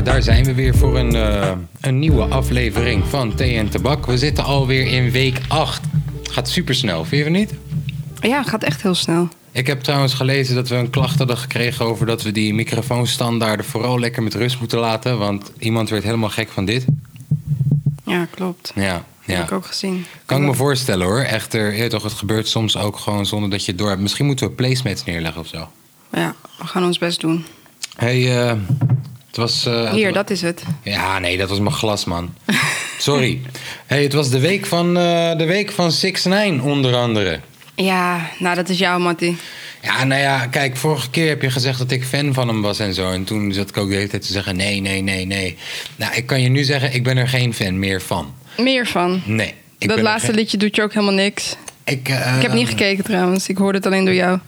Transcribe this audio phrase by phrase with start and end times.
[0.00, 4.06] Ja, daar zijn we weer voor een, eh, een nieuwe aflevering van Thee en Tabak.
[4.06, 5.80] We zitten alweer in week 8.
[6.22, 7.54] Gaat super snel, vind je niet?
[8.20, 9.28] Ja, gaat echt heel snel.
[9.52, 13.66] Ik heb trouwens gelezen dat we een klacht hadden gekregen over dat we die microfoonstandaarden
[13.66, 15.18] vooral lekker met rust moeten laten.
[15.18, 16.84] Want iemand werd helemaal gek van dit.
[18.04, 18.72] Ja, klopt.
[18.74, 19.34] Ja, Dat ja.
[19.34, 20.04] heb ik ook gezien.
[20.24, 21.20] Kan ik me voorstellen hoor.
[21.20, 24.00] Echter, ja, toch, het gebeurt soms ook gewoon zonder dat je het door hebt.
[24.00, 25.68] Misschien moeten we placemats neerleggen of zo.
[26.12, 27.44] Ja, we gaan ons best doen.
[27.96, 28.56] hey, eh,
[29.30, 29.66] het was...
[29.66, 30.62] eh, Hier, dat is het.
[30.82, 32.34] Ja, nee, dat was mijn glas, man.
[32.98, 33.40] Sorry.
[33.86, 37.40] hey, het was de week van, eh de week van 6 9 onder andere.
[37.74, 39.36] Ja, nou, dat is jou, Mattie.
[39.82, 42.78] Ja, nou ja, kijk, vorige keer heb je gezegd dat ik fan van hem was
[42.78, 43.10] en zo.
[43.10, 45.56] En toen zat ik ook de hele tijd te zeggen: nee, nee, nee, nee.
[45.96, 48.34] Nou, ik kan je nu zeggen, ik ben er geen fan meer van.
[48.58, 49.22] Meer van.
[49.24, 49.54] Nee.
[49.78, 51.56] Ik dat ben laatste geen- liedje doet je ook helemaal niks.
[51.84, 53.48] Ik, eh, ik heb niet gekeken trouwens.
[53.48, 54.38] Ik hoorde het alleen door jou.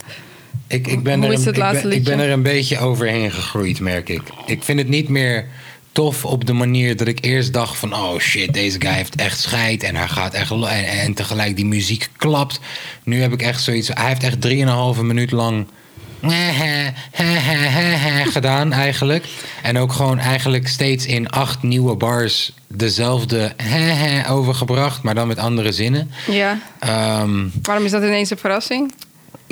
[0.72, 4.09] Ik, ik, ben er een, ik, ben, ik ben er een beetje overheen gegroeid, merk
[4.09, 4.23] ik.
[4.46, 5.46] Ik vind het niet meer
[5.92, 7.95] tof op de manier dat ik eerst dacht van...
[7.95, 10.51] oh shit, deze guy heeft echt scheid en hij gaat echt...
[10.51, 12.60] En, en tegelijk die muziek klapt.
[13.04, 13.88] Nu heb ik echt zoiets...
[13.88, 15.66] Hij heeft echt drieënhalve minuut lang...
[18.32, 19.24] gedaan eigenlijk.
[19.62, 22.52] En ook gewoon eigenlijk steeds in acht nieuwe bars...
[22.68, 23.52] dezelfde
[24.29, 26.10] overgebracht, maar dan met andere zinnen.
[26.30, 26.59] Ja.
[26.79, 28.92] Ehm Waarom is dat ineens een verrassing?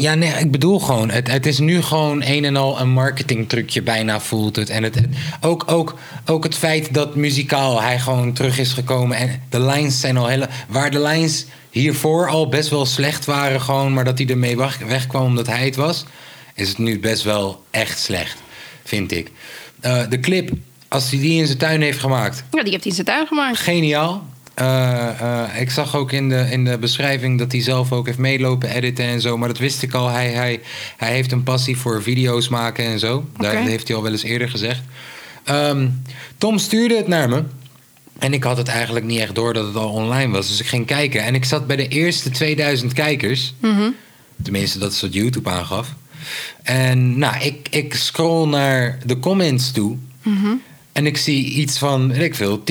[0.01, 3.83] Ja, nee, ik bedoel gewoon, het, het is nu gewoon een en al een marketingtrucje
[3.83, 4.71] bijna voelt het.
[4.71, 5.07] En het, het-
[5.41, 5.95] ook, ook,
[6.27, 9.17] ook het feit dat muzikaal hij gewoon terug is gekomen.
[9.17, 10.49] En de lines zijn al hele...
[10.69, 13.93] Waar de lines hiervoor al best wel slecht waren gewoon...
[13.93, 16.05] maar dat hij ermee weg- wegkwam omdat hij het was...
[16.55, 18.37] is het nu best wel echt slecht,
[18.85, 19.31] vind ik.
[19.81, 20.51] Eh, de clip,
[20.89, 22.45] als hij die in zijn tuin heeft gemaakt...
[22.51, 23.59] Ja, die heeft hij in zijn tuin gemaakt.
[23.59, 24.27] Geniaal.
[24.61, 28.19] Eh, eh, ik zag ook in de, in de beschrijving dat hij zelf ook heeft
[28.19, 29.39] meelopen editen en zo.
[29.39, 30.09] Maar dat wist ik al.
[30.09, 30.61] Hij, hij,
[30.97, 33.25] hij heeft een passie voor video's maken en zo.
[33.37, 33.69] Daar Oké.
[33.69, 34.83] heeft hij al wel eens eerder gezegd.
[35.45, 35.89] Ehm,
[36.39, 37.43] Tom stuurde het naar me.
[38.19, 40.49] En ik had het eigenlijk niet echt door dat het al online was.
[40.49, 41.23] Dus ik ging kijken.
[41.23, 43.55] En ik zat bij de eerste 2000 kijkers.
[43.61, 43.91] Mhm.
[44.43, 45.95] Tenminste, dat is wat YouTube aangaf.
[46.63, 49.97] En nou, ik, ik scroll naar de comments toe.
[50.23, 50.53] Mhm.
[50.93, 52.63] En ik zie iets van, weet ik veel,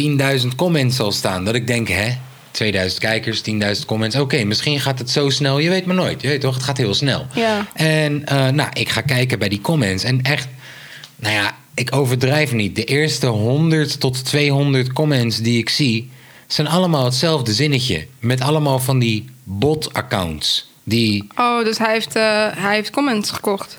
[0.41, 1.46] 10.000 comments al staan.
[1.46, 2.18] Dat ik denk, hè,
[2.52, 4.16] 2000 kijkers, 10.000 comments.
[4.16, 5.59] Oké, misschien gaat het zo snel.
[5.59, 6.22] Je weet maar nooit.
[6.22, 7.28] Je weet toch, het gaat heel snel.
[7.34, 7.68] Ja.
[7.74, 10.03] En eh, nou, ik ga kijken bij die comments.
[10.03, 10.47] En echt,
[11.16, 12.75] nou ja, ik overdrijf niet.
[12.75, 16.09] De eerste 100 tot 200 comments die ik zie...
[16.47, 18.07] zijn allemaal hetzelfde zinnetje.
[18.19, 20.68] Met allemaal van die bot-accounts.
[20.84, 23.78] Die Oh, dus hij heeft, eh, hij heeft comments gekocht.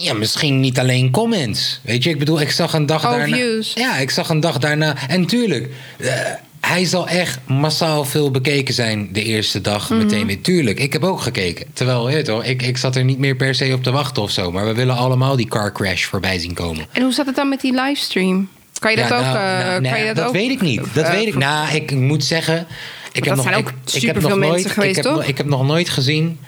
[0.00, 1.80] Ja, misschien niet alleen comments.
[1.82, 3.36] Weet je, ik bedoel, ik zag een dag Oh, daarna.
[3.36, 3.72] views.
[3.74, 4.96] Ja, ik zag een dag daarna.
[5.08, 5.68] En tuurlijk,
[5.98, 6.12] eh,
[6.60, 9.98] hij zal echt massaal veel bekeken zijn de eerste dag Mhm.
[9.98, 10.40] meteen weer.
[10.40, 11.66] Tuurlijk, ik heb ook gekeken.
[11.72, 14.30] Terwijl, weet toch, ik, ik zat er niet meer per se op te wachten of
[14.30, 14.50] zo.
[14.52, 16.86] Maar we willen allemaal die car crash voorbij zien komen.
[16.92, 18.48] En hoe zat het dan met die livestream?
[18.78, 19.22] Kan je dat Ja, ook...
[19.24, 20.80] nou, eh, nou, kan nee, je dat, dat ook, weet ik niet.
[20.92, 21.34] Dat eh, weet ik.
[21.36, 22.66] Nou, ik moet zeggen.
[23.12, 25.36] Ik heb dat nog, zijn ook ik, ik heb nog nooit, geweest, ik heb, ik
[25.36, 26.38] heb nog nooit gezien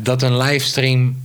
[0.00, 1.16] dat een livestream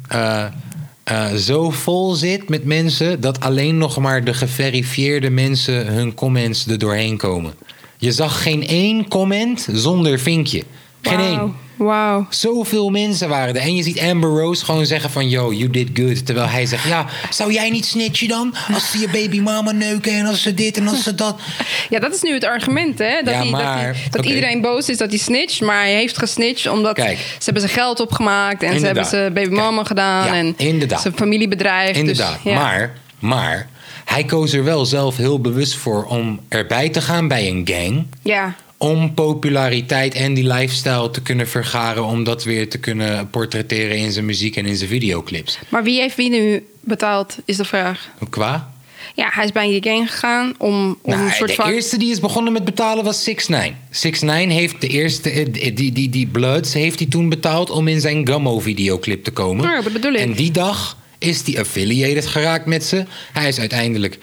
[1.10, 6.68] eh, zo vol zit met mensen dat alleen nog maar de geverifieerde mensen hun comments
[6.68, 7.54] er doorheen komen.
[7.98, 10.64] Je zag geen één comment zonder vinkje.
[11.02, 11.56] Geen één.
[11.80, 12.26] Wauw.
[12.30, 13.62] Zoveel mensen waren er.
[13.62, 15.30] En je ziet Amber Rose gewoon zeggen van...
[15.30, 16.26] Yo, you did good.
[16.26, 16.88] Terwijl hij zegt...
[16.88, 18.56] Ja, zou jij niet snitchen dan?
[18.74, 21.40] Als ze je baby mama neuken en als ze dit en als ze dat.
[21.90, 23.22] Ja, dat is nu het argument, hè?
[23.24, 25.62] Dat, Ja, dat, iedereen boos is dat hij snitcht.
[25.62, 27.18] Maar hij heeft gesnitcht omdat Kijk.
[27.18, 28.64] ze hebben zijn geld opgemaakt.
[28.64, 29.10] En ze hebben Inderdaad.
[29.10, 29.88] zijn babymama Kijk.
[29.88, 30.26] gedaan.
[30.26, 31.02] Ja, en inderdaad.
[31.02, 31.98] zijn familie bedreigd.
[31.98, 32.40] Inderdaad.
[32.44, 32.60] Dus, ja.
[32.60, 33.68] Maar, maar...
[34.06, 38.08] Hij koos er wel zelf heel bewust voor om erbij te gaan bij een gang.
[38.24, 42.06] Ja, Om populariteit en die lifestyle te kunnen vergaren.
[42.06, 45.60] Om dat weer te kunnen portretteren in zijn muziek en in zijn videoclips.
[45.70, 48.10] maar wie heeft wie nu betaald, is de vraag.
[48.30, 48.72] Qua?
[49.16, 51.70] Ja, hij is bij die gang gegaan om, om Nou, een soort de van...
[51.72, 55.46] eerste die is begonnen met betalen was 6 9 6 9 heeft de eerste, eh,
[55.52, 59.70] die, die, die, die Bloods heeft hij toen betaald om in zijn Gummo-videoclip te komen.
[59.70, 60.20] Ja, dat bedoel ik.
[60.20, 63.06] En die dag is hij affiliated geraakt met ze.
[63.34, 64.18] Hij is uiteindelijk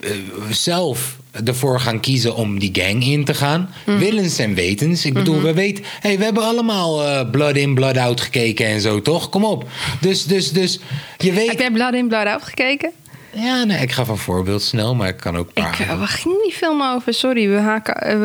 [0.00, 0.10] eh,
[0.50, 3.70] zelf ervoor gaan kiezen om die gang in te gaan.
[3.86, 3.98] Mhm.
[3.98, 5.04] Willens en wetens.
[5.04, 5.84] Ik bedoel, we weten...
[6.00, 9.28] Hey, we hebben allemaal eh, Blood in, Blood out gekeken en zo, toch?
[9.28, 9.68] Kom op.
[10.00, 10.80] Dus, dus, dus...
[11.18, 11.48] Je weet...
[11.48, 12.90] Heb jij Blood in, Blood out gekeken?
[13.34, 15.48] Ja, nee, ik ga van voorbeeld snel, maar ik kan ook...
[15.48, 17.14] Ik, paar- eh, waar ging die film over?
[17.14, 17.94] Sorry, we haken...
[17.94, 18.18] eh, We,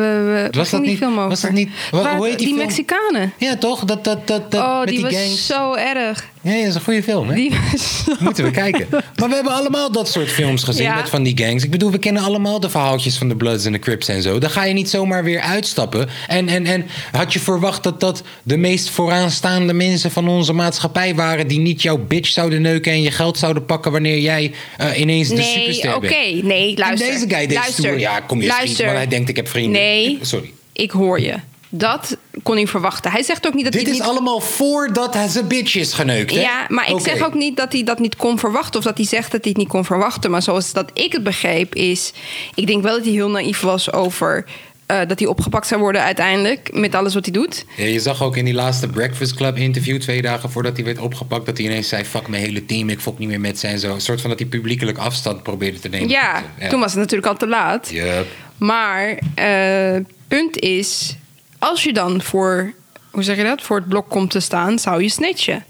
[0.52, 1.28] we, Was dat die niet- film over?
[1.28, 2.66] was dat niet- wa- Waar- hoe heet die die film?
[2.66, 3.32] Mexicanen.
[3.38, 3.84] Ja, toch?
[3.84, 5.46] Dat, dat, dat, dat, Oh, met die, die, was gangs.
[5.46, 6.26] zo erg.
[6.42, 7.34] Ja, ja, dat is een goede film, hè?
[7.34, 8.12] Die was zo...
[8.24, 8.86] Moeten we kijken.
[8.90, 10.94] Maar we hebben allemaal dat soort films gezien Ja.
[10.94, 11.64] met van die gangs.
[11.64, 14.38] Ik bedoel, we kennen allemaal de verhaaltjes van de Bloods en de Crips en zo.
[14.38, 16.08] Dan ga je niet zomaar weer uitstappen.
[16.28, 21.14] En, en, en had je verwacht dat dat de meest vooraanstaande mensen van onze maatschappij
[21.14, 21.46] waren...
[21.46, 23.92] die niet jouw bitch zouden neuken en je geld zouden pakken...
[23.92, 26.08] wanneer jij eh, ineens de nee, superster oké.
[26.08, 26.42] bent.
[26.42, 27.08] Nee, luister.
[27.08, 27.98] En deze guy deed luister, stoer.
[27.98, 28.84] Ja, kom je luister.
[28.84, 29.80] want hij denkt ik heb vrienden.
[29.82, 30.18] Nee.
[30.20, 30.52] Sorry.
[30.72, 31.34] Ik hoor je.
[31.70, 33.10] Dat kon hij verwachten.
[33.10, 34.08] Hij zegt ook niet dat Dit hij is niet...
[34.08, 36.40] allemaal voordat hij zijn bitch is geneukt, hè?
[36.40, 37.02] Ja, maar ik Oké.
[37.02, 38.78] zeg ook niet dat hij dat niet kon verwachten...
[38.78, 40.30] of dat hij zegt dat hij het niet kon verwachten.
[40.30, 42.12] Maar zoals dat ik het begreep is...
[42.54, 44.44] ik denk wel dat hij heel naïef was over...
[44.88, 46.70] eh, dat hij opgepakt zou worden uiteindelijk...
[46.72, 47.64] met alles wat hij doet.
[47.76, 49.98] Ja, je zag ook in die laatste Breakfast Club interview...
[50.00, 51.46] twee dagen voordat hij werd opgepakt...
[51.46, 53.78] dat hij ineens zei, fuck mijn hele team, ik fok niet meer met ze en
[53.78, 53.94] zo.
[53.94, 56.08] Een soort van dat hij publiekelijk afstand probeerde te nemen.
[56.08, 57.88] Ja, toen was het natuurlijk al te laat.
[57.90, 58.26] Yup.
[58.56, 59.96] Maar eh
[60.28, 61.16] punt is...
[61.58, 62.72] als je dan voor...
[63.10, 63.62] hoe zeg je dat?
[63.62, 64.78] Voor het blok komt te staan...
[64.78, 65.64] zou je snitchen.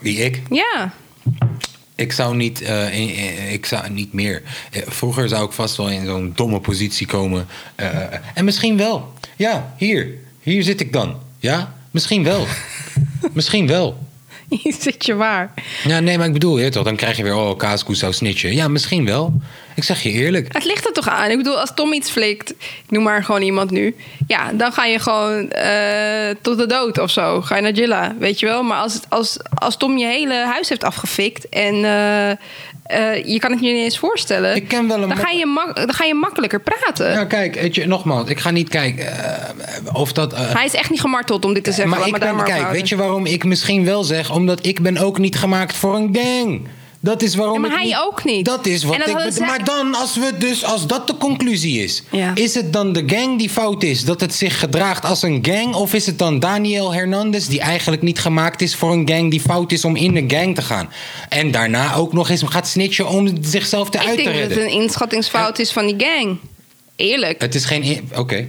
[0.00, 0.42] Wie, ik?
[0.50, 0.92] Ja.
[1.98, 4.42] Ik zou niet, eh, in- in- ik zou niet meer.
[4.70, 7.46] Eh, vroeger zou ik vast wel in zo'n domme positie komen.
[7.74, 7.88] Eh,
[8.34, 9.12] en misschien wel.
[9.36, 10.08] Ja, hier.
[10.42, 11.16] Hier zit ik dan.
[11.38, 12.46] Ja, misschien wel.
[13.32, 14.07] misschien wel.
[14.62, 15.52] Hier zit je waar.
[15.84, 18.54] Ja, nee, maar ik bedoel, je toch, dan krijg je weer, oh, Kaaskoes zou snitchen.
[18.54, 19.32] Ja, misschien wel.
[19.74, 20.52] Ik zeg je eerlijk.
[20.52, 21.30] Het ligt er toch aan.
[21.30, 23.96] Ik bedoel, als Tom iets flikt, ik noem maar gewoon iemand nu.
[24.26, 27.40] Ja, dan ga je gewoon eh, tot de dood of zo.
[27.40, 28.62] Ga je naar Jilla, weet je wel.
[28.62, 32.36] Maar als, het- als, als Tom je hele huis heeft afgefikt en eh,
[32.88, 34.56] eh, je kan het je niet eens voorstellen.
[34.56, 37.10] Ik ken wel een dan, ga je mak- dan ga je makkelijker praten.
[37.10, 40.32] Ja, kijk, weet je, nogmaals, ik ga niet kijken eh, of dat...
[40.32, 41.98] eh, Hij is echt niet gemarteld om dit te zeggen.
[41.98, 44.32] maar ik ben, maar kijk, weet je waarom ik misschien wel zeg?
[44.32, 46.68] Omdat ik ben ook niet gemaakt voor een gang.
[47.00, 48.44] Dat is waarom Ja, maar ik hij niet, ook niet.
[48.44, 49.40] Dat is wat dat ik.
[49.40, 52.34] Maar dan, als we dus, als dat de conclusie is, Ja.
[52.34, 55.74] is het dan de gang die fout is, dat het zich gedraagt als een gang,
[55.74, 59.40] of is het dan Daniel Hernandez die eigenlijk niet gemaakt is voor een gang die
[59.40, 60.90] fout is om in de gang te gaan,
[61.28, 64.58] en daarna ook nog eens gaat snitchen om zichzelf ik eruit te denk dat redden?
[64.58, 66.38] het een inschattingsfout is van die gang.
[66.96, 67.40] Eerlijk.
[67.40, 68.10] Het is geen.
[68.16, 68.48] Oké.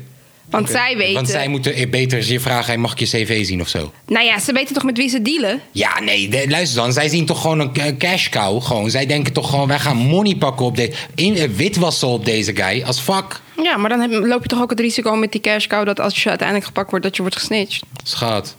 [0.49, 1.13] Want zij weten...
[1.13, 3.93] Want zij moeten beter je vragen: mag ik je cv zien of zo?
[4.07, 5.61] Nou ja, ze weten toch met wie ze dealen?
[5.71, 6.93] Ja, nee, de- luister dan.
[6.93, 8.61] Zij zien toch gewoon een ca- cash cow.
[8.63, 8.89] Gewoon.
[8.89, 10.91] Zij denken toch gewoon, wij gaan money pakken op deze...
[11.15, 12.83] In, eh, witwassen op deze guy.
[12.83, 13.41] Als fuck.
[13.63, 15.85] Ja, maar dan heb- loop je toch ook het risico met die cash cow...
[15.85, 17.83] dat als je uiteindelijk gepakt wordt, dat je wordt gesnitcht.
[18.03, 18.55] Schat.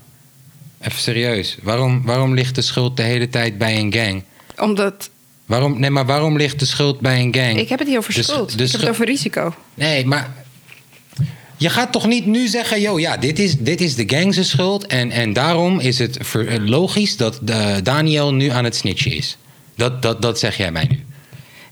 [0.80, 1.56] Even serieus.
[1.62, 4.22] Waarom, waarom ligt de schuld de hele tijd bij een gang?
[4.58, 5.10] Omdat...
[5.46, 7.58] Waarom, nee, maar waarom ligt de schuld bij een gang?
[7.58, 8.58] Ik heb het niet over sch- schuld.
[8.58, 9.54] de ik heb het over risico.
[9.74, 10.34] Nee, maar...
[11.60, 14.86] Je gaat toch niet nu zeggen, yo, ja, dit is, dit is de gangse schuld...
[14.86, 16.18] En, en daarom is het
[16.64, 19.36] logisch dat eh, Daniel nu aan het snitchen is.
[19.74, 21.04] Dat, dat, dat zeg jij mij nu.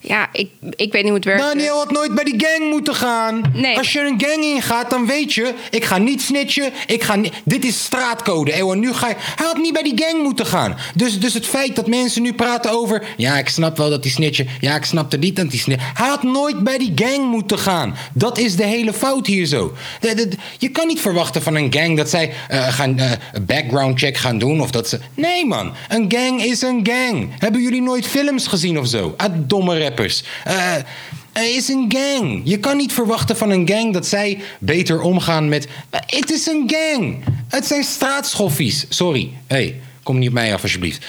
[0.09, 1.43] Ja, ik, ik weet niet hoe het werkt.
[1.43, 3.43] Daniel had nooit bij die gang moeten gaan.
[3.55, 3.77] Nee.
[3.77, 5.55] Als je een gang ingaat, dan weet je...
[5.71, 7.33] ik ga niet snitchen, ik ga niet...
[7.45, 8.73] Dit is straatcode, eeuw.
[8.73, 9.15] Nu ga je...
[9.19, 10.77] Hij had niet bij die gang moeten gaan.
[10.95, 13.03] Dus, dus het feit dat mensen nu praten over...
[13.17, 14.49] ja, ik snap wel dat die snitchen...
[14.61, 15.89] ja, ik snapte niet dat die snitchen...
[15.95, 17.97] Hij had nooit bij die gang moeten gaan.
[18.13, 19.73] Dat is de hele fout hier zo.
[20.01, 23.11] De- de- de- je kan niet verwachten van een gang dat zij eh, gaan eh,
[23.33, 24.61] een background check gaan doen...
[24.61, 24.99] of dat ze...
[25.15, 25.73] Nee, man.
[25.89, 27.29] Een gang is een gang.
[27.39, 29.15] Hebben jullie nooit films gezien of zo?
[29.17, 30.23] Ah, domme rappers.
[31.33, 32.41] Eh, is een gang.
[32.45, 35.69] Je kan niet verwachten van een gang dat zij beter omgaan met.
[35.91, 37.17] Het is een gang.
[37.49, 38.87] Het zijn straatschoffies.
[38.89, 39.31] Sorry.
[39.47, 41.07] hey, kom niet op mij af alsjeblieft.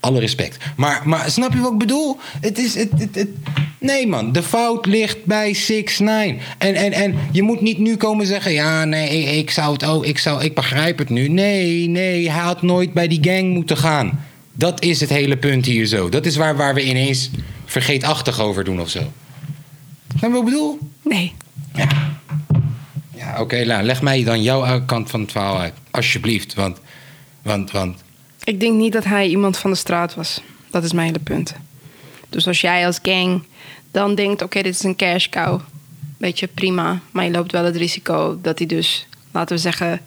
[0.00, 0.56] Alle respect.
[0.76, 2.18] Maar, maar snap je wat ik bedoel?
[2.40, 2.74] Het is.
[2.74, 3.28] Het, het, het-
[3.78, 4.32] Nee, man.
[4.32, 8.52] De fout ligt bij 6 9 En, en, en je moet niet nu komen zeggen.
[8.52, 10.04] Ja, nee, ik, ik zou het ook.
[10.04, 11.28] Ik, zou, ik begrijp het nu.
[11.28, 12.30] Nee, nee.
[12.30, 14.24] Hij had nooit bij die gang moeten gaan.
[14.52, 16.08] Dat is het hele punt hier zo.
[16.08, 17.30] Dat is waar, waar we ineens
[17.70, 19.12] vergeetachtig over doen of zo.
[20.18, 20.78] Snap je wat ik bedoel?
[21.02, 21.34] Nee.
[23.14, 25.74] Ja, oké, nou, leg mij dan jouw kant van het verhaal uit.
[25.90, 26.78] Alsjeblieft, want...
[27.42, 28.02] Want, want...
[28.44, 30.40] Ik denk niet dat hij iemand van de straat was.
[30.70, 31.54] Dat is mijn hele punt.
[32.28, 33.42] Dus als jij als gang
[33.90, 34.42] dan denkt...
[34.42, 35.60] oké, dit is een cash cow.
[36.16, 37.00] Weet je, prima.
[37.10, 39.06] Maar je loopt wel het risico dat hij dus...
[39.30, 40.00] laten we zeggen,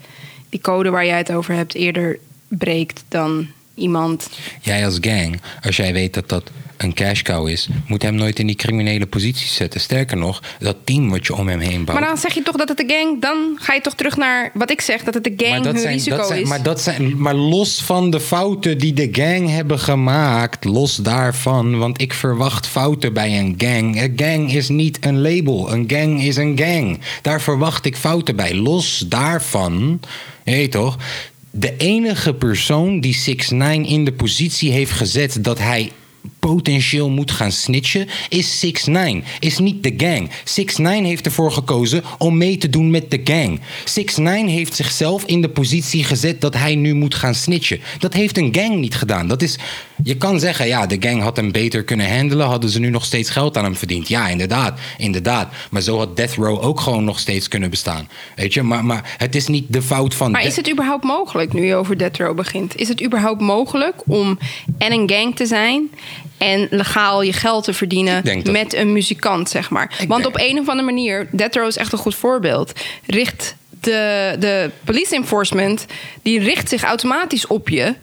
[0.50, 1.74] die code waar jij het over hebt...
[1.74, 4.30] eerder breekt dan iemand...
[4.62, 6.52] Jij als gang, als jij weet dat dat
[6.84, 7.68] een cash cow is...
[7.88, 9.82] moet hem nooit in die criminele positie zetten.
[9.82, 12.00] Sterker nog, dat team wat je om hem heen bouwt...
[12.00, 13.22] Maar dan zeg je toch dat het de gang...
[13.22, 15.04] dan ga je toch terug naar wat ik zeg...
[15.04, 16.48] dat het de gang hun risico dat zijn, is.
[16.48, 21.78] Maar, dat zijn, maar los van de fouten die de gang hebben gemaakt, los daarvan,
[21.78, 24.02] want ik verwacht fouten bij een gang.
[24.02, 27.00] Een gang is niet een label, een gang is een gang.
[27.22, 28.56] Daar verwacht ik fouten bij.
[28.56, 30.00] Los daarvan,
[30.44, 30.98] weet toch,
[31.52, 35.92] de enige persoon die 6 9 in de positie heeft gezet dat hij
[36.48, 40.30] potentieel moet gaan snitchen, is 6 9 Is niet de gang.
[40.44, 43.60] 6 9 heeft ervoor gekozen om mee te doen met de gang.
[43.86, 47.80] 6 9 heeft zichzelf in de positie gezet dat hij nu moet gaan snitchen.
[48.00, 49.28] Dat heeft een gang niet gedaan.
[49.28, 49.58] Dat is.
[50.04, 52.48] je kan zeggen, ja, de gang had hem beter kunnen handelen.
[52.48, 54.08] Hadden ze nu nog steeds geld aan hem verdiend?
[54.08, 54.80] Ja, inderdaad.
[54.98, 55.54] Inderdaad.
[55.72, 58.10] Maar zo had Death Row ook gewoon nog steeds kunnen bestaan.
[58.36, 60.32] Weet je, maar, maar het is niet de fout van.
[60.32, 62.76] Maar de- is het überhaupt mogelijk, nu je over Death Row begint?
[62.76, 64.38] Is het überhaupt mogelijk om
[64.78, 65.90] en een gang te zijn
[66.44, 69.96] en legaal je geld te verdienen dat- met een muzikant, zeg maar?
[70.00, 72.72] Ik Want denk- op een of andere manier, Death Row is echt een goed voorbeeld,
[73.06, 75.86] richt de, de police enforcement,
[76.22, 77.96] die richt zich automatisch op je,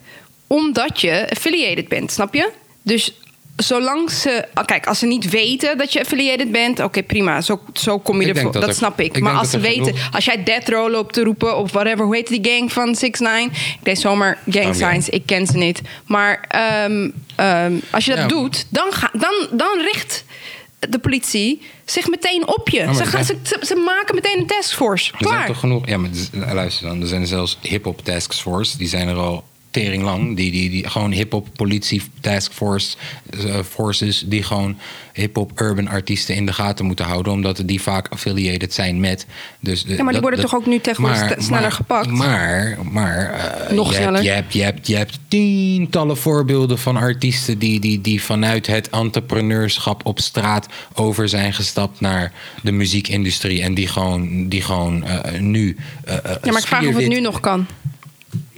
[0.47, 2.51] omdat je affiliated bent, snap je?
[2.83, 3.13] Dus
[3.57, 7.61] zolang ze, ah, kijk, als ze niet weten dat je affiliated bent, oké, prima, zo,
[7.73, 8.53] zo kom je Ik ervoor.
[8.53, 9.17] dat Dat, er- snap ik.
[9.17, 12.05] ik maar als ze weten, genoeg- als jij Death Row loopt te roepen of whatever,
[12.05, 15.47] hoe heet die gang van 6 9 Ik deed zomaar gang Oh, signs, ik ken
[15.47, 15.81] ze niet.
[16.07, 18.27] Maar ehm, ehm, als je dat Ja.
[18.27, 20.25] doet, dan, ga, dan, dan richt
[20.89, 22.85] de politie zich meteen op je.
[22.85, 25.13] maar ze, gaan, ze, maken meteen een taskforce.
[25.13, 25.47] Er zijn Klaar.
[25.47, 25.87] toch genoeg.
[25.89, 26.11] Ja, maar
[26.55, 27.01] luister dan.
[27.01, 28.77] Er zijn zelfs hip-hop task force.
[28.79, 30.37] Die zijn er al tering lang.
[30.37, 32.97] Die, die, die gewoon hip-hop politie task force,
[33.31, 34.25] eh, forces.
[34.27, 34.79] Die gewoon
[35.13, 37.33] hip-hop urban artiesten in de gaten moeten houden.
[37.33, 39.27] Omdat die vaak affiliated zijn met.
[39.61, 42.09] Dus de- Ja, maar die worden toch ook nu tegenwoordig st- sneller gepakt?
[42.11, 44.23] Maar, maar eh, Nog je, hebt, sneller.
[44.23, 48.89] je, hebt, je, hebt, je hebt tientallen voorbeelden van artiesten die, die, die vanuit het
[48.91, 53.63] entrepreneurschap op straat over zijn gestapt naar de muziekindustrie.
[53.63, 55.77] En die gewoon, die gewoon eh, nu.
[56.07, 57.67] Ja, maar ik vraag of het nu nog kan.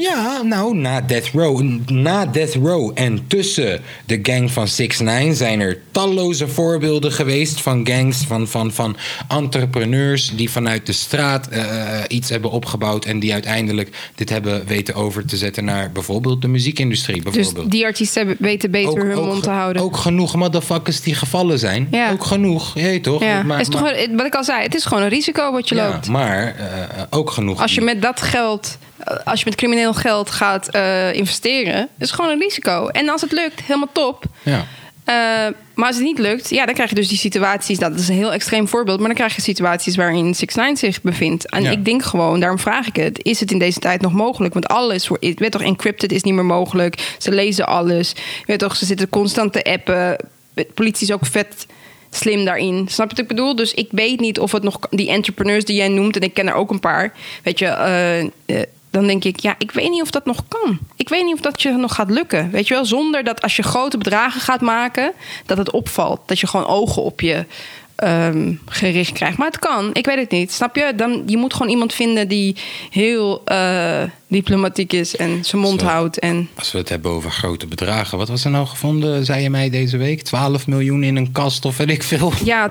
[0.02, 1.62] Ja, nou, na Death Row.
[1.86, 7.60] Na Death Row en tussen de gang van 6 9 zijn er talloze voorbeelden geweest
[7.60, 8.96] van gangs, van, van, van
[9.28, 11.62] entrepreneurs die vanuit de straat eh,
[12.08, 16.48] iets hebben opgebouwd en die uiteindelijk dit hebben weten over te zetten naar bijvoorbeeld de
[16.48, 17.22] muziekindustrie.
[17.22, 17.70] Dus Bijvoorbeeld.
[17.70, 19.82] die artiesten weten beter hun mond te houden.
[19.82, 21.88] Ook genoeg motherfuckers die gevallen zijn.
[21.90, 22.10] Ja.
[22.10, 23.22] Ook genoeg, je toch?
[23.22, 23.42] ja.
[23.42, 25.74] Maar- is toch maar- wat ik al zei, het is gewoon een risico wat je
[25.74, 26.08] ja, loopt.
[26.08, 27.60] maar eh, ook genoeg.
[27.60, 28.91] Als je met dat geld, eh,
[29.24, 32.86] als je met crimineel geld gaat eh, investeren, is gewoon een risico.
[32.86, 34.24] En als het lukt, helemaal top.
[34.42, 34.66] Ja.
[35.04, 35.14] Eh,
[35.74, 37.78] maar als het niet lukt, ja, dan krijg je dus die situaties.
[37.78, 41.02] Dat is een heel extreem voorbeeld, maar dan krijg je situaties waarin 6 9 zich
[41.02, 41.50] bevindt.
[41.50, 41.70] En Ja.
[41.70, 44.52] ik denk gewoon, daarom vraag ik het: is het in deze tijd nog mogelijk?
[44.54, 47.14] Want alles, weet toch, encrypted is niet meer mogelijk.
[47.18, 48.12] Ze lezen alles.
[48.46, 50.16] Weet toch, ze zitten constant te appen.
[50.54, 51.66] De politie is ook vet
[52.10, 52.86] slim daarin.
[52.88, 53.56] Snap je wat ik bedoel?
[53.56, 56.46] Dus ik weet niet of het nog die entrepreneurs die jij noemt, en ik ken
[56.48, 57.12] er ook een paar.
[57.42, 60.78] Weet je, eh, dan denk ik, ja, ik weet niet of dat nog kan.
[60.96, 62.50] Ik weet niet of dat je nog gaat lukken.
[62.50, 65.12] Weet je wel, zonder dat als je grote bedragen gaat maken,
[65.46, 66.20] dat het opvalt.
[66.26, 67.46] Dat je gewoon ogen op je
[67.96, 69.38] ehm, gericht krijgt.
[69.38, 70.52] Maar het kan, ik weet het niet.
[70.52, 70.92] Snap je?
[70.96, 72.56] Dan, je moet gewoon iemand vinden die
[72.90, 76.18] heel eh, diplomatiek is en zijn mond houdt.
[76.18, 78.18] En Als we het hebben over grote bedragen.
[78.18, 80.22] Wat was er nou gevonden, zei je mij deze week?
[80.22, 82.32] 12 miljoen in een kast of weet ik veel.
[82.44, 82.68] ja,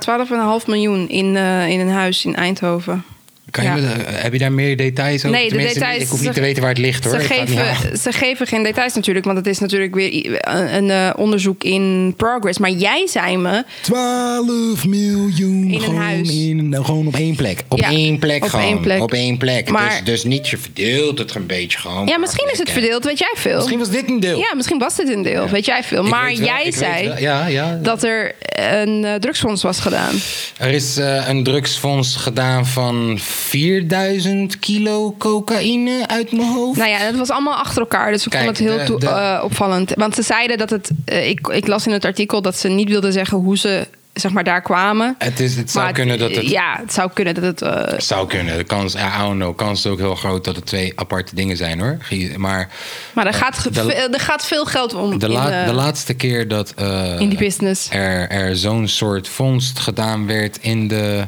[0.62, 3.04] 12,5 miljoen in, eh, in een huis in Eindhoven.
[3.52, 3.76] Kan je Ja.
[3.76, 5.38] me, eh, heb je daar meer details over?
[5.40, 7.14] Nee, de details- Ik hoef niet ze- te weten waar het ligt hoor.
[7.22, 10.90] Ze geven, ze geven geen details natuurlijk, want het is natuurlijk weer i- een, een,
[10.90, 12.58] eh, onderzoek in progress.
[12.60, 16.30] Maar jij zei me, 12 miljoen In een gewoon, huis.
[16.30, 17.64] in- gewoon op één plek.
[17.68, 18.66] Op Ja, één plek op gewoon.
[18.66, 19.02] één plek.
[19.02, 19.70] Op één plek.
[19.70, 22.08] Maar- dus, dus niet je verdeelt het een beetje gewoon.
[22.08, 23.56] ja, misschien is het verdeeld, weet jij veel.
[23.56, 24.38] Misschien was dit een deel.
[24.38, 26.04] Ja, misschien was dit een deel, weet jij veel.
[26.04, 27.80] Ik Maar wel- jij zei wel- ja, ja.
[27.84, 30.16] dat er een eh, drugsfonds was gedaan.
[30.58, 36.78] Er is eh, een drugsfonds gedaan van 4000 kilo cocaïne uit mijn hoofd.
[36.78, 38.12] Nou ja, dat was allemaal achter elkaar.
[38.12, 39.92] Dus ik Kijk, vond het heel de- toe- de- eh, opvallend.
[39.96, 40.90] Want ze zeiden dat het...
[41.06, 44.32] eh, ik, ik las in het artikel dat ze niet wilden zeggen hoe ze zeg
[44.32, 45.16] maar, daar kwamen.
[45.18, 46.50] Het, is, het zou Maar kunnen dat het...
[46.50, 47.62] Ja, het zou kunnen dat het...
[47.62, 48.58] eh, zou kunnen.
[48.58, 49.56] De kans, I don't know.
[49.58, 51.98] Kans is ook heel groot dat het twee aparte dingen zijn hoor.
[52.38, 52.70] Maar
[53.14, 55.30] maar er gaat, de- er gaat veel geld om de,
[55.74, 56.74] laatste keer dat
[57.20, 57.90] in die business.
[57.90, 61.24] er, er zo'n soort vondst gedaan werd in de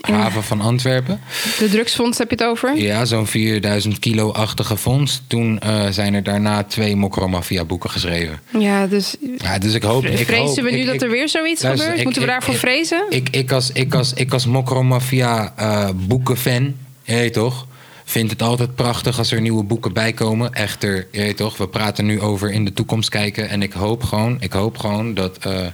[0.00, 1.20] haven van Antwerpen.
[1.58, 2.76] De drugsfonds heb je het over?
[2.76, 5.22] Ja, zo'n 4000 kilo-achtige vondst.
[5.26, 8.40] Toen eh, zijn er daarna twee Mokromafia boeken geschreven.
[8.58, 10.04] Ja, dus Ja, dus ik hoop...
[10.06, 11.98] ik vrezen hoop- we nu ik- dat er weer zoiets Luister, gebeurt?
[11.98, 13.02] ik- Moeten we daarvoor vrezen?
[13.08, 17.66] Ik, ik als, ik als, ik als Mokromafia eh boekenfan, je weet toch...
[18.08, 20.54] Vind het altijd prachtig als er nieuwe boeken bij komen.
[20.54, 23.48] Echter, je weet toch, we praten nu over in de toekomst kijken.
[23.48, 25.66] En ik hoop gewoon, ik hoop gewoon dat eh,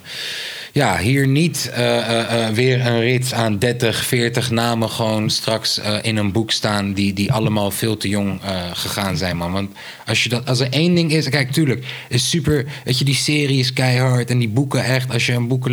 [0.73, 6.17] ja, hier niet eh, eh, weer een rits aan 30, 40 namen gewoon straks in
[6.17, 8.41] een boek staan die, die allemaal veel te jong
[8.73, 9.53] gegaan zijn, man.
[9.53, 9.71] Want
[10.07, 13.15] als, je dat, als er één ding is, kijk, tuurlijk, is super, weet je, die
[13.15, 15.73] serie is keihard en die boeken echt, als je een boeken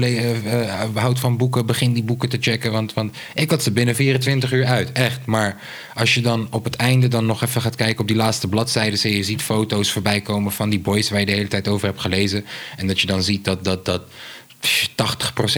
[0.94, 4.52] houdt van boeken, begin die boeken te checken, want, want ik had ze binnen 24
[4.52, 5.26] uur uit, echt.
[5.26, 5.58] Maar
[5.94, 9.00] als je dan op het einde dan nog even gaat kijken op die laatste bladzijden
[9.04, 11.88] en je ziet foto's voorbij komen van die boys waar je de hele tijd over
[11.88, 12.46] hebt gelezen
[12.78, 14.02] en dat je dan ziet dat, dat, dat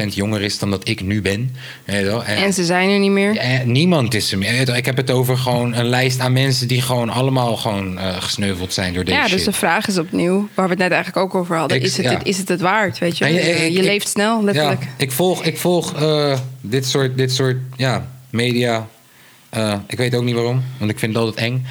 [0.04, 1.56] 80% jonger is dan dat ik nu ben.
[1.86, 2.24] Wel?
[2.24, 3.38] En ze zijn er niet meer.
[3.38, 4.76] Eh, niemand is er meer.
[4.76, 8.74] Ik heb het over gewoon een lijst aan mensen die gewoon allemaal gewoon eh, gesneuveld
[8.74, 9.46] zijn door deze Ja, dus shit.
[9.46, 11.78] de vraag is opnieuw, waar we het net eigenlijk ook over hadden.
[11.78, 12.24] Ik- is, het, ja.
[12.24, 13.26] is het het waard, weet je?
[13.26, 14.82] Je ik- je ik- leeft snel, letterlijk.
[14.84, 18.88] Ja, ik volg, ik volg eh, dit soort, dit soort ja, media.
[19.54, 21.66] Eh, ik weet ook niet waarom, want ik vind het altijd eng.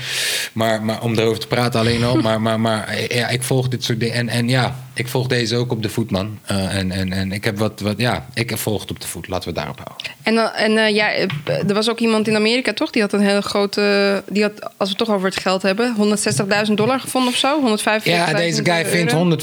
[0.53, 2.17] Maar, maar om erover te praten alleen al.
[2.17, 4.15] maar, maar, maar eh, ja, ik volg dit soort dingen.
[4.17, 6.39] En, en ja, ik volg deze ook op de voet, man.
[6.45, 9.29] Eh, en, en, en ik heb wat, wat, ja, ik volg het op de voet.
[9.29, 10.07] Laten we daarop houden.
[10.23, 11.29] En, dan- en eh, ja, eh,
[11.69, 12.91] er was ook iemand in Amerika, toch?
[12.91, 14.23] Die had een hele grote...
[14.29, 15.97] Die had, als we het toch over het geld hebben...
[16.69, 17.77] 160.000 dollar gevonden of zo?
[17.79, 19.37] 145.000 Ja, deze guy vindt euro.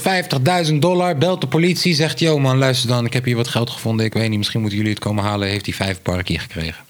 [0.72, 2.20] 150.000 dollar, belt de politie, zegt...
[2.20, 4.06] Yo man, luister dan, ik heb hier wat geld gevonden.
[4.06, 5.48] Ik weet niet, misschien moeten jullie het komen halen.
[5.48, 6.89] Heeft hij vijf parkie gekregen.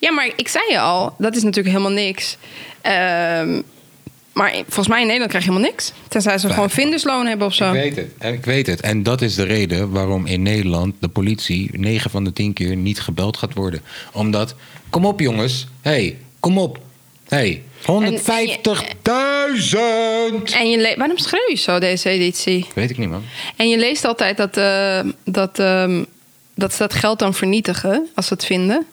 [0.00, 2.36] Ja, maar ik zei je al, dat is natuurlijk helemaal niks.
[2.80, 3.60] Ehm,
[4.32, 5.92] maar volgens mij in Nederland krijg je helemaal niks.
[6.08, 7.72] Tenzij ze gewoon vindersloon hebben of zo.
[7.72, 8.10] Ik weet het.
[8.18, 8.80] En ik weet het.
[8.80, 12.76] En dat is de reden waarom in Nederland de politie 9 van de 10 keer
[12.76, 13.82] niet gebeld gaat worden.
[14.12, 14.54] Omdat,
[14.90, 16.78] kom op jongens, hey, kom op.
[17.28, 17.86] hey, 150.000!
[20.54, 22.66] En je Waarom schreeuw je zo, deze editie?
[22.74, 23.22] Weet ik niet, man.
[23.56, 26.04] En je leest altijd dat, eh, dat, ehm,
[26.54, 28.86] dat ze dat geld dan vernietigen als ze het vinden.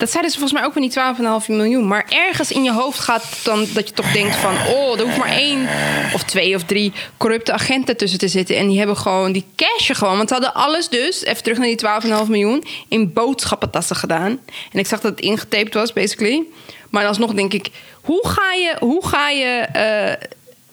[0.00, 0.98] Dat zeiden ze volgens mij ook weer niet
[1.44, 1.86] 12,5 miljoen.
[1.86, 4.54] Maar ergens in je hoofd gaat dan dat je toch denkt van...
[4.54, 5.68] oh, er hoeft maar één
[6.14, 8.56] of twee of drie corrupte agenten tussen te zitten.
[8.56, 10.16] En die hebben gewoon die cashen gewoon.
[10.16, 12.64] Want ze hadden alles dus, even terug naar die 12,5 miljoen...
[12.88, 14.40] in boodschappentassen gedaan.
[14.72, 16.42] En ik zag dat het ingetaped was, basically.
[16.90, 17.68] Maar alsnog denk ik,
[18.00, 18.76] hoe ga je...
[18.78, 20.28] Hoe ga je eh,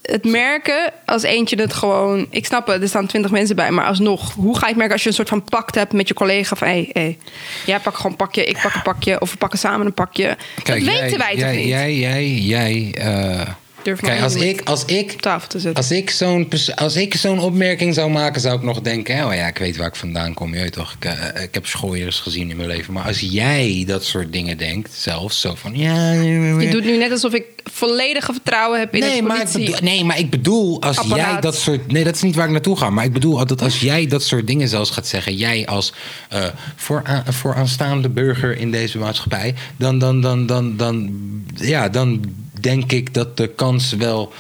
[0.08, 2.28] het merken als eentje het gewoon...
[2.30, 3.72] Ik snap het, er staan twintig mensen bij.
[3.72, 6.08] Maar alsnog, hoe ga je het merken als je een soort van pact hebt met
[6.08, 6.56] je collega...
[6.56, 7.18] van hé, hey, hey,
[7.66, 9.22] jij pakt gewoon een pakje, ik pak een pakje...
[9.22, 10.38] of we pakken samen een pakje.
[10.64, 11.68] dat weten jij, wij toch jij, niet?
[11.68, 12.94] Jij, jij, jij...
[12.94, 13.48] eh,
[13.84, 15.84] Durf kijk, als ik, als ik op tafel te zetten.
[15.84, 19.48] Als ik zo'n als ik zo'n opmerking zou maken, zou ik nog denken: oh ja,
[19.48, 20.54] ik weet waar ik vandaan kom.
[20.54, 22.94] Je weet toch, ik, eh, ik heb schooiers gezien in mijn leven.
[22.94, 26.12] Maar als jij dat soort dingen denkt, zelfs zo van ja.
[26.12, 30.04] Je doet nu net alsof ik volledige vertrouwen heb in Nee het maar, bedoel, nee,
[30.04, 31.32] maar ik bedoel, als Apparaat.
[31.32, 31.92] jij dat soort.
[31.92, 32.90] Nee, dat is niet waar ik naartoe ga.
[32.90, 35.94] Maar ik bedoel dat als jij dat soort dingen zelfs gaat zeggen, jij als
[36.30, 41.12] eh vooraan, vooraanstaande burger in deze maatschappij, dan, dan, dan, dan, dan,
[41.56, 42.22] ja, dan
[42.68, 44.34] denk ik dat de kans wel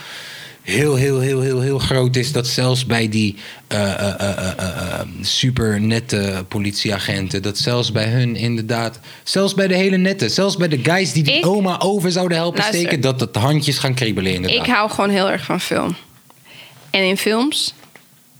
[0.61, 3.35] heel, heel, heel, heel, heel groot is dat zelfs bij die
[3.67, 9.75] eh, eh, eh, eh, super nette politieagenten, dat zelfs bij hun inderdaad, zelfs bij de
[9.75, 12.79] hele nette, zelfs bij de guys die die Ik- oma over zouden helpen Luister.
[12.79, 14.65] steken, dat het handjes gaan kriebelen inderdaad.
[14.67, 15.95] Ik hou gewoon heel erg van film.
[16.89, 17.73] En in films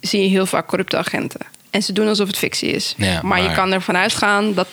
[0.01, 1.39] zie je heel vaak corrupte agenten.
[1.69, 2.93] En ze doen alsof het fictie is.
[2.97, 4.71] Ja, maar, je kan ervan uitgaan dat 80%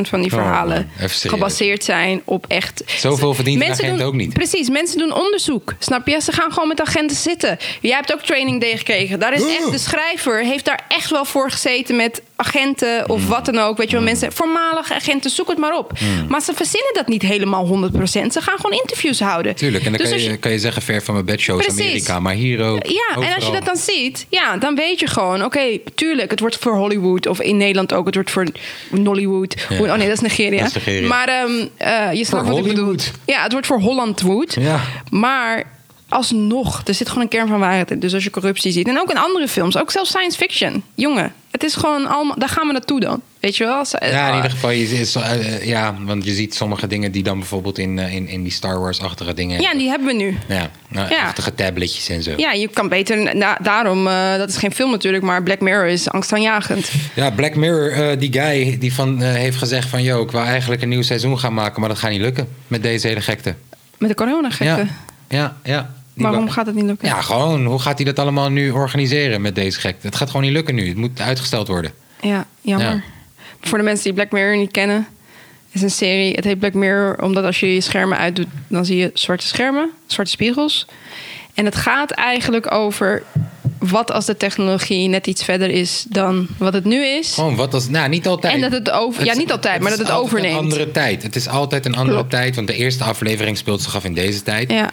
[0.00, 2.82] van die Oh, verhalen gebaseerd zijn op echt.
[2.86, 4.32] Zoveel verdient een agent doen, ook niet.
[4.32, 5.74] Precies, mensen doen onderzoek.
[5.78, 6.20] Snap je?
[6.20, 7.58] Ze gaan gewoon met agenten zitten.
[7.80, 9.18] Jij hebt ook training day gekregen.
[9.20, 13.44] Daar is echt, de schrijver heeft daar echt wel voor gezeten met agenten of wat
[13.44, 13.76] dan ook.
[13.76, 15.92] Weet je wel, mensen, voormalige agenten, zoek het maar op.
[16.28, 18.00] Maar ze verzinnen dat niet helemaal 100%.
[18.02, 19.54] Ze gaan gewoon interviews houden.
[19.54, 21.84] Tuurlijk, en dan Dus kan, je, kan je zeggen ver van mijn bedshow is Precies.
[21.84, 22.86] Amerika, maar hier ook.
[22.86, 26.40] Ja, en als je dat dan ziet, ja, dan weet je gewoon, oké, tuurlijk, het
[26.40, 28.46] wordt voor Hollywood of in Nederland ook, het wordt voor
[28.90, 29.66] Nollywood.
[29.68, 29.80] Ja.
[29.80, 30.58] Oh nee, dat is Nigeria.
[30.58, 31.08] Dat is Nigeria.
[31.08, 32.94] Maar ehm, eh, je snapt wat ik bedoel.
[33.24, 34.54] Ja, het wordt voor Hollandwood.
[34.60, 34.80] Ja.
[35.10, 35.73] Maar
[36.14, 37.98] alsnog, er zit gewoon een kern van waarheid in.
[37.98, 41.32] Dus als je corruptie ziet, en ook in andere films, ook zelfs science fiction, jongen,
[41.50, 43.20] het is gewoon allemaal, daar gaan we naartoe dan.
[43.40, 43.74] Weet je wel?
[43.76, 47.22] Als- Ja, in ieder geval, je, is, eh, ja, want je ziet sommige dingen die
[47.22, 49.60] dan bijvoorbeeld in, eh, in, in die Star Wars-achtige dingen.
[49.60, 50.38] Ja, die hebben we nu.
[50.48, 51.22] Ja, nou, Ja.
[51.26, 52.32] achtige tabletjes en zo.
[52.36, 56.10] Ja, je kan beter, daarom, eh, dat is geen film natuurlijk, maar Black Mirror is
[56.10, 56.90] angstaanjagend.
[57.14, 60.02] Ja, Black Mirror, eh, die guy die van, eh, heeft gezegd van...
[60.02, 61.80] yo, ik wil eigenlijk een nieuw seizoen gaan maken...
[61.80, 63.54] maar dat gaat niet lukken met deze hele gekte.
[63.98, 64.86] Met de corona Ja,
[65.28, 65.94] ja, ja.
[66.14, 67.08] Waarom wa- gaat het niet lukken?
[67.08, 67.64] Ja, gewoon.
[67.64, 70.06] Hoe gaat hij dat allemaal nu organiseren met deze gekte?
[70.06, 70.88] Het gaat gewoon niet lukken nu.
[70.88, 71.92] Het moet uitgesteld worden.
[72.20, 72.86] Ja, jammer.
[72.90, 73.02] Ja.
[73.60, 75.06] Voor de mensen die Black Mirror niet kennen,
[75.70, 76.32] is een serie.
[76.34, 79.90] Het heet Black Mirror omdat als je je schermen uitdoet, dan zie je zwarte schermen,
[80.06, 80.86] zwarte spiegels.
[81.54, 83.22] En het gaat eigenlijk over
[83.78, 87.34] wat als de technologie net iets verder is dan wat het nu is.
[87.34, 87.88] Gewoon wat als...
[87.88, 88.54] Nou, niet altijd.
[88.54, 90.56] En dat het over- ja, is- niet altijd, maar is dat het altijd overneemt.
[90.58, 91.22] een andere tijd.
[91.22, 92.30] Het is altijd een andere Klopt.
[92.30, 92.54] tijd.
[92.54, 94.70] Want de eerste aflevering speelt zich af in deze tijd.
[94.70, 94.90] Ja,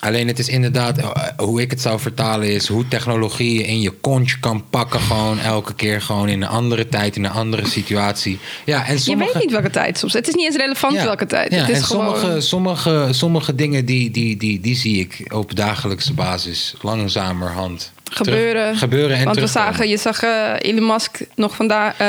[0.00, 3.80] Alleen het is inderdaad, eh, hoe ik het zou vertalen is hoe technologie je in
[3.80, 5.00] je kontje kan pakken.
[5.00, 8.38] Gewoon elke keer gewoon in een andere tijd, in een andere situatie.
[8.64, 10.12] Ja, en sommige, Je weet niet welke tijd soms.
[10.12, 11.52] Het is niet eens relevant Ja, welke tijd.
[11.52, 12.16] Ja, het is en gewoon...
[12.16, 18.76] sommige, sommige, sommige dingen die, die, die, die zie ik op dagelijkse basis langzamerhand gebeuren.
[18.76, 22.08] gebeuren en Want we zagen, je zag eh, Elon Musk nog vandaag eh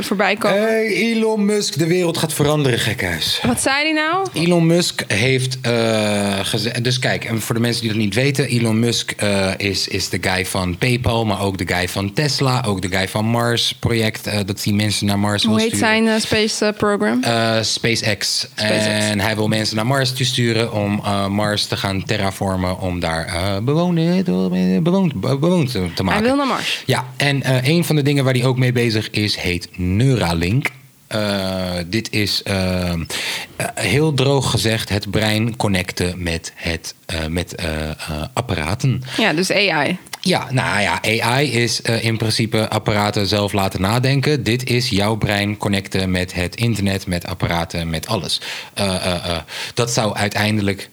[0.00, 0.62] voorbij komen.
[0.62, 3.40] Hey, Elon Musk, de wereld gaat veranderen, gekhuis.
[3.46, 4.26] Wat zei hij nou?
[4.32, 6.84] Elon Musk heeft eh gezegd.
[6.84, 9.14] Dus kijk, en voor de mensen die dat niet weten, Elon Musk
[9.56, 13.08] is, is de guy van PayPal, maar ook de guy van Tesla, ook de guy
[13.08, 14.46] van Mars project.
[14.46, 15.88] dat die mensen naar Mars Hoe wil heet sturen.
[15.88, 17.22] zijn eh, space eh, program?
[17.22, 18.48] Eh, SpaceX.
[18.54, 22.80] En hij wil mensen naar Mars te sturen om Mars te gaan terraformen.
[22.80, 24.24] Om daar bewonen,
[24.82, 26.12] bewoond, bewoond te maken.
[26.12, 26.82] hij wil naar Mars.
[26.86, 30.66] Ja, en eh, een van de dingen waar hij ook mee bezig is, heet Neuralink.
[31.06, 32.94] Eh, dit is eh,
[33.74, 36.94] heel droog gezegd het brein connecten met, het,
[37.28, 37.54] met
[38.32, 39.02] apparaten.
[39.16, 39.98] Ja, dus AI.
[40.20, 44.42] Ja, nou ja, AI is in principe apparaten zelf laten nadenken.
[44.42, 48.40] Dit is jouw brein connecten met het internet, met apparaten, met alles.
[49.74, 50.88] Dat zou uiteindelijk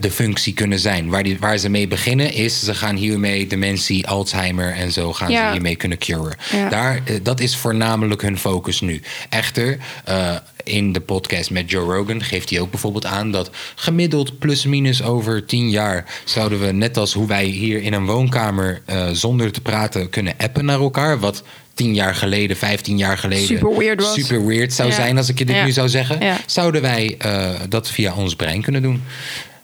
[0.00, 1.08] de functie kunnen zijn.
[1.08, 5.30] Waar, die, waar ze mee beginnen is, ze gaan hiermee dementie, Alzheimer en zo gaan
[5.30, 5.46] Ja.
[5.46, 6.36] ze hiermee kunnen curen.
[6.52, 6.68] Ja.
[6.68, 9.00] Daar, eh, dat is voornamelijk hun focus nu.
[9.28, 14.38] Echter, eh, in de podcast met Joe Rogan geeft hij ook bijvoorbeeld aan dat gemiddeld
[14.38, 18.82] plus minus over tien jaar zouden we net als hoe wij hier in een woonkamer
[18.84, 21.18] eh, zonder te praten kunnen appen naar elkaar.
[21.20, 21.42] Wat
[21.74, 24.14] tien jaar geleden, vijftien jaar geleden Super weird was.
[24.14, 24.94] super weird zou Ja.
[24.94, 26.18] zijn als ik je dit nu zou zeggen.
[26.46, 29.02] Zouden wij eh, dat via ons brein kunnen doen.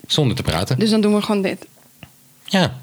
[0.09, 0.79] Zonder te praten.
[0.79, 1.66] Dus dan doen we gewoon dit.
[2.44, 2.79] Ja.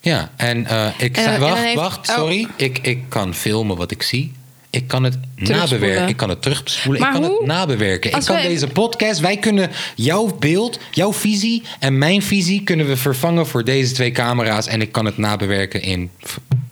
[0.00, 2.14] Ja, en eh, ik En- zei, wacht, heeft- wacht, oh.
[2.16, 2.46] sorry.
[2.56, 4.32] Ik, ik kan filmen wat ik zie.
[4.70, 6.08] Ik kan het nabewerken.
[6.08, 7.02] Ik kan het terugspoelen.
[7.02, 7.38] Maar ik kan hoe?
[7.38, 8.12] het nabewerken.
[8.12, 12.62] Als ik kan wij- deze podcast, wij kunnen jouw beeld, jouw visie en mijn visie
[12.62, 14.66] kunnen we vervangen voor deze twee camera's.
[14.66, 16.10] En ik kan het nabewerken in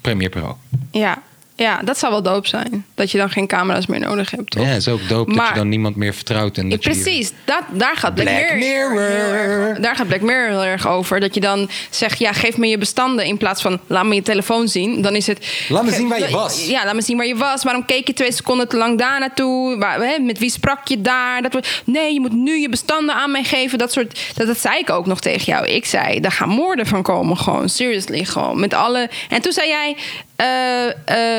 [0.01, 0.59] Premiere Pro.
[0.91, 1.23] Ja.
[1.57, 2.87] Ja, dat zou wel doop zijn.
[2.95, 4.65] Dat je dan geen camera's meer nodig hebt, toch?
[4.65, 6.57] Ja, is ook dope dat je dan niemand meer vertrouwt.
[6.57, 10.65] En dat je precies, dat, daar gaat Black, Black Mirror, daar gaat Black Mirror heel
[10.65, 11.21] erg over.
[11.21, 14.23] Dat je dan zegt, ja, geef me je bestanden in plaats van laat me je
[14.23, 15.03] telefoon zien.
[15.03, 15.47] Dan is het.
[15.69, 16.67] Laat me zien waar je was.
[16.67, 17.63] Ja, laat me zien waar je was.
[17.63, 19.79] Waarom keek je twee seconden te lang daar naartoe?
[19.79, 21.43] Waar, hè, met wie sprak je daar?
[21.43, 23.79] Dat, nee, je moet nu je bestanden aan mij geven.
[23.79, 24.33] Dat soort.
[24.35, 25.67] Dat, dat zei ik ook nog tegen jou.
[25.67, 27.69] Ik zei, daar gaan moorden van komen, gewoon.
[27.69, 28.61] Seriously, gewoon.
[28.61, 29.11] Met alle.
[29.29, 29.97] En toen zei jij.
[30.37, 30.87] eh,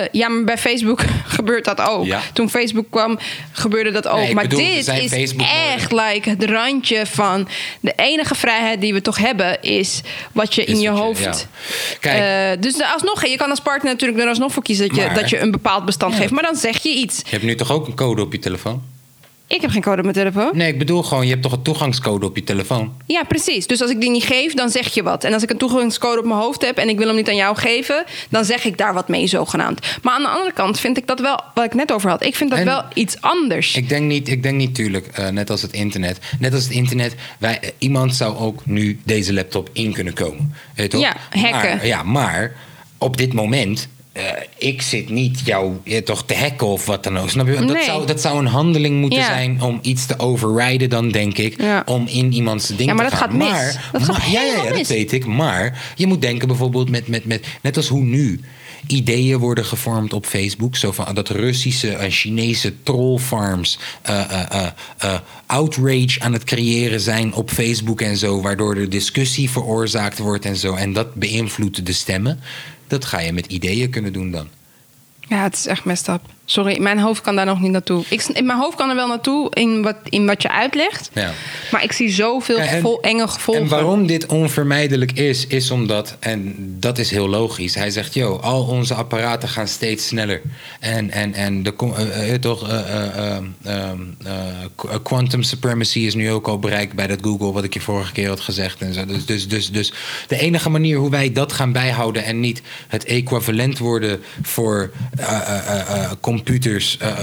[0.02, 1.02] eh, ja, maar bij Facebook
[1.38, 2.06] gebeurt dat ook.
[2.06, 2.22] Ja.
[2.34, 3.20] Toen Facebook kwam,
[3.52, 4.18] gebeurde dat ook.
[4.20, 7.48] Nee, maar bedoel, dit is echt like het randje van
[7.80, 11.22] de enige vrijheid die we toch hebben is wat je in je hoofd.
[11.24, 11.34] ja.
[12.00, 12.56] Kijk.
[12.58, 15.16] Eh, dus alsnog, je kan als partner natuurlijk er alsnog voor kiezen dat je, Maar-
[15.16, 16.20] dat je een bepaald bestand Ja.
[16.20, 17.18] geeft, maar dan zeg je iets.
[17.18, 18.82] Je hebt nu toch ook een code op je telefoon?
[19.48, 20.52] Ik heb geen code op mijn telefoon.
[20.54, 22.94] Nee, ik bedoel gewoon, je hebt toch een toegangscode op je telefoon?
[23.06, 23.68] Ja, precies.
[23.68, 25.24] Dus als ik die niet geef, dan zeg je wat.
[25.24, 27.36] En als ik een toegangscode op mijn hoofd heb en ik wil hem niet aan
[27.36, 29.80] jou geven, dan zeg ik daar wat mee zogenaamd.
[30.02, 32.36] Maar aan de andere kant vind ik dat wel, wat ik net over had, ik
[32.36, 33.76] vind dat En- wel iets anders.
[33.76, 36.20] Ik denk niet, ik denk niet tuurlijk, eh, net als het internet.
[36.40, 40.54] Net als het internet, wij, eh, iemand zou ook nu deze laptop in kunnen komen.
[40.76, 41.02] Weet je toch?
[41.02, 41.76] Ja, hacken.
[41.78, 42.56] Maar, ja, maar
[42.98, 44.24] op dit moment, eh,
[44.58, 47.30] ik zit niet jou eh, toch te hacken of wat dan ook.
[47.30, 47.54] Snap je?
[47.54, 47.84] Dat, Nee.
[47.84, 49.26] zou, dat zou een handeling moeten Ja.
[49.26, 51.62] zijn om iets te overriden dan, denk ik.
[51.62, 51.82] Ja.
[51.86, 53.30] Om in iemands ding Ja, maar te dat gaan.
[53.30, 53.50] gaat mis.
[53.50, 54.88] Maar, Dat gaat maar- ja, ja, ja, dat mis.
[54.88, 55.26] weet ik.
[55.26, 58.40] Maar je moet denken bijvoorbeeld met, met, met net als hoe nu
[58.88, 60.76] ideeën worden gevormd op Facebook.
[60.76, 65.14] Zo van dat Russische en Chinese trollfarms eh,
[65.46, 68.42] outrage aan het creëren zijn op Facebook en zo.
[68.42, 70.74] Waardoor er discussie veroorzaakt wordt en zo.
[70.74, 72.40] En dat beïnvloedt de stemmen.
[72.88, 74.48] Dat ga je met ideeën kunnen doen dan.
[75.20, 76.20] Ja, het is echt messed.
[76.48, 78.04] Sorry, mijn hoofd kan daar nog niet naartoe.
[78.10, 81.10] Ik, s- mijn hoofd kan er wel naartoe in wat, in wat je uitlegt.
[81.14, 81.32] Ja.
[81.72, 83.64] Maar ik zie zoveel En- gevol- enge gevolgen.
[83.64, 87.76] En waarom dit onvermijdelijk is, is omdat, en dat is heel logisch.
[87.76, 90.42] Hij zegt, yo, al onze apparaten gaan steeds sneller.
[90.80, 91.74] En, en, en de,
[92.40, 92.70] toch,
[94.76, 98.12] qu- quantum supremacy is nu ook al bereikt bij dat Google, wat ik je vorige
[98.12, 98.82] keer had gezegd.
[98.82, 99.06] En zo.
[99.06, 99.94] Dus, dus, dus, dus
[100.28, 105.32] de enige manier hoe wij dat gaan bijhouden en niet het equivalent worden voor eh,
[105.36, 107.14] eh, eh, eh, computers, eh,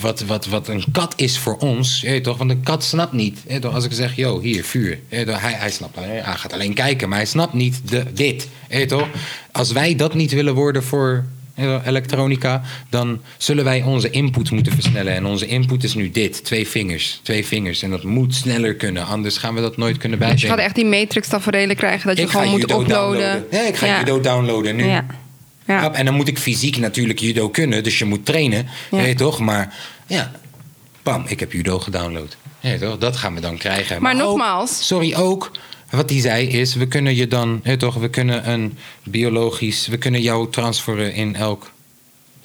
[0.00, 2.00] wat, wat, wat een kat is voor ons.
[2.00, 2.38] Je toch?
[2.38, 3.38] Want een kat snapt niet.
[3.48, 3.74] Je toch?
[3.74, 4.98] Als ik zeg, yo, hier, vuur.
[5.08, 5.40] Je toch?
[5.40, 8.48] Hij, hij snapt alleen, hij gaat alleen kijken, maar hij snapt niet de, dit.
[8.68, 9.08] Je toch?
[9.52, 14.72] Als wij dat niet willen worden voor je elektronica, dan zullen wij onze input moeten
[14.72, 15.14] versnellen.
[15.14, 17.20] En onze input is nu dit: twee vingers.
[17.22, 17.82] Twee vingers.
[17.82, 20.74] En dat moet sneller kunnen, anders gaan we dat nooit kunnen Dus je gaat echt
[20.74, 22.88] die matrix tafereelen krijgen dat je ik gewoon moet uploaden.
[22.88, 23.44] downloaden.
[23.50, 23.98] Ja, ik ga ja.
[23.98, 24.84] judo downloaden nu.
[24.84, 25.06] Ja.
[25.68, 25.92] Ja.
[25.92, 28.66] En dan moet ik fysiek natuurlijk judo kunnen, dus je moet trainen.
[28.90, 28.96] Ja.
[29.02, 29.38] Weet toch?
[29.38, 29.74] Maar
[30.06, 30.30] ja,
[31.02, 32.36] bam, ik heb judo gedownload.
[32.60, 32.98] Ja, toch?
[32.98, 34.02] Dat gaan we dan krijgen.
[34.02, 35.50] Maar ook- nogmaals- sorry, ook
[35.90, 37.94] wat hij zei is, we kunnen je dan, ja, toch?
[37.94, 41.70] We kunnen een biologisch, we kunnen jou transferen in elk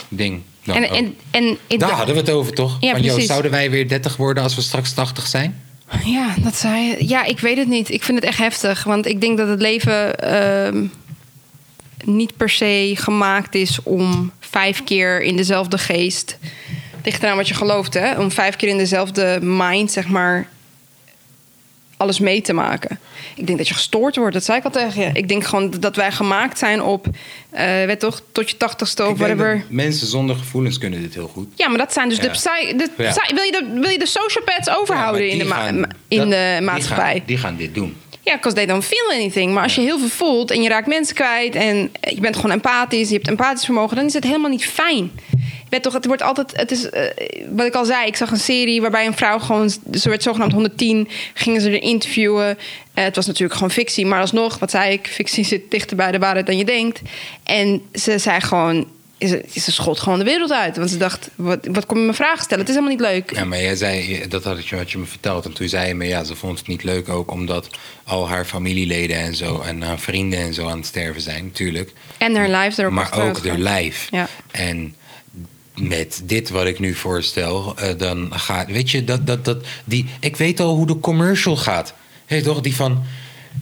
[0.09, 0.41] ding.
[0.63, 0.95] Dan En, ook.
[0.97, 2.77] en, en, Daar hadden we het over, toch?
[2.79, 5.61] Ja, Van, zouden wij weer 30 worden als we straks 80 zijn?
[6.05, 7.07] Ja, dat zei je.
[7.07, 7.89] Ja, ik weet het niet.
[7.89, 8.83] Ik vind het echt heftig.
[8.83, 10.19] Want ik denk dat het leven.
[10.19, 10.85] ehm,
[12.05, 16.37] niet per se gemaakt is om vijf keer in dezelfde geest.
[17.03, 18.19] Ligt eraan wat je gelooft, hè?
[18.19, 20.47] Om vijf keer in dezelfde mind, zeg maar,
[21.97, 22.99] alles mee te maken.
[23.35, 25.09] Ik denk dat je gestoord wordt, dat zei ik al tegen je.
[25.13, 27.05] Ik denk gewoon dat wij gemaakt zijn op,
[27.85, 29.63] weet toch, tot je tachtigste of whatever.
[29.69, 31.47] mensen zonder gevoelens kunnen dit heel goed.
[31.55, 33.09] Ja, maar dat zijn dus de, psy- de Ja.
[33.09, 35.87] psy- wil, je de, wil je de sociopaths overhouden Ja, in, de, die ma- gaan-
[36.07, 37.11] in dat- de die maatschappij?
[37.17, 37.95] gaan- Die gaan dit doen.
[38.23, 39.53] Ja, because they don't feel anything.
[39.53, 42.51] Maar als je heel veel voelt en je raakt mensen kwijt en je bent gewoon
[42.51, 45.11] empathisch, je hebt empathisch vermogen, dan is het helemaal niet fijn.
[45.69, 47.03] Weet toch, het wordt altijd, het is, eh,
[47.49, 50.51] wat ik al zei, ik zag een serie waarbij een vrouw gewoon, ze werd zogenaamd
[50.51, 52.57] 110, gingen ze er interviewen.
[52.93, 56.11] Eh, het was natuurlijk gewoon fictie, maar alsnog, wat zei ik, fictie zit dichter bij
[56.11, 57.01] de waarheid dan je denkt.
[57.43, 58.85] En ze zei gewoon,
[59.19, 60.77] ze, ze schot gewoon de wereld uit.
[60.77, 62.65] Want ze dacht, wat, wat kom je me vragen stellen?
[62.65, 63.35] Het is helemaal niet leuk.
[63.35, 65.45] Ja, maar jij zei, dat had je, wat je me verteld.
[65.45, 67.69] En toen zei je me, ja, ze vond het niet leuk ook omdat
[68.03, 71.91] al haar familieleden en zo en haar vrienden en zo aan het sterven zijn, natuurlijk.
[72.17, 74.07] En haar lives erop Maar ook haar lijf.
[74.11, 74.27] Ja.
[74.51, 74.95] En
[75.75, 80.05] met dit wat ik nu voorstel, eh, dan gaat, weet je, dat, dat, dat, die,
[80.19, 81.93] ik weet al hoe de commercial gaat.
[82.25, 83.03] Hé, toch, die van,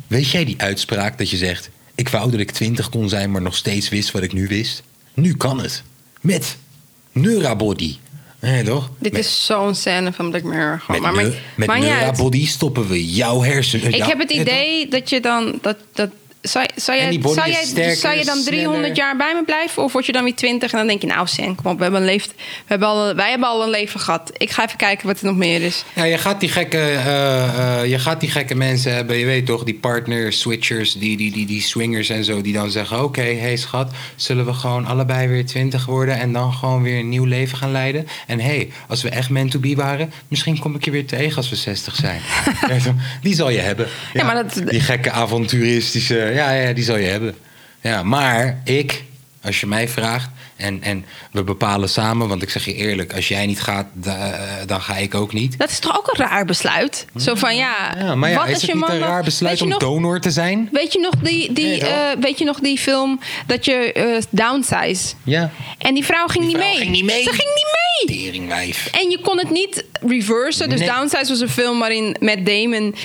[0.07, 3.41] weet jij die uitspraak dat je zegt, ik wou dat ik twintig kon zijn, maar
[3.41, 4.83] nog steeds wist wat ik nu wist?
[5.21, 5.83] Nu kan het.
[6.21, 6.57] Met
[7.11, 7.97] Neurabody.
[8.39, 8.89] Hé, toch?
[8.99, 10.79] Dit Met- is zo'n scène van Black Mirror.
[10.79, 11.01] Gewoon.
[11.01, 11.81] met, maar met uit.
[11.81, 13.93] Neurabody stoppen we jouw hersenen.
[13.93, 15.57] Ik heb het idee dat je dan.
[15.61, 16.09] Dat, dat,
[16.41, 18.97] zou, jij, zou, jij, sterker, zou je dan 300 sneller.
[18.97, 19.83] jaar bij me blijven?
[19.83, 21.83] Of word je dan weer 20 en dan denk je, nou, Sen, kom op, we
[21.83, 24.31] hebben een leven, we hebben al, wij hebben al een leven gehad.
[24.37, 25.83] Ik ga even kijken wat er nog meer is.
[25.93, 29.45] Ja, je gaat die gekke, eh, eh, je gaat die gekke mensen hebben, je weet
[29.45, 33.21] toch, die partner switchers, die, die, die, die swingers en zo, die dan zeggen: Oké,
[33.21, 37.25] hey schat, zullen we gewoon allebei weer twintig worden en dan gewoon weer een nieuw
[37.25, 38.07] leven gaan leiden?
[38.27, 41.37] En hey, als we echt meant to be waren, misschien kom ik je weer tegen
[41.37, 42.21] als we 60 zijn.
[43.21, 43.87] Die zal je hebben.
[44.13, 47.35] Ja, maar dat- die gekke avonturistische, ja, ja, die zal je hebben.
[47.81, 49.03] Ja, maar ik,
[49.43, 50.29] als je mij vraagt.
[50.55, 54.31] En, en we bepalen samen, want ik zeg je eerlijk, als jij niet gaat, da-
[54.31, 55.57] eh, dan ga ik ook niet.
[55.57, 57.05] Dat is toch ook een raar besluit?
[57.15, 57.95] Zo van ja.
[57.97, 59.79] Ja, maar ja, wat is als het je niet man een raar besluit om nog-
[59.79, 60.69] donor te zijn?
[60.71, 64.21] Weet je nog die, die, Nee, eh, weet je nog die film dat je eh,
[64.29, 65.13] downsize?
[65.23, 65.51] Ja.
[65.77, 66.75] En die vrouw ging, Die niet, mee.
[66.77, 67.23] ging niet mee.
[67.23, 68.17] Ze ging niet mee.
[68.17, 68.87] Teringwijf.
[68.91, 70.69] En je kon het niet reversen.
[70.69, 70.89] Dus Nee.
[70.89, 72.95] Downsize was een film waarin Matt Damon...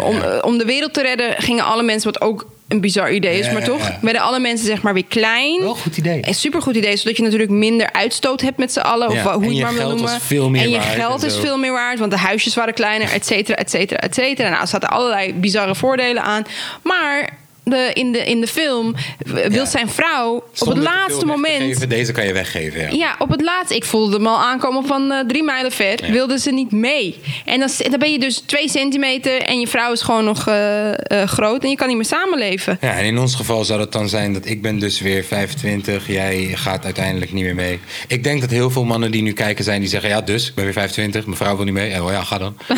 [0.00, 2.12] om, om de wereld te redden gingen alle mensen...
[2.12, 3.88] wat ook een bizar idee is, Ja, maar toch...
[3.88, 3.98] ja.
[4.00, 5.60] werden alle mensen zeg maar weer klein.
[5.60, 6.18] Wel goed idee.
[6.22, 9.08] Een supergoed idee, zodat je natuurlijk minder uitstoot hebt met z'n allen.
[9.08, 10.20] Of Ja, hoe en je het maar wil noemen.
[10.20, 13.12] veel meer en je geld en is veel meer waard, want de huisjes waren kleiner,
[13.12, 14.48] et cetera, et cetera, et cetera.
[14.48, 16.42] Nou, er zaten allerlei bizarre voordelen aan.
[16.82, 18.94] Maar de, in, de, in de film
[19.24, 19.64] wil Ja.
[19.64, 21.62] zijn vrouw op het laatste moment...
[21.62, 22.88] geven, deze kan je weggeven, ja.
[22.90, 23.72] Ja, op het laatst.
[23.72, 26.06] Ik voelde hem al aankomen van eh, drie mijlen ver.
[26.06, 26.12] Ja.
[26.12, 27.20] Wilde ze niet mee.
[27.44, 30.90] En dan, dan ben je dus twee centimeter en je vrouw is gewoon nog eh,
[30.90, 32.78] eh, groot en je kan niet meer samenleven.
[32.80, 36.06] Ja, en in ons geval zou het dan zijn dat ik ben dus weer 25,
[36.06, 37.80] jij gaat uiteindelijk niet meer mee.
[38.08, 40.08] Ik denk dat heel veel mannen die nu kijken zijn, die zeggen...
[40.08, 42.02] ja, dus, ik ben weer 25, mijn vrouw wil niet mee.
[42.02, 42.56] Oh ja, ga dan.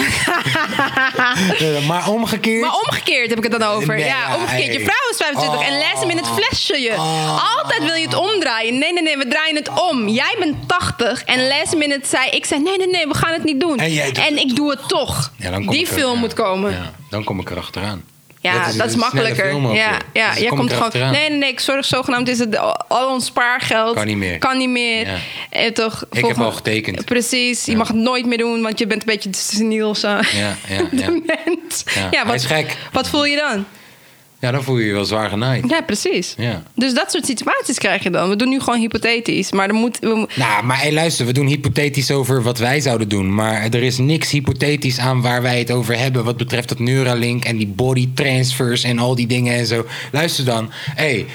[1.89, 2.61] Maar omgekeerd...
[2.61, 3.95] Maar omgekeerd heb ik het dan over.
[3.95, 4.74] Nee, ja, omgekeerd.
[4.79, 6.95] Je vrouw is 25 en les hem in het flesje je.
[7.59, 8.79] Altijd wil je het omdraaien.
[8.79, 10.09] Nee, nee, nee, we draaien het om.
[10.09, 12.31] Jij bent 80 en les hem in het zei...
[12.31, 13.79] Ik zei, nee, nee, nee, we gaan het niet doen.
[13.79, 15.33] En het ik doe het toch.
[15.37, 16.71] Ja, dan kom Die ik er- film moet komen.
[16.73, 18.05] Ja, dan kom ik erachteraan.
[18.41, 19.55] Ja, dat is, makkelijker.
[19.75, 21.11] ja, ja, Dus jij kom komt ik gewoon.
[21.13, 21.49] Nee, nee, nee.
[21.51, 22.59] Ik zorg zogenaamd is het
[22.89, 23.95] al ons spaargeld.
[23.95, 24.39] Kan niet meer.
[24.39, 25.07] Kan niet meer.
[25.07, 25.17] Ja.
[25.51, 27.05] Eh, toch, heb volgende- al getekend.
[27.05, 27.65] Precies.
[27.65, 29.95] Je mag het nooit meer doen, want je bent een beetje seniel.
[29.95, 30.09] Zo.
[30.09, 30.57] Ja, ja,
[30.93, 31.11] ja.
[31.95, 32.77] Ja, hij wat, is gek.
[32.93, 33.65] wat voel je dan?
[34.45, 35.65] Ja, dan voel je je wel zwaar genaaid.
[35.69, 36.35] Ja, precies.
[36.39, 36.63] Ja.
[36.75, 38.29] Dus dat soort situaties krijg je dan.
[38.29, 39.53] We doen nu gewoon hypothetisch.
[39.53, 43.09] Maar er moet, we, Nou, maar hey, luister, we doen hypothetisch over wat wij zouden
[43.09, 43.35] doen.
[43.35, 46.25] Maar er is niks hypothetisch aan waar wij het over hebben.
[46.25, 49.87] Wat betreft dat Neuralink en die body transfers en al die dingen en zo.
[50.13, 50.71] Luister dan.
[50.95, 51.27] hey,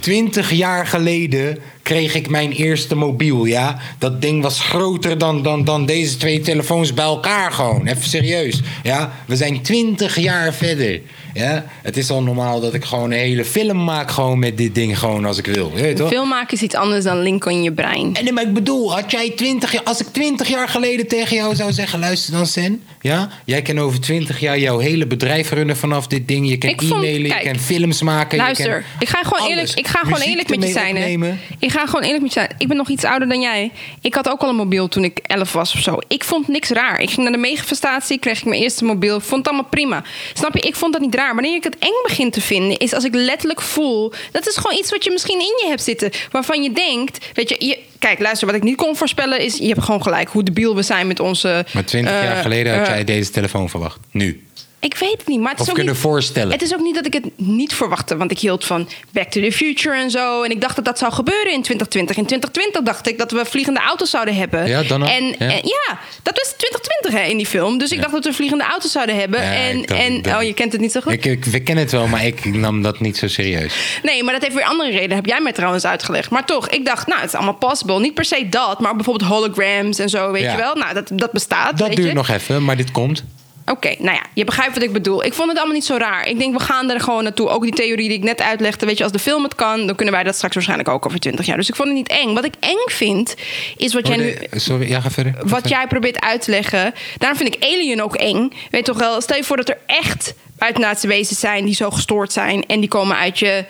[0.00, 3.78] 20 jaar geleden kreeg ik mijn eerste mobiel, ja.
[3.98, 7.86] Dat ding was groter dan, dan, dan deze twee telefoons bij elkaar gewoon.
[7.86, 9.12] Even serieus, ja.
[9.26, 11.00] We zijn 20 jaar verder,
[11.36, 11.64] ja.
[11.82, 14.98] Het is al normaal dat ik gewoon een hele film maak gewoon met dit ding
[14.98, 15.72] gewoon als ik wil.
[15.72, 16.08] Weet je toch?
[16.08, 18.14] film maken is iets anders dan linken in je brein.
[18.14, 21.36] En nee, maar ik bedoel, had jij 20 jaar, als ik 20 jaar geleden tegen
[21.36, 22.82] jou zou zeggen: luister dan, Sen.
[23.00, 26.48] Ja, jij kan over 20 jaar jouw hele bedrijf runnen vanaf dit ding.
[26.48, 28.38] Je kan Ik vond- e-mailen, je kan films maken.
[28.38, 29.50] Luister, je kan ik ga gewoon alles.
[29.50, 30.96] eerlijk, ik ga gewoon Muziek eerlijk met je zijn.
[30.96, 31.40] opnemen.
[31.58, 32.54] Ik ga gewoon eerlijk met je zijn.
[32.58, 33.70] Ik ben nog iets ouder dan jij.
[34.00, 35.98] Ik had ook al een mobiel toen ik 11 was of zo.
[36.08, 37.00] Ik vond niks raar.
[37.00, 39.16] Ik ging naar de megafestatie, kreeg ik mijn eerste mobiel.
[39.16, 40.02] Ik vond het allemaal prima.
[40.34, 40.60] Snap je?
[40.60, 41.25] Ik vond dat niet raar.
[41.34, 44.12] Wanneer ik het eng begin te vinden, is als ik letterlijk voel.
[44.32, 46.10] Dat is gewoon iets wat je misschien in je hebt zitten.
[46.30, 49.68] Waarvan je denkt, weet je, je kijk, luister, wat ik niet kon voorspellen is, je
[49.68, 51.66] hebt gewoon gelijk hoe debiel we zijn met onze.
[51.72, 53.98] Maar 20 jaar eh, geleden had eh, jij deze telefoon verwacht.
[54.10, 54.45] Nu.
[54.80, 56.52] Ik weet het niet, maar het is Of ook kunnen niet, voorstellen.
[56.52, 59.40] Het is ook niet dat ik het niet verwachtte, want ik hield van Back to
[59.40, 60.42] the Future en zo.
[60.42, 62.16] En ik dacht dat dat zou gebeuren in 2020.
[62.16, 64.66] In 2020 dacht ik dat we vliegende auto's zouden hebben.
[64.68, 65.06] Ja, dan?
[65.06, 65.34] En Ja.
[65.38, 67.78] en ja, dat was 2020 hè, in die film.
[67.78, 69.42] Dus ik dacht dat we vliegende auto's zouden hebben.
[69.42, 71.12] Ja, en dacht- en dacht- oh, je kent het niet zo goed.
[71.12, 73.74] Ik, ik, we kennen het wel, maar ik nam dat niet zo serieus.
[74.02, 75.16] Nee, maar dat heeft weer andere redenen.
[75.16, 76.30] Heb jij mij trouwens uitgelegd.
[76.30, 78.00] Maar toch, ik dacht, nou, het is allemaal possible.
[78.00, 80.74] Niet per se dat, maar bijvoorbeeld holograms en zo, weet je wel.
[80.74, 82.14] Nou, dat, dat bestaat, Dat weet duurt je.
[82.14, 83.24] nog even, maar dit komt.
[83.70, 85.24] Oké, nou ja, je begrijpt wat ik bedoel.
[85.24, 86.28] Ik vond het allemaal niet zo raar.
[86.28, 87.48] Ik denk, we gaan er gewoon naartoe.
[87.48, 88.86] Ook die theorie die ik net uitlegde.
[88.86, 91.18] Weet je, als de film het kan, dan kunnen wij dat straks waarschijnlijk ook over
[91.20, 91.56] 20 jaar.
[91.56, 92.34] Dus ik vond het niet eng.
[92.34, 93.34] Wat ik eng vind,
[93.76, 95.32] is wat jij nu de- Sorry, ja, ga verder.
[95.32, 95.70] Ga wat verder.
[95.70, 96.94] jij probeert uit te leggen.
[97.18, 98.52] Daarom vind ik Alien ook eng.
[98.70, 102.32] Weet toch wel, stel je voor dat er echt buitenaardse wezens zijn die zo gestoord
[102.32, 103.64] zijn en die komen uit je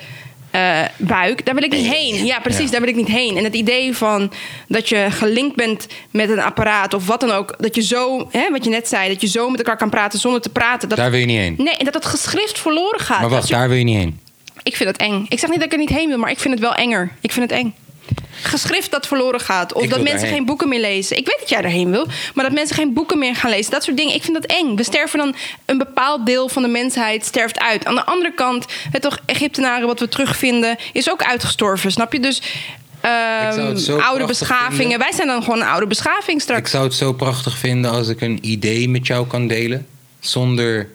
[0.57, 1.45] eh, buik.
[1.47, 2.25] Daar wil ik niet heen.
[2.27, 2.71] Ja, precies, Ja.
[2.71, 3.37] daar wil ik niet heen.
[3.37, 4.33] En het idee van
[4.69, 8.51] dat je gelinkt bent met een apparaat of wat dan ook, dat je zo, hè,
[8.51, 10.89] wat je net zei, dat je zo met elkaar kan praten zonder te praten.
[10.89, 11.55] Dat, Daar wil je niet heen.
[11.59, 13.21] Nee, en dat het geschrift verloren gaat.
[13.21, 14.21] Maar wacht, je- daar wil je niet heen.
[14.63, 15.27] Ik vind het eng.
[15.29, 17.11] Ik zeg niet dat ik er niet heen wil, maar ik vind het wel enger.
[17.21, 17.75] Ik vind het eng.
[18.43, 19.73] Geschrift dat verloren gaat.
[19.73, 20.35] Of dat mensen daarheen.
[20.35, 21.17] geen boeken meer lezen.
[21.17, 22.07] Ik weet dat jij daarheen wil.
[22.35, 23.71] Maar dat mensen geen boeken meer gaan lezen.
[23.71, 24.15] Dat soort dingen.
[24.15, 24.77] Ik vind dat eng.
[24.77, 25.35] We sterven dan...
[25.65, 27.85] Een bepaald deel van de mensheid sterft uit.
[27.85, 28.67] Aan de andere kant...
[28.91, 30.77] Het toch Egyptenaren wat we terugvinden...
[30.93, 31.91] Is ook uitgestorven.
[31.93, 32.21] Snap je?
[32.21, 32.43] Dus...
[33.01, 34.77] ehm, oude beschavingen.
[34.77, 34.99] vinden.
[34.99, 36.61] Wij zijn dan gewoon een oude beschaving straks.
[36.61, 39.87] Ik zou het zo prachtig vinden als ik een idee met jou kan delen.
[40.21, 40.89] Zonder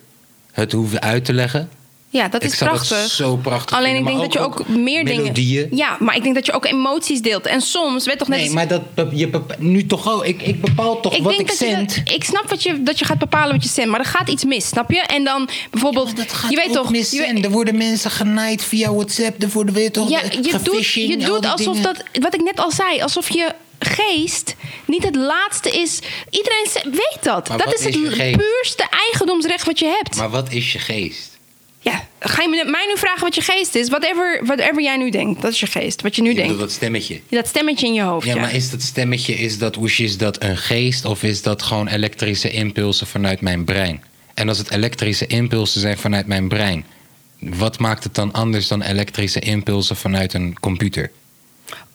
[0.52, 1.69] het hoeven uit te leggen.
[2.13, 2.97] Ja, dat ik is prachtig.
[3.12, 5.34] zo prachtig Alleen ik denk dat je ook, meer melodieën.
[5.34, 5.78] dingen.
[5.78, 7.45] Ja, maar ik denk dat je ook emoties deelt.
[7.45, 10.26] En soms, weet toch net Nee, maar dat, je nu toch ook.
[10.26, 11.95] Ik, ik bepaal toch wat ik dat je zend.
[12.06, 14.30] dat- ik snap wat je, dat je gaat bepalen wat je zendt, maar er gaat
[14.30, 15.00] iets mis, snap je?
[15.00, 17.24] En dan bijvoorbeeld, Dat gaat je weet toch, mis je.
[17.41, 19.41] Er worden mensen genaaid via WhatsApp.
[19.43, 21.93] Er worden weer toch ja, je doet, je doet alsof dingen.
[21.93, 26.00] dat, wat ik net al zei, alsof je geest niet het laatste is.
[26.30, 27.50] Iedereen weet dat.
[27.50, 30.15] Maar dat wat is het is puurste eigendomsrecht wat je hebt.
[30.15, 31.31] Maar wat is je geest?
[31.82, 33.89] Ja, ga je mij nu vragen wat je geest is?
[33.89, 36.02] Whatever, whatever jij nu denkt, dat is je geest.
[36.02, 36.60] Wat je nu denkt.
[36.60, 37.22] dat stemmetje.
[37.30, 38.26] Dat stemmetje in je hoofd.
[38.26, 41.62] Ja, Ja, maar is dat stemmetje, is dat, is dat een geest of is dat
[41.62, 44.04] gewoon elektrische impulsen vanuit mijn brein?
[44.34, 46.86] En als het elektrische impulsen zijn vanuit mijn brein,
[47.39, 51.12] wat maakt het dan anders dan elektrische impulsen vanuit een computer?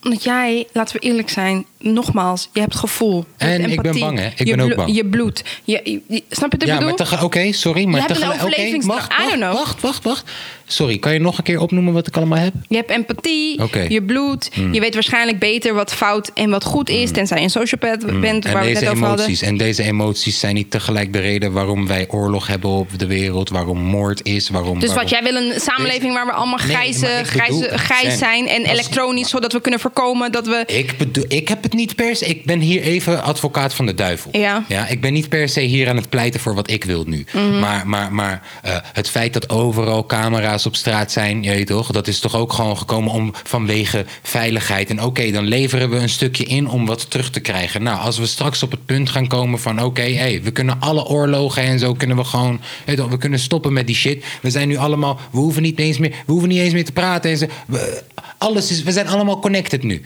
[0.02, 3.24] Omdat jij, laten we eerlijk zijn, nogmaals, je hebt gevoel.
[3.38, 4.26] Je En hebt ik ben bang, hè?
[4.26, 4.94] Ik je ben ook bang.
[4.94, 5.44] Je bloed.
[5.64, 6.94] Je, je- je- snap je wat ik ja, bedoel?
[6.94, 8.32] tega- oké, sorry, maar Je tegelijk.
[8.32, 9.00] overlevingsdrang.
[9.00, 10.24] wacht, wacht, wacht, wacht, wacht.
[10.68, 12.52] Sorry, kan je nog een keer opnoemen wat ik allemaal heb?
[12.68, 13.60] Je hebt empathie.
[13.60, 13.88] Hmm.
[13.88, 14.50] je bloed.
[14.72, 17.10] Je weet waarschijnlijk beter wat fout en wat goed is.
[17.10, 19.24] Tenzij je een sociopath bent, En waar we het net over hadden.
[19.24, 23.06] emoties, en deze emoties zijn niet tegelijk de reden waarom wij oorlog hebben op de
[23.06, 24.78] wereld, waarom moord is, waarom.
[24.80, 28.48] Dus wat jij wil een samenleving waar we allemaal Nee, grijze, bedoel- grijze, grijs zijn
[28.48, 30.62] en elektronisch, zodat we kunnen voorkomen dat we.
[30.66, 32.24] Ik, bedoel, ik heb het niet per se.
[32.26, 34.30] Ik ben hier even advocaat van de duivel.
[34.32, 34.64] Ja.
[34.68, 37.26] Ja, ik ben niet per se hier aan het pleiten voor wat ik wil nu.
[37.32, 37.58] Mhm.
[37.58, 41.90] Maar, maar, maar eh, het feit dat overal camera's op straat zijn, je weet toch,
[41.90, 44.90] dat is toch ook gewoon gekomen om vanwege veiligheid.
[44.90, 47.82] En oké, dan leveren we een stukje in om wat terug te krijgen.
[47.82, 51.06] Nou, als we straks op het punt gaan komen van oké, hey, we kunnen alle
[51.06, 54.24] oorlogen en zo kunnen we gewoon, je weet toch, we kunnen stoppen met die shit.
[54.42, 56.92] We zijn nu allemaal, we hoeven niet eens meer, we hoeven niet eens meer te
[56.92, 57.30] praten.
[57.30, 57.46] En zo.
[57.66, 58.02] We-
[58.38, 60.02] alles is, we zijn allemaal connected nu.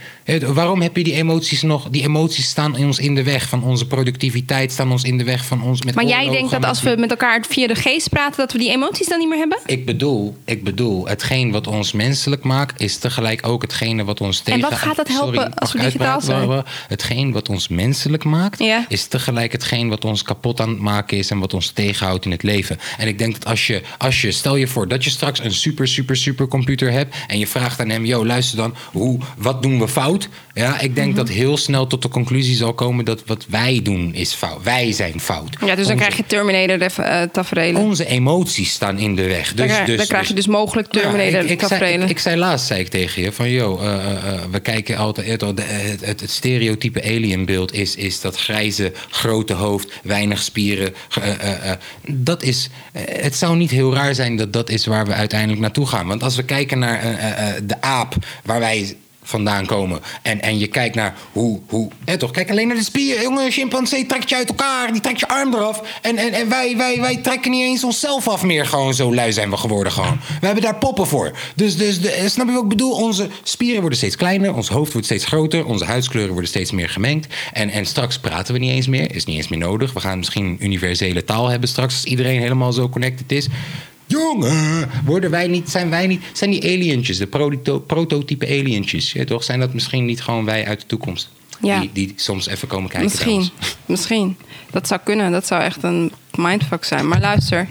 [0.55, 1.89] Waarom heb je die emoties nog?
[1.91, 5.45] Die emoties staan ons in de weg van onze productiviteit, staan ons in de weg
[5.45, 8.37] van ons met Maar jij denkt dat als we met elkaar via de geest praten,
[8.37, 9.59] dat we die emoties dan niet meer hebben?
[9.67, 14.41] Ik bedoel, ik bedoel, hetgeen wat ons menselijk maakt, is tegelijk ook hetgene wat ons
[14.41, 14.61] tegen.
[14.61, 16.63] wat gaat dat helpen Sorry, als we digitaal zijn?
[16.89, 18.85] Hetgeen wat ons menselijk maakt, Ja.
[18.89, 22.31] is tegelijk hetgeen wat ons kapot aan het maken is en wat ons tegenhoudt in
[22.31, 22.79] het leven.
[22.99, 25.53] En ik denk dat als je, als je, stel je voor dat je straks een
[25.53, 29.60] super, super, super computer hebt en je vraagt aan hem, yo, luister dan, hoe, wat
[29.63, 30.29] doen we fout?
[30.55, 30.95] Ja, ik Mhm.
[30.95, 34.63] denk dat heel snel tot de conclusie zal komen dat wat wij doen is fout.
[34.63, 35.57] Wij zijn fout.
[35.65, 37.83] Ja, dus dan krijg je Terminator uh, tafereelen.
[37.83, 39.47] Onze emoties staan in de weg.
[39.49, 42.03] Dus, dan krijg, dus, dan krijg je dus mogelijk ja, Terminator ik, ik, zei, taferelen.
[42.03, 45.27] ik, ik zei laatst zei ik tegen je van yo, eh, eh, we kijken altijd
[45.27, 50.95] het, het, het, het stereotype alienbeeld is, is dat grijze grote hoofd, weinig spieren.
[52.07, 52.69] dat is,
[53.11, 56.07] het zou niet heel raar zijn dat dat is waar we uiteindelijk naartoe gaan.
[56.07, 57.01] Want als we kijken naar
[57.65, 58.97] de aap waar wij
[59.31, 60.01] vandaan komen.
[60.23, 61.61] En, en je kijkt naar hoe...
[61.69, 63.23] hoe hè, toch, kijk alleen naar de spieren.
[63.23, 64.93] Jongen, chimpansee trekt je uit elkaar.
[64.93, 65.83] Die trekt je arm eraf.
[66.03, 68.67] En, en, en wij, wij, wij trekken niet eens onszelf af meer.
[68.67, 70.21] Gewoon zo lui zijn we geworden gewoon.
[70.41, 71.33] We hebben daar poppen voor.
[71.55, 72.93] Dus, dus de, snap je wat ik bedoel?
[72.93, 74.55] Onze spieren worden steeds kleiner.
[74.55, 75.67] Ons hoofd wordt steeds groter.
[75.67, 77.35] Onze huidskleuren worden steeds meer gemengd.
[77.53, 79.15] En, en straks praten we niet eens meer.
[79.15, 79.93] Is niet eens meer nodig.
[79.93, 81.95] We gaan misschien een universele taal hebben straks.
[81.95, 83.49] Als iedereen helemaal zo connected is.
[84.11, 89.25] Jongen, worden wij niet, zijn wij niet, zijn die alientjes, de proto- prototype alientjes, ja,
[89.25, 89.45] toch?
[89.45, 91.31] Zijn dat misschien niet gewoon wij uit de toekomst?
[91.63, 91.81] Ja.
[91.81, 93.11] Die, die soms even komen kijken.
[93.11, 93.51] Misschien,
[93.87, 94.37] misschien.
[94.71, 95.33] Dat zou kunnen.
[95.33, 97.09] Dat zou echt een mindfuck zijn.
[97.09, 97.69] Maar luister,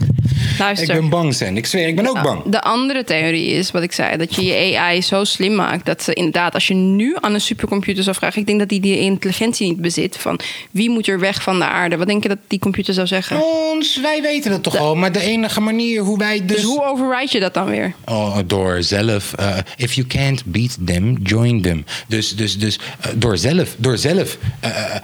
[0.59, 1.57] Ik ben bang, Sen.
[1.57, 2.41] Ik zweer, ik ben ook bang.
[2.45, 6.03] De andere theorie is, wat ik zei, dat je je AI zo slim maakt dat
[6.03, 8.99] ze inderdaad, als je nu aan een supercomputer zou vragen, ik denk dat die die
[8.99, 10.39] intelligentie niet bezit van
[10.71, 11.97] wie moet er weg van de aarde.
[11.97, 13.41] Wat denk je dat die computer zou zeggen?
[13.71, 14.95] Ons, wij weten dat toch al.
[14.95, 16.55] Maar de enige manier hoe wij dus...
[16.55, 17.93] Dus hoe override je dat dan weer?
[18.05, 19.33] Oh, door zelf.
[19.33, 21.85] eh, if you can't beat them, join them.
[22.07, 24.95] Dus, dus, dus eh, door zelf, door zelf eh,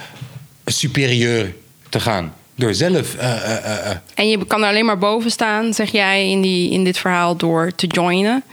[0.65, 1.53] superieur
[1.89, 2.33] te gaan.
[2.55, 3.15] Door zelf.
[3.15, 6.71] eh, eh, eh, En je kan er alleen maar boven staan, zeg jij in, die,
[6.71, 8.43] in dit verhaal, door te joinen.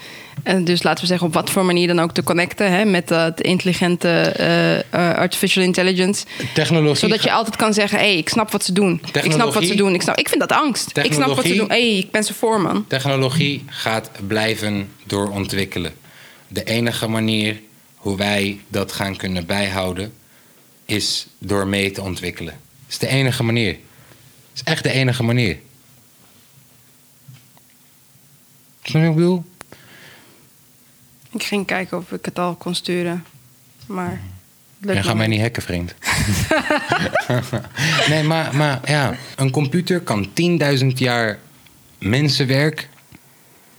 [0.43, 3.09] En dus laten we zeggen, op wat voor manier dan ook te connecten hè, met
[3.09, 6.25] dat intelligente artificial intelligence.
[6.55, 6.97] technologie.
[6.97, 9.01] Zodat je altijd kan zeggen, hé, hey, ik snap wat ze doen.
[9.23, 9.95] Ik snap wat ze doen.
[9.95, 10.99] Ik, snap, ik vind dat angst.
[10.99, 11.69] Ik snap wat ze doen.
[11.69, 12.85] Hé, hey, ik ben ze voor, man.
[12.89, 15.93] Technologie gaat blijven doorontwikkelen.
[16.49, 17.61] De enige manier
[17.97, 20.13] hoe wij dat gaan kunnen bijhouden
[20.85, 22.53] is door mee te ontwikkelen.
[22.53, 23.77] Dat is de enige manier.
[24.53, 25.59] Dat is echt de enige manier.
[28.83, 29.45] Snap je wat ik bedoel?
[31.31, 33.25] Ik ging kijken of ik het al kon sturen.
[33.87, 34.21] Maar...
[34.79, 35.95] lukt gaat mij niet hacken, vriend.
[38.09, 40.29] nee, maar, maar ja, een computer kan
[40.79, 41.39] 10.000 jaar
[41.99, 42.89] mensenwerk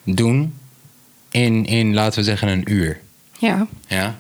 [0.04, 0.58] doen
[1.30, 3.00] in, in, laten we zeggen, een uur.
[3.38, 4.16] Ja, Ja?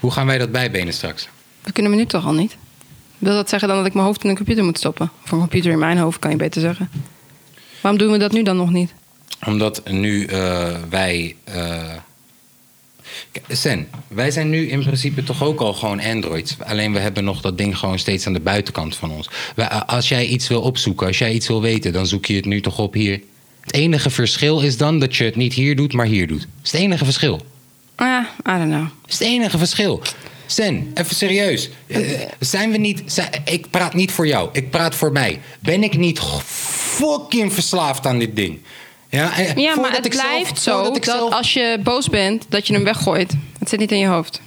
[0.00, 1.28] Hoe gaan wij dat bijbenen straks?
[1.62, 2.56] dat kunnen we nu toch al niet?
[3.20, 5.10] Wil dat zeggen dan dat ik mijn hoofd in een computer moet stoppen?
[5.24, 6.90] Of een computer in mijn hoofd, kan je beter zeggen.
[7.80, 8.94] Waarom doen we dat nu dan nog niet?
[9.46, 11.36] Omdat nu eh, wij.
[11.44, 11.82] eh,
[13.32, 16.56] Kijk, Sen, wij zijn nu in principe toch ook al gewoon Androids.
[16.66, 19.30] Alleen we hebben nog dat ding gewoon steeds aan de buitenkant van ons.
[19.56, 22.44] Wij- als jij iets wil opzoeken, als jij iets wil weten, dan zoek je het
[22.44, 23.20] nu toch op hier.
[23.60, 26.40] Het enige verschil is dan dat je het niet hier doet, maar hier doet.
[26.40, 27.40] Dat is het enige verschil.
[27.94, 28.80] Ah, I don't know.
[28.82, 30.02] Dat is het enige verschil.
[30.52, 31.70] Sen, even serieus.
[31.86, 31.98] Eh,
[32.38, 33.02] zijn we niet.
[33.06, 35.40] zijn- ik praat niet voor jou, ik praat voor mij.
[35.60, 38.58] Ben ik niet fucking verslaafd aan dit ding?
[39.08, 42.72] Ja, Ja, maar het zelf- blijft zo dat, zelf- als je boos bent, dat je
[42.74, 43.32] hem weggooit.
[43.58, 44.40] Het zit niet in je hoofd.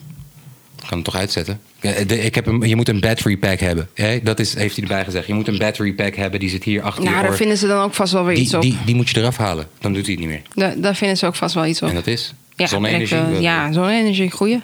[0.81, 1.59] Ik kan het toch uitzetten?
[2.07, 3.89] Ik heb een, je moet een battery pack hebben.
[3.93, 4.19] Hè?
[4.23, 5.27] Dat is, heeft hij erbij gezegd.
[5.27, 7.67] Je moet een battery pack hebben, die zit hier achter Nou, je daar vinden ze
[7.67, 8.61] dan ook vast wel weer iets op.
[8.61, 9.67] die, die moet je eraf halen.
[9.79, 10.41] Dan doet hij het niet meer.
[10.55, 11.89] Daar, daar vinden ze ook vast wel iets op.
[11.89, 13.39] En dat is Ja, zonne-energie.
[13.41, 14.61] ja, zonne-energie, goeie.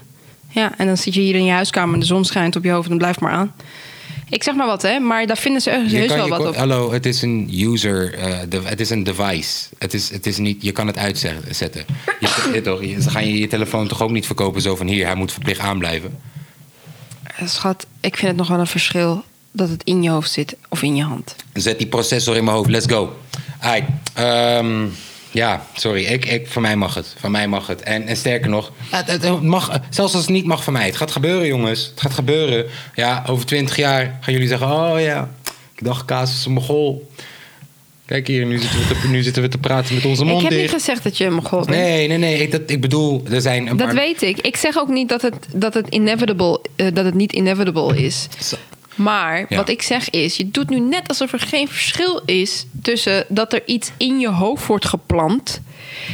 [0.50, 2.84] Ja, en dan zit je hier in je huiskamer, de zon schijnt op je hoofd
[2.84, 3.54] en dan blijft maar aan.
[4.30, 6.56] Ik zeg maar wat, hè, maar daar vinden ze ergens heus wel wat op.
[6.56, 9.68] Hallo, het is een user, eh, het is een device.
[9.78, 11.86] Het is, het is niet, je kan het uitzetten.
[12.20, 15.16] Je, toch, ze gaan je je telefoon toch ook niet verkopen zo van hier, hij
[15.16, 16.20] moet verplicht aanblijven.
[17.24, 20.56] Eh, Schat, ik vind het nog wel een verschil dat het in je hoofd zit
[20.70, 21.36] of in je hand.
[21.54, 23.16] Zet die processor in mijn hoofd, let's go.
[23.60, 23.84] Ai,
[24.14, 24.86] ehm,
[25.32, 27.16] ja, sorry, ik, ik, voor mij mag het.
[27.20, 27.82] Voor mij mag het.
[27.82, 30.86] En, en sterker nog, het, mag, zelfs als het niet mag van mij.
[30.86, 31.86] Het gaat gebeuren, jongens.
[31.86, 32.66] Het gaat gebeuren.
[32.96, 35.30] Ja, over twintig jaar gaan jullie zeggen, oh ja,
[35.76, 37.10] ik dacht Kaas is een mogol.
[38.10, 40.44] Kijk hier, nu zitten, we te, nu zitten we te praten met onze Ik mond
[40.44, 41.70] heb niet gezegd dat je een mogol bent.
[41.70, 42.38] Nee, nee, nee.
[42.38, 43.96] Ik, dat, ik bedoel, er zijn een Dat paar...
[43.96, 44.40] weet ik.
[44.40, 48.28] Ik zeg ook niet dat het, dat het, inevitable, eh, dat het niet inevitable is.
[49.00, 49.56] Maar Ja.
[49.58, 53.54] wat ik zeg is, je doet nu net alsof er geen verschil is tussen dat
[53.54, 55.62] er iets in je hoofd wordt geplant.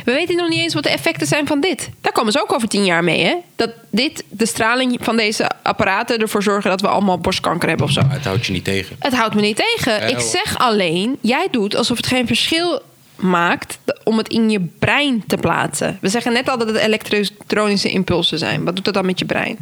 [0.05, 1.89] We weten nog niet eens wat de effecten zijn van dit.
[2.01, 3.35] Daar komen ze ook over tien jaar mee, hè?
[3.55, 7.91] Dat dit, de straling van deze apparaten ervoor zorgen dat we allemaal borstkanker hebben of
[7.91, 8.01] zo.
[8.07, 8.95] Het houdt je niet tegen.
[8.99, 10.09] Het houdt me niet tegen.
[10.09, 12.81] Ik zeg alleen, jij doet alsof het geen verschil
[13.15, 15.97] maakt om het in je brein te plaatsen.
[16.01, 18.63] We zeggen net al dat het elektronische impulsen zijn.
[18.63, 19.57] Wat doet dat dan met je brein?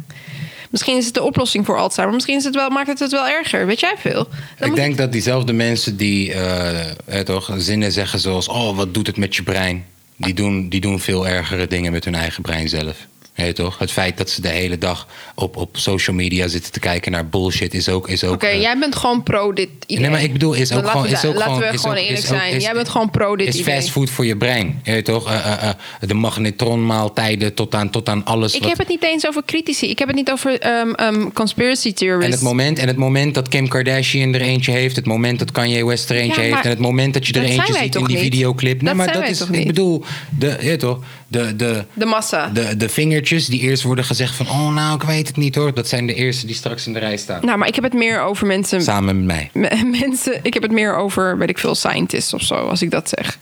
[0.74, 2.14] Misschien is het de oplossing voor Alzheimer.
[2.14, 3.66] Misschien is het wel, maakt het het wel erger.
[3.66, 4.28] Weet jij veel?
[4.58, 8.48] Dan ik denk dat diezelfde mensen die eh, toch, zinnen zeggen zoals...
[8.48, 9.84] oh, wat doet het met je brein?
[10.16, 12.96] Die doen, die doen veel ergere dingen met hun eigen brein zelf.
[13.36, 13.78] Je toch?
[13.78, 17.28] Het feit dat ze de hele dag op, op social media zitten te kijken naar
[17.28, 18.08] bullshit is ook...
[18.08, 20.02] Is ook Oké, eh, jij bent gewoon pro dit idee.
[20.02, 21.06] Nee, maar ik bedoel, is ook laten gewoon.
[21.06, 22.54] Is ook laten gewoon, we is gewoon eerlijk is ook- zijn.
[22.54, 23.74] is- jij bent gewoon pro dit is idee.
[23.74, 24.80] fastfood voor je brein.
[24.84, 25.30] Weet toch?
[25.30, 28.54] Eh, eh, de magnetronmaaltijden tot aan, tot aan alles.
[28.54, 29.90] Ik wat- heb het niet eens over critici.
[29.90, 32.26] Ik heb het niet over ehm, ehm, conspiracy theorists.
[32.26, 35.52] en het, moment, en het moment dat Kim Kardashian er eentje heeft, het moment dat
[35.52, 37.94] Kanye West er eentje Ja, heeft, en het moment dat je er dat eentje ziet
[37.94, 38.24] in die niet?
[38.24, 38.82] videoclip.
[38.82, 39.66] Nee, Dat maar dat is, ik niet?
[39.66, 40.04] bedoel,
[40.38, 40.98] de, weet toch,
[41.28, 42.48] de, de, De massa.
[42.48, 45.74] de, de vingertjes die eerst worden gezegd van, oh nou, ik weet het niet hoor.
[45.74, 47.44] Dat zijn de eerste die straks in de rij staan.
[47.44, 49.70] Nou, maar ik heb het meer over mensen Samen met mij.
[50.00, 53.08] Mensen, ik heb het meer over, weet ik veel, scientists of zo, als ik dat
[53.08, 53.38] zeg.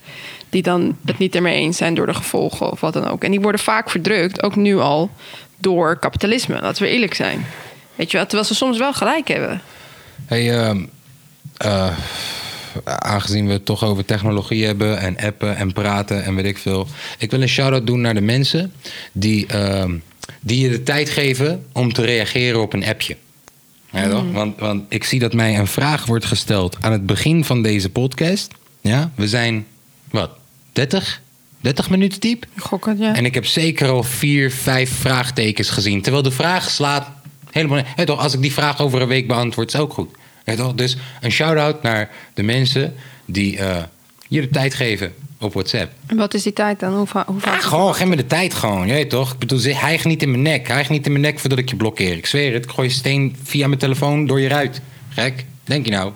[0.48, 3.24] Die dan het niet ermee eens zijn door de gevolgen of wat dan ook.
[3.24, 5.10] En die worden vaak verdrukt, ook nu al,
[5.56, 6.60] door kapitalisme.
[6.60, 7.46] Laten we eerlijk zijn.
[7.94, 9.60] Weet je wel, terwijl ze soms wel gelijk hebben.
[10.26, 10.70] Hey,
[11.56, 11.88] eh,
[12.84, 16.86] aangezien we het toch over technologie hebben en appen en praten en weet ik veel.
[17.18, 18.72] Ik wil een shout-out doen naar de mensen
[19.12, 19.96] die, ehm,
[20.40, 23.16] die je de tijd geven om te reageren op een appje.
[23.90, 24.32] Ja, toch?
[24.32, 27.90] Want, want ik zie dat mij een vraag wordt gesteld aan het begin van deze
[27.90, 28.52] podcast.
[28.80, 29.66] Ja, we zijn,
[30.10, 30.30] wat,
[30.72, 31.20] 30?
[31.60, 32.46] 30 minuten diep?
[32.56, 33.14] Gokken, ja.
[33.14, 36.02] En ik heb zeker al vier, vijf vraagtekens gezien.
[36.02, 37.10] Terwijl de vraag slaat
[37.50, 37.82] helemaal...
[37.84, 40.10] Hè, toch, als ik die vraag over een week beantwoord, is ook goed.
[40.44, 40.74] Toch?
[40.74, 42.94] Dus een shout-out naar de mensen
[43.26, 43.82] die eh,
[44.28, 45.92] je de tijd geven op WhatsApp.
[46.06, 46.94] En wat is die tijd dan?
[46.94, 48.86] Hoe, va- hoe Ja, gewoon, geef me de tijd gewoon.
[48.86, 49.32] Je weet toch?
[49.32, 50.68] Ik bedoel, hijg niet in mijn nek.
[50.68, 52.16] Hijg niet in mijn nek voordat ik je blokkeer.
[52.16, 52.64] Ik zweer het.
[52.64, 54.80] Ik gooi je steen via mijn telefoon door je ruit.
[55.08, 55.44] Gek?
[55.64, 56.12] Denk je nou?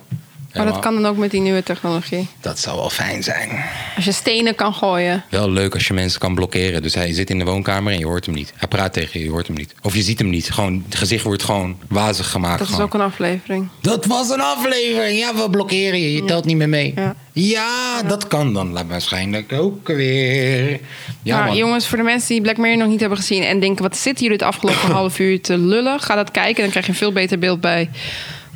[0.53, 2.27] Maar dat kan dan ook met die nieuwe technologie.
[2.41, 3.49] Dat zou wel fijn zijn.
[3.95, 5.23] Als je stenen kan gooien.
[5.29, 6.81] Wel leuk als je mensen kan blokkeren.
[6.81, 8.53] Dus hij zit in de woonkamer en je hoort hem niet.
[8.55, 9.73] Hij praat tegen je, je hoort hem niet.
[9.81, 10.51] Of je ziet hem niet.
[10.51, 12.59] Gewoon, het gezicht wordt gewoon wazig gemaakt.
[12.59, 13.67] Dat is ook een aflevering.
[13.81, 15.19] Dat was een aflevering.
[15.19, 16.13] Ja, we blokkeren je.
[16.13, 16.93] Je telt niet meer mee.
[16.95, 17.15] Ja.
[17.39, 20.79] Ja, dat kan dan waarschijnlijk ook weer.
[21.23, 21.55] Ja, man.
[21.55, 23.43] jongens, voor de mensen die Black Mirror nog niet hebben gezien...
[23.43, 25.99] en denken, wat zitten jullie het afgelopen half uur te lullen?
[25.99, 27.89] Ga dat kijken, dan krijg je een veel beter beeld bij...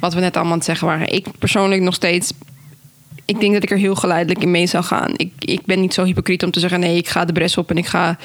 [0.01, 1.13] wat we net allemaal aan het zeggen waren.
[1.13, 2.31] Ik persoonlijk nog steeds...
[3.25, 5.11] Ik denk dat ik er heel geleidelijk in mee zou gaan.
[5.15, 6.79] Ik, ik ben niet zo hypocriet om te zeggen...
[6.79, 8.17] nee, ik ga de bres op en ik ga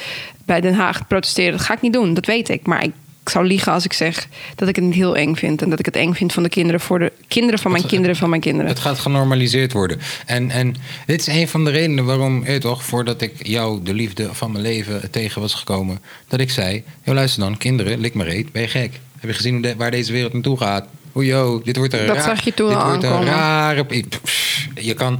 [0.45, 1.51] bij Den Haag protesteren.
[1.51, 2.65] Dat ga ik niet doen, dat weet ik.
[2.65, 5.61] Maar ik, ik zou liegen als ik zeg dat ik het niet heel eng vind...
[5.61, 6.79] en dat ik het eng vind van de kinderen...
[6.79, 8.67] voor de kinderen van mijn kinderen van mijn kinderen.
[8.69, 9.99] Het gaat genormaliseerd worden.
[10.25, 10.75] En, en
[11.05, 14.51] dit is een van de redenen waarom, eh, toch, voordat ik jou de liefde van
[14.51, 18.51] mijn leven tegen was gekomen, dat ik zei: Yo, luister dan, kinderen, lik maar reet,
[18.51, 18.99] ben je gek?
[19.19, 20.87] Heb je gezien hoe de- waar deze wereld naartoe gaat?
[21.17, 23.85] Oei, yo, dit wordt een Dat raar- zag je toen dit wordt een rare.
[24.75, 25.19] Je kan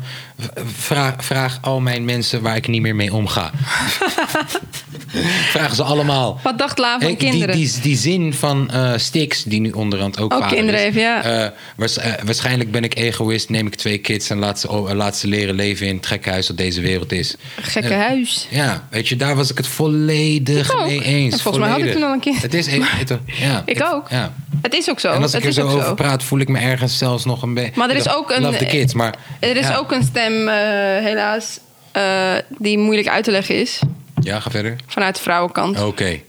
[0.66, 3.52] vraag, vraag al mijn mensen waar ik niet meer mee omga.
[5.50, 6.40] Vraag ze allemaal.
[6.44, 7.56] Wat dacht Laan van Hey, die, kinderen?
[7.56, 10.82] die, die zin van eh Stix, die nu onderhand ook Ook kinderen is.
[10.86, 11.24] heeft, ja.
[11.24, 15.18] Eh, waars- eh, waarschijnlijk ben ik egoïst, neem ik twee kids en laat ze, laat
[15.18, 17.36] ze leren leven in het gekke huis dat deze wereld is.
[17.62, 18.48] Gekke huis.
[18.50, 21.34] Ja, weet je, daar was ik het volledig Ik mee eens.
[21.34, 22.42] En volgens mij had ik toen al een kind.
[22.42, 24.10] Het is, e- het, ja, Ik het- ook.
[24.10, 24.34] Ja.
[24.62, 25.12] Het is ook zo.
[25.12, 25.94] En als ik het er zo over zo.
[25.94, 27.72] praat, voel ik me ergens zelfs nog een beetje.
[27.76, 29.16] Maar er is ook een- Love the kids, maar.
[29.40, 29.76] Er is ja.
[29.76, 31.60] ook een stem, eh, helaas,
[31.92, 33.80] eh, die moeilijk uit te leggen is.
[34.22, 34.76] Ja, ga verder.
[34.88, 35.84] Vanuit de vrouwenkant.
[35.84, 36.20] Oké.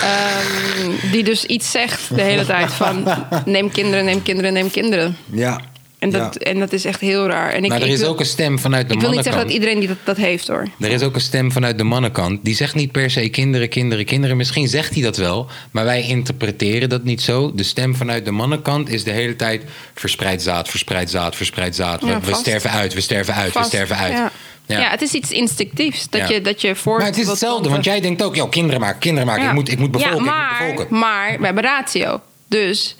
[0.00, 3.04] Ehm, die dus iets zegt de hele tijd van...
[3.44, 5.16] neem kinderen, neem kinderen, neem kinderen.
[5.30, 5.60] Ja.
[6.02, 7.52] En dat, en dat is echt heel raar.
[7.52, 9.24] En ik, maar er ik is wil, ook een stem vanuit de ik wil niet
[9.24, 9.50] mannenkant.
[9.50, 10.68] zeggen dat iedereen die dat, dat heeft hoor.
[10.80, 12.44] Er is ook een stem vanuit de mannenkant.
[12.44, 14.36] Die zegt niet per se kinderen, kinderen, kinderen.
[14.36, 15.46] Misschien zegt hij dat wel.
[15.70, 17.52] Maar wij interpreteren dat niet zo.
[17.54, 19.62] De stem vanuit de mannenkant is de hele tijd...
[19.94, 22.00] verspreid zaad, verspreid zaad, verspreid zaad.
[22.04, 24.12] Ja, we, sterven uit, we sterven uit, we sterven uit.
[24.12, 24.30] Ja.
[24.66, 24.78] Ja.
[24.80, 24.90] Ja.
[24.90, 26.08] het is iets instinctiefs.
[26.10, 26.34] Dat, Ja.
[26.34, 28.34] je, dat je voor Maar het is hetzelfde, want jij denkt ook...
[28.36, 29.42] Joh, kinderen maken, kinderen maken.
[29.42, 29.48] Ja.
[29.48, 30.98] Ik, moet, ik moet bevolken, Ja, ik moet bevolken.
[30.98, 32.20] maar we hebben ratio.
[32.48, 32.96] Dus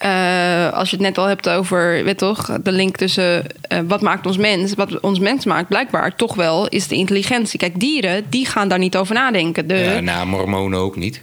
[0.00, 4.00] eh, als je het net al hebt over, weet toch, de link tussen eh, wat
[4.00, 7.58] maakt ons mens, wat ons mens maakt, blijkbaar toch wel is de intelligentie.
[7.58, 9.66] Kijk, dieren die gaan daar niet over nadenken.
[9.66, 11.22] De, Ja, nou, mormonen ook niet.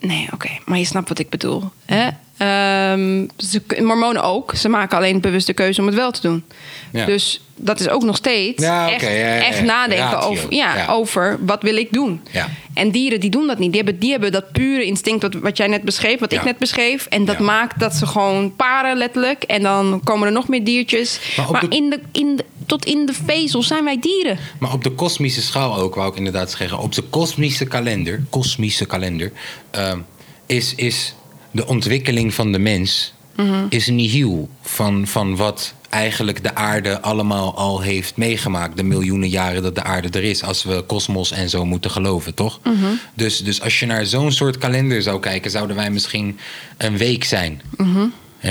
[0.00, 1.64] Nee, oké, maar je snapt wat ik bedoel.
[1.84, 2.08] Hè?
[2.40, 4.54] Ehm, ze, mormonen ook.
[4.54, 6.44] Ze maken alleen bewust de keuze om het wel te doen.
[6.92, 7.04] Ja.
[7.06, 11.38] Dus dat is ook nog steeds Ja, echt, ja, echt nadenken Ratio, over, ja, over
[11.40, 12.20] wat wil ik doen.
[12.30, 12.48] Ja.
[12.74, 13.72] En dieren die doen dat niet.
[13.72, 16.58] Die hebben, die hebben dat pure instinct wat, wat jij net beschreef, wat ik net
[16.58, 17.06] beschreef.
[17.06, 19.42] En dat maakt dat ze gewoon paren letterlijk.
[19.42, 21.20] En dan komen er nog meer diertjes.
[21.36, 24.38] Maar Maar, op de- in de, in de, tot in de vezel zijn wij dieren.
[24.58, 26.78] Maar op de kosmische schaal ook, wou ik inderdaad zeggen.
[26.78, 29.32] Op de kosmische kalender, kosmische kalender,
[29.70, 29.98] ehm,
[30.46, 31.14] is, is
[31.50, 33.64] de ontwikkeling van de mens Mhm.
[33.68, 38.76] is nihil van, van wat eigenlijk de aarde allemaal al heeft meegemaakt.
[38.76, 42.34] De miljoenen jaren dat de aarde er is, als we kosmos en zo moeten geloven,
[42.34, 42.60] toch?
[42.64, 42.74] Mhm.
[43.14, 46.38] dus, dus als je naar zo'n soort kalender zou kijken, zouden wij misschien
[46.76, 47.62] een week zijn.
[47.76, 48.04] Mhm.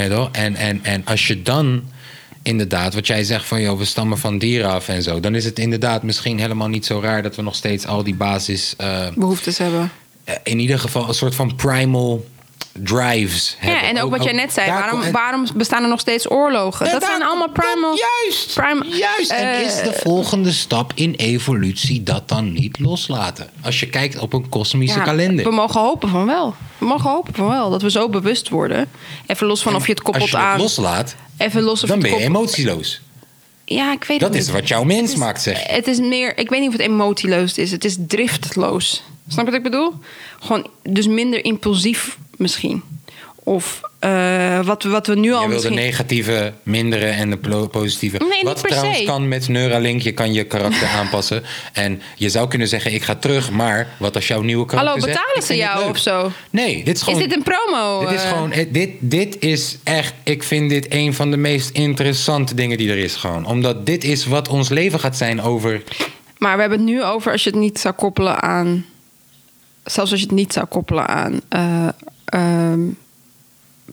[0.10, 0.30] Toch?
[0.32, 1.84] En, en, en als je dan
[2.44, 5.46] inderdaad, wat jij zegt van joh, we stammen van dieren af en zo, dan is
[5.46, 9.08] het inderdaad misschien helemaal niet zo raar dat we nog steeds al die basis, eh,
[9.16, 9.92] Behoeftes hebben.
[10.24, 12.26] eh, in ieder geval een soort van primal
[12.74, 13.90] drives Ja, hebben.
[13.90, 14.72] en ook wat jij net zei.
[14.72, 16.86] Waarom, waarom bestaan er nog steeds oorlogen?
[16.86, 17.98] Ja, dat daar zijn allemaal primal...
[17.98, 18.56] Juist,
[19.00, 19.32] juist.
[19.32, 23.50] En eh, is de volgende stap in evolutie dat dan niet loslaten?
[23.62, 25.46] Als je kijkt op een kosmische Ja, kalender.
[25.46, 26.56] We mogen hopen van wel.
[26.78, 27.70] We mogen hopen van wel.
[27.70, 28.90] Dat we zo bewust worden.
[29.28, 30.60] Even los van of je het koppelt Als je het aan...
[30.60, 33.02] loslaat, Even los of dan ben je emotieloos.
[33.66, 34.56] Ja, ik weet Dat het is niet.
[34.56, 35.64] wat jouw mens is- maakt, zeg.
[35.68, 36.38] Het is meer...
[36.38, 37.72] Ik weet niet of het emotieloos is.
[37.72, 39.04] Het is driftloos.
[39.28, 39.94] Snap je wat ik bedoel?
[40.40, 42.82] Gewoon dus minder impulsief misschien.
[43.44, 47.38] Of eh, wat, we- wat we nu al Je wil de negatieve minderen en de
[47.72, 48.18] positieve.
[48.18, 49.04] Nee, Wat trouwens se.
[49.04, 51.44] kan met Neuralink, je kan je karakter aanpassen.
[51.74, 53.52] En je zou kunnen zeggen, ik ga terug.
[53.52, 56.32] Maar wat als jouw nieuwe karakter Hallo, betalen ze jou of zo?
[56.50, 57.20] Nee, dit is gewoon...
[57.22, 58.00] Is dit een promo?
[58.00, 58.30] Dit is eh?
[58.30, 62.78] gewoon, het- dit, dit is echt, ik vind dit een van de meest interessante dingen
[62.78, 63.46] die er is gewoon.
[63.46, 65.82] Omdat dit is wat ons leven gaat zijn over...
[66.38, 68.86] Maar we hebben het nu over als je het niet zou koppelen aan
[69.84, 71.88] zelfs als je het niet zou koppelen aan eh,
[72.30, 72.80] ehm,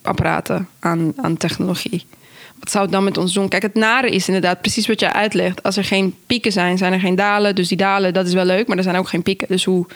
[0.02, 2.06] apparaten, aan, aan technologie.
[2.60, 3.48] Wat zou het dan met ons doen?
[3.48, 5.62] Kijk, het nare is inderdaad precies wat jij uitlegt.
[5.62, 7.54] Als er geen pieken zijn, zijn er geen dalen.
[7.54, 9.48] Dus die dalen, dat is wel leuk, maar er zijn ook geen pieken.
[9.48, 9.86] Dus hoe...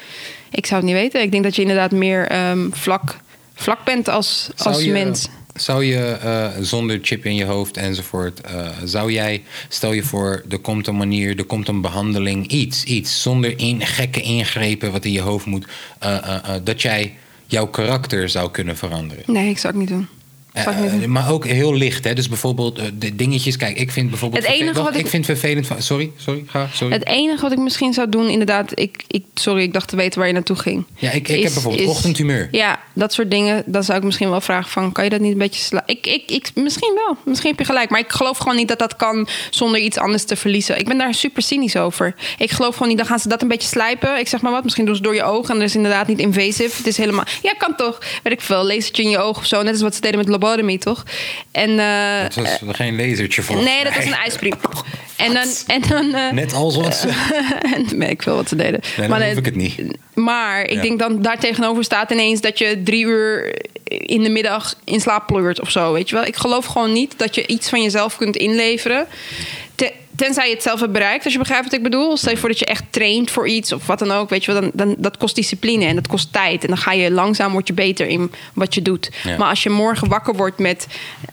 [0.51, 1.23] Ik zou het niet weten.
[1.23, 3.17] Ik denk dat je inderdaad meer ehm, vlak,
[3.55, 5.29] vlak bent als, Zou als je- mens.
[5.55, 10.43] Zou je eh, zonder chip in je hoofd enzovoort, eh, zou jij, stel je voor,
[10.49, 15.05] er komt een manier, er komt een behandeling, iets, iets, zonder in, gekke ingrepen wat
[15.05, 15.67] in je hoofd moet,
[15.99, 17.15] eh, dat jij
[17.51, 19.25] jouw karakter zou kunnen veranderen?
[19.27, 20.09] Nee, ik zou het niet doen.
[20.53, 21.13] Eh, doen.
[21.13, 22.15] maar ook heel licht, hè?
[22.15, 23.57] Dus bijvoorbeeld eh, de dingetjes.
[23.57, 24.47] Kijk, ik vind bijvoorbeeld.
[24.47, 25.83] Het enige wat ik- ik vind vervelend van.
[25.83, 26.69] Sorry, sorry, ga.
[26.73, 26.95] Sorry.
[26.95, 30.19] Het enige wat ik misschien zou doen, inderdaad, ik, ik, sorry, ik dacht te weten
[30.19, 30.85] waar je naartoe ging.
[30.97, 32.49] ja, ik, ik heb bijvoorbeeld is- ochtendhumeur.
[32.51, 33.63] Ja, dat soort dingen.
[33.67, 34.93] Dan zou ik misschien wel vragen van...
[34.93, 37.17] kan je dat niet een beetje sla ik, ik, ik, Misschien wel.
[37.25, 37.91] Misschien heb je gelijk.
[37.91, 40.79] Maar ik geloof gewoon niet dat dat kan zonder iets anders te verliezen.
[40.79, 42.15] Ik ben daar super cynisch over.
[42.39, 44.19] Ik geloof gewoon niet, dan gaan ze dat een beetje slijpen.
[44.19, 45.51] Ik zeg maar wat, misschien doen ze door je ogen...
[45.55, 46.77] en dat is inderdaad niet invasive.
[46.77, 47.25] Het is helemaal...
[47.43, 47.99] Ja, kan toch.
[48.23, 49.63] Weet ik veel, lasertje in je oog of zo.
[49.63, 51.05] Net als wat ze deden met lobotomy, toch?
[51.53, 51.79] En...
[51.79, 53.57] eh, Dat was er geen lasertje voor.
[53.63, 54.55] Nee, dat was een ijspriem.
[55.17, 55.47] En dan...
[55.67, 57.09] En dan eh, Net als wat ze.
[57.77, 58.81] en weet ik veel wat ze deden.
[58.83, 59.81] Nee, dan maar hoef nee, ik het niet.
[60.15, 60.83] Maar ik Ja.
[60.83, 65.27] denk dan daar tegenover staat ineens dat je drie uur in de middag in slaap
[65.27, 65.93] pleurt of zo.
[65.93, 66.25] Weet je wel?
[66.25, 69.07] Ik geloof gewoon niet dat je iets van jezelf kunt inleveren.
[69.75, 72.17] Te- tenzij je het zelf hebt bereikt, als je begrijpt wat ik bedoel.
[72.17, 74.31] Stel je voor dat je echt traint voor iets of wat dan ook.
[74.31, 76.63] Weet je wel, dan, dan, dat kost discipline en dat kost tijd.
[76.63, 79.11] En dan ga je langzaam word je beter in wat je doet.
[79.25, 79.37] Ja.
[79.37, 80.87] Maar als je morgen wakker wordt met,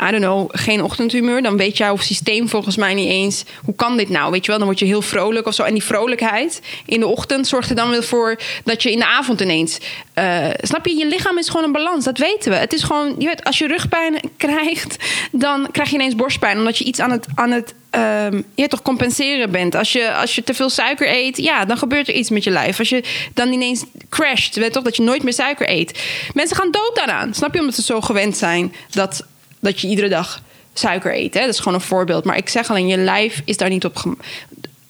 [0.08, 3.98] I don't know, geen ochtendhumeur, dan weet jouw systeem volgens mij niet eens hoe kan
[3.98, 4.32] dit nou?
[4.32, 5.64] Weet je wel, dan word je heel vrolijk of zo.
[5.64, 9.06] En die vrolijkheid in de ochtend zorgt er dan weer voor dat je in de
[9.06, 9.80] avond ineens.
[10.18, 10.96] Eh, snap je?
[10.96, 12.58] Je lichaam is gewoon een balans, dat weten we.
[12.58, 14.96] Het is gewoon, je weet, als je rugpijn krijgt,
[15.32, 18.82] dan krijg je ineens borstpijn, omdat je iets aan het, aan het ehm, je toch
[18.82, 19.76] compenseren bent.
[19.76, 22.50] Als je, als je te veel suiker eet, ja, dan gebeurt er iets met je
[22.50, 22.80] lijf.
[22.80, 23.04] Als je
[23.34, 26.04] dan ineens crasht, weet toch dat je nooit meer suiker eet.
[26.34, 27.60] Mensen gaan dood daaraan, snap je?
[27.60, 29.26] Omdat ze zo gewend zijn dat,
[29.60, 30.42] dat je iedere dag
[30.74, 31.34] suiker eet.
[31.34, 31.40] Hè?
[31.40, 32.24] Dat is gewoon een voorbeeld.
[32.24, 34.16] Maar ik zeg alleen, je lijf is daar niet op.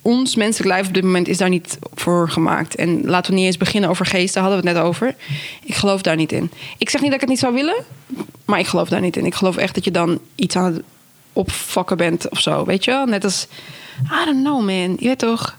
[0.07, 2.75] Ons menselijk lijf op dit moment is daar niet voor gemaakt.
[2.75, 5.15] En laten we niet eens beginnen over geesten, hadden we het net over.
[5.63, 6.51] Ik geloof daar niet in.
[6.77, 7.83] Ik zeg niet dat ik het niet zou willen,
[8.45, 9.25] maar ik geloof daar niet in.
[9.25, 10.83] Ik geloof echt dat je dan iets aan
[11.33, 12.65] het bent of zo.
[12.65, 13.05] Weet je wel?
[13.05, 13.47] Net als,
[14.21, 14.95] I don't know man.
[14.99, 15.57] Je weet toch,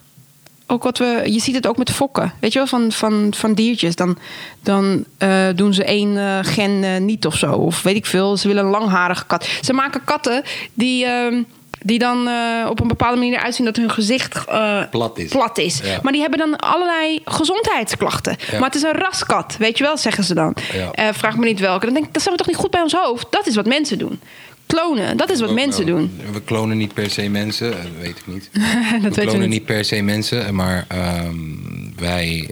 [0.66, 2.32] ook wat we, je ziet het ook met fokken.
[2.40, 3.96] Weet je wel, van, van, van diertjes.
[3.96, 4.18] Dan,
[4.62, 7.52] dan eh, doen ze één eh, gen eh, niet of zo.
[7.52, 9.48] Of weet ik veel, ze willen een langharige kat.
[9.62, 10.42] Ze maken katten
[10.74, 11.42] die, ehm,
[11.82, 15.30] die dan eh, op een bepaalde manier uitzien dat hun gezicht eh, Plat is.
[15.30, 15.80] plat is.
[15.84, 15.98] Ja.
[16.02, 18.36] Maar die hebben dan allerlei gezondheidsklachten.
[18.50, 18.58] Ja.
[18.58, 20.56] Maar het is een raskat, weet je wel, zeggen ze dan.
[20.72, 20.90] Ja.
[20.92, 21.84] Eh, vraag me niet welke.
[21.84, 23.26] Dan denk ik, dat zijn we toch niet goed bij ons hoofd?
[23.30, 24.20] Dat is wat mensen doen.
[24.66, 26.20] Klonen, dat is wat mensen doen.
[26.32, 28.50] We klonen niet per se mensen, dat weet ik niet.
[29.02, 29.48] dat we klonen niet.
[29.48, 31.36] niet per se mensen, maar ehm,
[31.96, 32.46] wij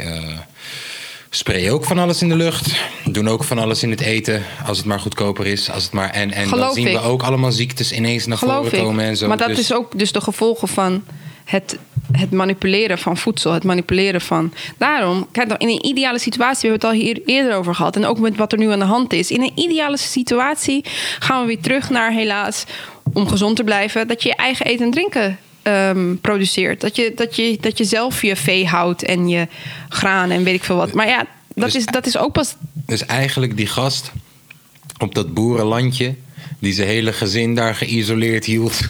[1.31, 2.74] sprayen ook van alles in de lucht.
[3.05, 5.70] Doen ook van alles in het eten, als het maar goedkoper is.
[5.70, 6.93] Als het maar, en en dan zien ik.
[6.93, 8.85] we ook allemaal ziektes ineens naar Geloof voren ik.
[8.85, 9.29] komen en zo.
[9.29, 11.05] Maar dat Dus- is ook dus de gevolgen van
[11.45, 11.79] het,
[12.12, 13.53] het manipuleren van voedsel.
[13.53, 14.53] Het manipuleren van...
[14.79, 16.61] Daarom, kijk, in een ideale situatie...
[16.62, 17.97] we hebben het al hier eerder over gehad...
[17.97, 19.31] en ook met wat er nu aan de hand is.
[19.31, 20.85] In een ideale situatie
[21.18, 22.64] gaan we weer terug naar helaas...
[23.12, 24.09] om gezond te blijven...
[24.09, 26.81] dat je je eigen eten en drinken ehm, produceert.
[26.81, 29.47] Dat je, dat, je, dat je zelf je vee houdt en je
[29.89, 30.93] graan en weet ik veel wat.
[30.93, 32.57] Maar ja, dat, Dus- is, dat is ook pas...
[32.73, 34.12] Dus eigenlijk die gast
[34.99, 36.14] op dat boerenlandje,
[36.59, 38.81] die zijn hele gezin daar geïsoleerd hield.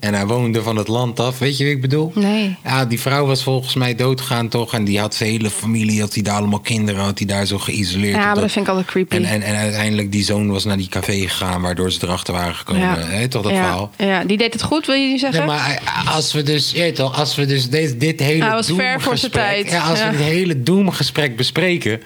[0.00, 2.12] En hij woonde van het land af, weet je wie ik bedoel?
[2.14, 2.56] Nee.
[2.64, 4.74] Ja, die vrouw was volgens mij doodgegaan toch?
[4.74, 7.58] En die had zijn hele familie, had hij daar allemaal kinderen, had hij daar zo
[7.58, 8.14] geïsoleerd.
[8.16, 9.16] Ja, maar dat vind ik altijd creepy.
[9.16, 12.54] En, en, en uiteindelijk die zoon was naar die café gegaan, waardoor ze erachter waren
[12.54, 12.80] gekomen.
[13.20, 13.28] ja.
[13.28, 13.58] Toch dat ja.
[13.58, 13.90] verhaal?
[13.96, 15.38] Ja, die deed het goed, wil je nu zeggen?
[15.38, 18.44] Nee, maar eh, als we dus, je weet toch, als we dus dit, dit hele
[18.44, 19.70] Hij was ver voor zijn doemgesprek- tijd.
[19.70, 22.02] Ja, als we dit hele doemgesprek bespreken.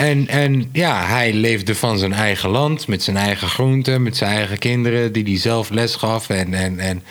[0.00, 4.30] En, en ja, hij leefde van zijn eigen land, met zijn eigen groenten, met zijn
[4.36, 6.28] eigen kinderen, die hij zelf les gaf.
[6.28, 7.02] En, en, en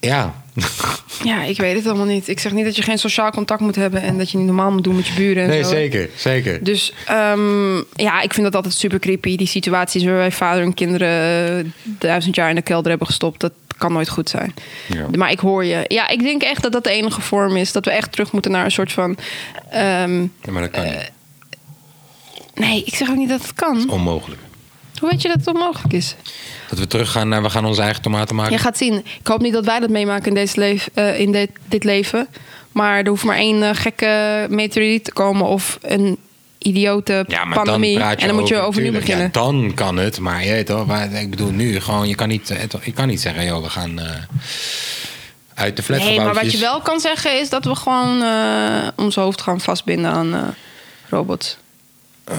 [0.00, 0.34] ja,
[1.22, 2.28] Ja, ik weet het allemaal niet.
[2.28, 4.70] Ik zeg niet dat je geen sociaal contact moet hebben en dat je niet normaal
[4.70, 5.42] moet doen met je buren.
[5.42, 5.68] En nee, zo.
[5.68, 6.64] zeker, zeker.
[6.64, 9.36] Dus ehm, ja, ik vind dat altijd super creepy.
[9.36, 13.40] Die situaties waarbij vader en kinderen eh, duizend jaar in de kelder hebben gestopt.
[13.40, 14.54] Dat kan nooit goed zijn.
[14.86, 15.06] Ja.
[15.16, 15.84] Maar ik hoor je.
[15.88, 17.72] Ja, ik denk echt dat dat de enige vorm is.
[17.72, 19.16] Dat we echt terug moeten naar een soort van.
[19.70, 21.10] ehm, Ja, maar dat kan niet.
[22.60, 23.90] Nee, ik zeg ook niet dat het kan.
[23.90, 24.40] Onmogelijk.
[24.98, 26.14] Hoe weet je dat het onmogelijk is?
[26.68, 28.52] Dat we teruggaan naar, we gaan onze eigen tomaten maken.
[28.52, 28.94] Je gaat zien.
[29.20, 32.28] Ik hoop niet dat wij dat meemaken in, deze leef, eh, in dit, dit leven.
[32.72, 36.18] Maar er hoeft maar één eh, gekke meteoriet te komen of een
[36.58, 37.98] idiote Ja, maar pandemie.
[37.98, 39.24] dan en dan moet je over, overnieuw beginnen.
[39.24, 42.28] Ja, dan kan het, maar je weet toch, maar ik bedoel nu gewoon, je kan
[42.28, 44.10] niet, eh, je kan niet zeggen, joh, we gaan eh,
[45.60, 49.14] uit de Nee, maar wat je wel kan zeggen is dat we gewoon eh, ons
[49.14, 50.42] hoofd gaan vastbinden aan, eh,
[51.08, 51.56] robots?
[52.30, 52.38] Uh,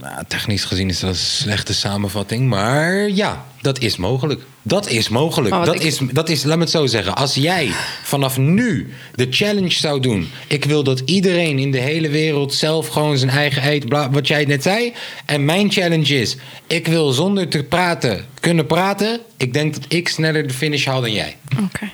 [0.00, 2.48] nou, technisch gezien is dat een slechte samenvatting.
[2.48, 4.42] Maar ja, dat is mogelijk.
[4.62, 5.54] Dat is mogelijk.
[5.54, 7.14] Oh, dat, ik- is, dat is, laat me het zo zeggen.
[7.14, 7.70] Als jij
[8.02, 10.28] vanaf nu de challenge zou doen.
[10.48, 13.88] Ik wil dat iedereen in de hele wereld zelf gewoon zijn eigen eet.
[13.88, 14.92] Bla, wat jij net zei.
[15.26, 16.36] En mijn challenge is.
[16.66, 19.20] Ik wil zonder te praten kunnen praten.
[19.36, 21.36] Ik denk dat ik sneller de finish haal dan jij.
[21.64, 21.90] Oké.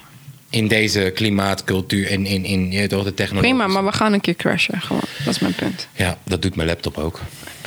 [0.50, 3.54] In deze klimaatcultuur en in, in, toch, de technologie.
[3.54, 4.80] Prima, maar we gaan een keer crashen.
[4.80, 5.02] Gewoon.
[5.24, 5.88] Dat is mijn punt.
[5.96, 7.20] Ja, dat doet mijn laptop ook.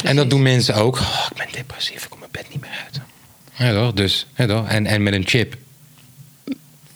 [0.04, 0.96] En dat doen mensen ook.
[1.00, 3.00] Oh, ik ben depressief, ik kom mijn bed niet meer uit.
[3.56, 3.94] Ja, toch?
[3.94, 4.68] Dus, ja, toch?
[4.68, 5.56] En, en met een chip.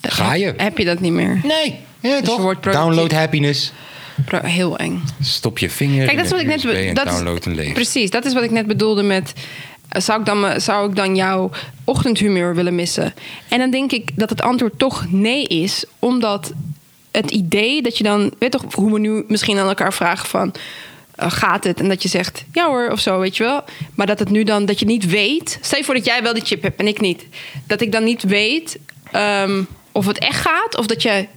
[0.01, 0.53] Ga je?
[0.57, 1.39] Heb je dat niet meer?
[1.43, 1.79] Nee.
[1.99, 2.59] Ja, je toch?
[2.59, 3.71] Download happiness.
[4.25, 5.03] Pro- Heel eng.
[5.21, 6.61] Stop je vinger Kijk, dat is wat ik net
[6.95, 7.73] dat is- download een leven.
[7.73, 9.33] Precies, dat is wat ik net bedoelde met.
[9.89, 11.49] Zou ik, dan, zou ik dan jouw
[11.83, 13.13] ochtendhumeur willen missen?
[13.49, 16.53] En dan denk ik dat het antwoord toch nee is, omdat
[17.11, 20.53] het idee dat je dan, weet toch, hoe we nu misschien aan elkaar vragen van.
[21.15, 21.79] eh, gaat het?
[21.79, 23.63] En dat je zegt ja hoor of zo, weet je wel.
[23.95, 25.57] Maar dat het nu dan, dat je niet weet.
[25.61, 27.25] Stel je voor dat jij wel die chip hebt en ik niet.
[27.67, 28.79] Dat ik dan niet weet
[29.11, 31.27] ehm, of het echt gaat of dat je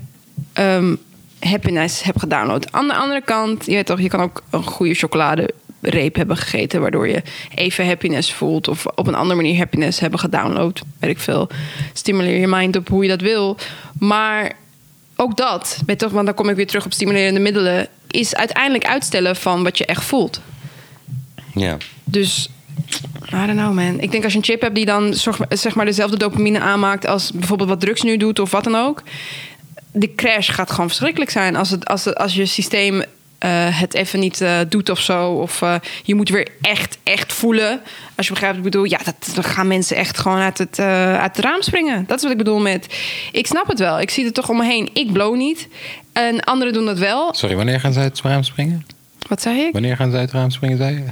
[0.52, 0.94] ehm,
[1.40, 2.72] happiness hebt gedownload.
[2.72, 4.94] Aan de andere kant, je weet toch, je kan ook een goede
[5.80, 7.22] chocoladereep hebben gegeten, waardoor je
[7.54, 8.68] even happiness voelt.
[8.68, 10.82] Of op een andere manier happiness hebben gedownload.
[10.98, 11.48] Weet ik veel.
[11.92, 13.56] Stimuleer je mind op hoe je dat wil.
[13.98, 14.52] Maar
[15.16, 18.86] ook dat, weet toch, want dan kom ik weer terug op stimulerende middelen, is uiteindelijk
[18.86, 20.40] uitstellen van wat je echt voelt.
[21.54, 21.76] Ja.
[22.04, 22.48] Dus,
[23.26, 24.00] I don't know man.
[24.00, 27.06] Ik denk als je een chip hebt die dan zorg- zeg maar dezelfde dopamine aanmaakt
[27.06, 29.02] als bijvoorbeeld wat drugs nu doet of wat dan ook.
[29.92, 33.02] De crash gaat gewoon verschrikkelijk zijn als, het, als, het, als je systeem
[33.40, 35.30] eh, het even niet eh, doet of zo.
[35.30, 37.80] Of eh, je moet weer echt, echt voelen.
[38.16, 38.90] Als je begrijpt wat ik bedoel.
[38.90, 42.04] Ja, dat, dan gaan mensen echt gewoon uit het, uit het raam springen.
[42.06, 42.98] Dat is wat ik bedoel met...
[43.32, 44.00] Ik snap het wel.
[44.00, 44.90] Ik zie het toch om me heen.
[44.92, 45.68] Ik blow niet.
[46.12, 47.34] En anderen doen dat wel.
[47.34, 48.86] Sorry, wanneer gaan zij uit het raam springen?
[49.28, 49.72] Wat zei ik?
[49.72, 51.04] Wanneer gaan zij uit het raam springen, zei je?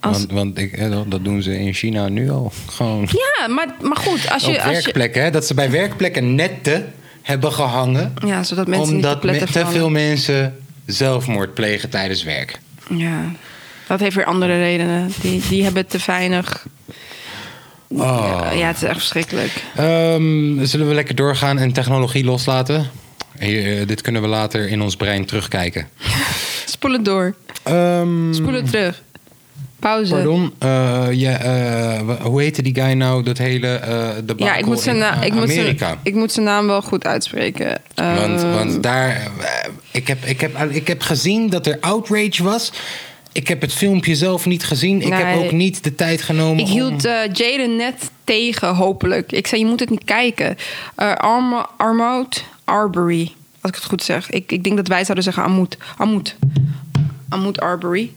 [0.00, 2.52] Als- Want, want ik, dat doen ze in China nu al.
[2.76, 4.30] Gewoon Ja, maar, maar goed.
[4.30, 5.22] Als op je, als je, werkplekken.
[5.22, 5.30] Hè?
[5.30, 6.92] Dat ze bij werkplekken netten
[7.22, 8.14] hebben gehangen.
[8.26, 10.56] ja, zodat mensen niet omdat te veel mensen
[10.86, 12.58] zelfmoord plegen tijdens werk.
[12.88, 13.32] Ja,
[13.86, 15.12] dat heeft weer andere redenen.
[15.20, 16.66] Die, die hebben te weinig.
[17.88, 18.50] Oh.
[18.54, 19.52] Ja, het is echt verschrikkelijk.
[19.76, 22.90] Ehm, zullen we lekker doorgaan en technologie loslaten?
[23.38, 25.88] Hier, eh, dit kunnen we later in ons brein terugkijken.
[26.66, 27.34] Spoel het door.
[27.62, 29.02] Ehm, Spoel het terug.
[29.78, 30.14] Pauze.
[30.14, 33.22] Pardon, eh, ja, eh, hoe heette die guy nou?
[33.22, 35.98] Dat hele eh de Ja, ik moet, zijn in na- ik, moet zijn, Amerika.
[36.02, 37.80] ik moet zijn naam wel goed uitspreken.
[37.94, 39.30] Want, want daar,
[39.90, 42.72] ik heb, ik, heb, ik heb gezien dat er outrage was.
[43.32, 45.02] Ik heb het filmpje zelf niet gezien.
[45.02, 46.58] Ik heb ook niet de tijd genomen.
[46.64, 49.32] ik hield om- Jaden net tegen, hopelijk.
[49.32, 50.56] Ik zei, je moet het niet kijken.
[51.16, 54.30] Arma, Armout Arbery, als ik het goed zeg.
[54.30, 55.76] Ik, ik denk dat wij zouden zeggen Amout.
[55.96, 56.36] Amout.
[57.28, 58.10] Amout Arbery.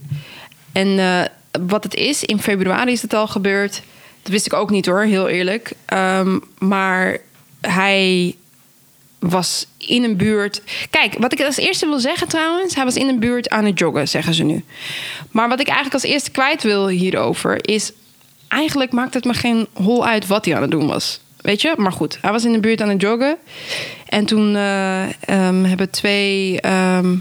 [0.71, 1.21] En eh,
[1.67, 3.81] wat het is, in februari is het al gebeurd.
[4.21, 5.73] Dat wist ik ook niet hoor, heel eerlijk.
[5.85, 7.17] Ehm, maar
[7.61, 8.35] hij
[9.19, 10.61] was in een buurt.
[10.89, 13.79] Kijk, wat ik als eerste wil zeggen trouwens, hij was in een buurt aan het
[13.79, 14.63] joggen, zeggen ze nu.
[15.31, 17.91] Maar wat ik eigenlijk als eerste kwijt wil hierover is.
[18.47, 21.21] Eigenlijk maakt het me geen hol uit wat hij aan het doen was.
[21.41, 21.73] Weet je?
[21.77, 23.37] Maar goed, hij was in de buurt aan het joggen.
[24.05, 27.15] En toen eh, ehm, hebben twee ehm,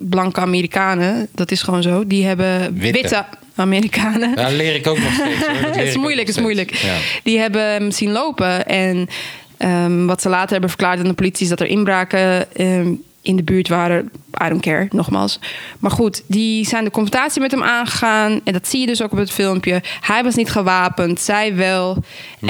[0.00, 3.00] blanke Amerikanen, dat is gewoon zo, die hebben Witte.
[3.00, 3.24] witte,
[3.54, 4.34] Amerikanen.
[4.36, 5.46] Dat leer ik ook nog steeds.
[5.46, 5.56] Hoor.
[5.70, 6.74] Het is moeilijk, het is moeilijk.
[6.74, 6.94] Ja.
[7.22, 8.66] Die hebben hem zien lopen.
[8.66, 9.08] En
[9.56, 11.42] ehm, wat ze later hebben verklaard aan de politie...
[11.42, 12.92] is dat er inbraken ehm,
[13.22, 14.10] in de buurt waren.
[14.44, 15.38] I don't care, nogmaals.
[15.78, 18.40] Maar goed, die zijn de confrontatie met hem aangegaan.
[18.44, 19.82] En dat zie je dus ook op het filmpje.
[20.00, 21.94] Hij was niet gewapend, zij wel.
[21.94, 22.02] Maar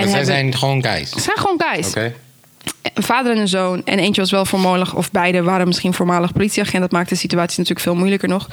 [0.03, 1.11] en zij hebben- zijn gewoon guys.
[1.11, 1.88] Ze zijn gewoon guys.
[1.88, 2.14] Oké.
[2.94, 3.82] Een vader en een zoon.
[3.84, 6.82] En eentje was wel voormalig, of beide waren misschien voormalig politieagent.
[6.82, 8.48] Dat maakt de situatie natuurlijk veel moeilijker nog.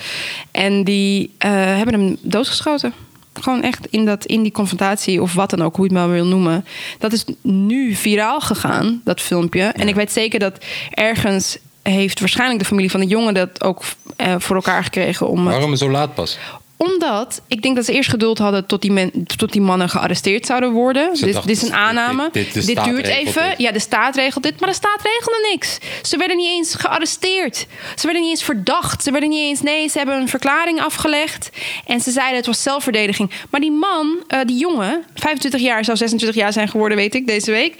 [0.51, 2.93] En die eh, hebben hem doodgeschoten.
[3.33, 6.11] Gewoon echt in, dat, in die confrontatie, of wat dan ook, hoe je het maar
[6.11, 6.65] wil noemen.
[6.99, 9.63] Dat is nu viraal gegaan, dat filmpje.
[9.63, 13.83] En ik weet zeker dat ergens heeft waarschijnlijk de familie van de jongen dat ook
[14.15, 16.37] eh, voor elkaar gekregen om het Waarom zo laat pas?
[16.77, 20.45] Omdat ik denk dat ze eerst geduld hadden tot die, men, tot die mannen gearresteerd
[20.45, 21.15] zouden worden.
[21.17, 22.29] Ze Dit, dachten, dit is een aanname.
[22.31, 22.53] dit-
[22.83, 23.49] duurt even.
[23.49, 23.57] dit.
[23.57, 24.59] Ja, de staat regelt dit.
[24.59, 25.77] Maar de staat regelde niks.
[26.01, 27.65] Ze werden niet eens gearresteerd.
[27.95, 29.03] Ze werden niet eens verdacht.
[29.03, 29.61] Ze werden niet eens.
[29.61, 31.49] Nee, ze hebben een verklaring afgelegd.
[31.85, 33.31] En ze zeiden het was zelfverdediging.
[33.49, 37.27] Maar die man, eh, die jongen, 25 jaar, zou 26 jaar zijn geworden, weet ik,
[37.27, 37.75] deze week.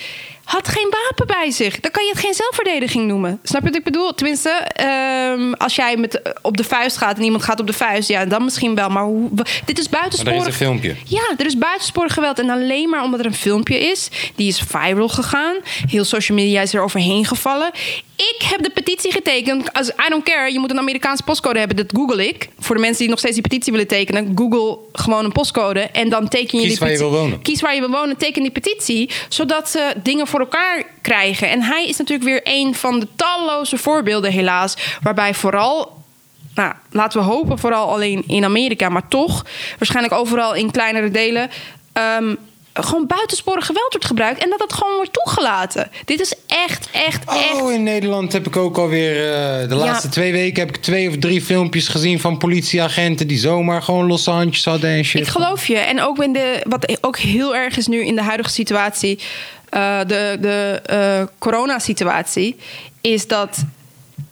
[0.45, 1.79] Had geen wapen bij zich.
[1.79, 3.39] Dan kan je het geen zelfverdediging noemen.
[3.43, 4.13] Snap je wat ik bedoel?
[4.13, 8.09] Tenminste, ehm, als jij met, op de vuist gaat en iemand gaat op de vuist,
[8.09, 8.89] ja, dan misschien wel.
[8.89, 9.29] Maar hoe,
[9.65, 10.39] dit is Maar buitensporig.
[10.41, 10.95] er is een filmpje.
[11.05, 12.39] Ja, er is buitensporig geweld.
[12.39, 14.09] En alleen maar omdat er een filmpje is.
[14.35, 15.55] Die is viral gegaan.
[15.89, 17.71] Heel social media is er overheen gevallen.
[18.15, 19.73] Ik heb de petitie getekend.
[19.73, 21.77] Als I don't care, je moet een Amerikaanse postcode hebben.
[21.77, 22.49] Dat google ik.
[22.59, 24.31] Voor de mensen die nog steeds die petitie willen tekenen.
[24.35, 25.79] Google gewoon een postcode.
[25.79, 27.41] En dan teken je Kies die waar je petitie- wil wonen.
[27.41, 29.09] Kies waar je wil wonen, teken die petitie.
[29.29, 31.49] Zodat ze dingen voor elkaar krijgen.
[31.49, 34.77] En hij is natuurlijk weer een van de talloze voorbeelden helaas.
[35.01, 36.03] Waarbij vooral
[36.55, 39.45] nou, laten we hopen, vooral alleen in Amerika, maar toch,
[39.77, 41.49] waarschijnlijk overal in kleinere delen,
[41.93, 42.35] ehm,
[42.83, 45.89] gewoon buitensporig geweld wordt gebruikt en dat het gewoon wordt toegelaten.
[46.05, 47.61] Dit is echt, echt, echt.
[47.61, 49.33] Oh, in Nederland heb ik ook alweer...
[49.33, 52.19] eh de laatste twee weken heb ik twee of drie filmpjes gezien...
[52.19, 55.21] van politieagenten die zomaar gewoon losse handjes hadden en shit.
[55.21, 55.77] Ik geloof je.
[55.77, 59.19] En ook in de, wat ook heel erg is nu in de huidige situatie,
[59.75, 62.55] eh, de, de eh, coronasituatie,
[63.01, 63.63] is dat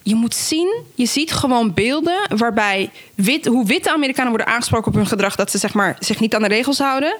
[0.03, 4.93] je moet zien, je ziet gewoon beelden waarbij wit, hoe witte Amerikanen worden aangesproken op
[4.93, 7.15] hun gedrag, dat ze zeg maar, zich niet aan de regels houden.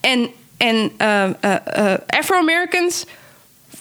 [0.00, 3.04] En, en eh, Afro-Americans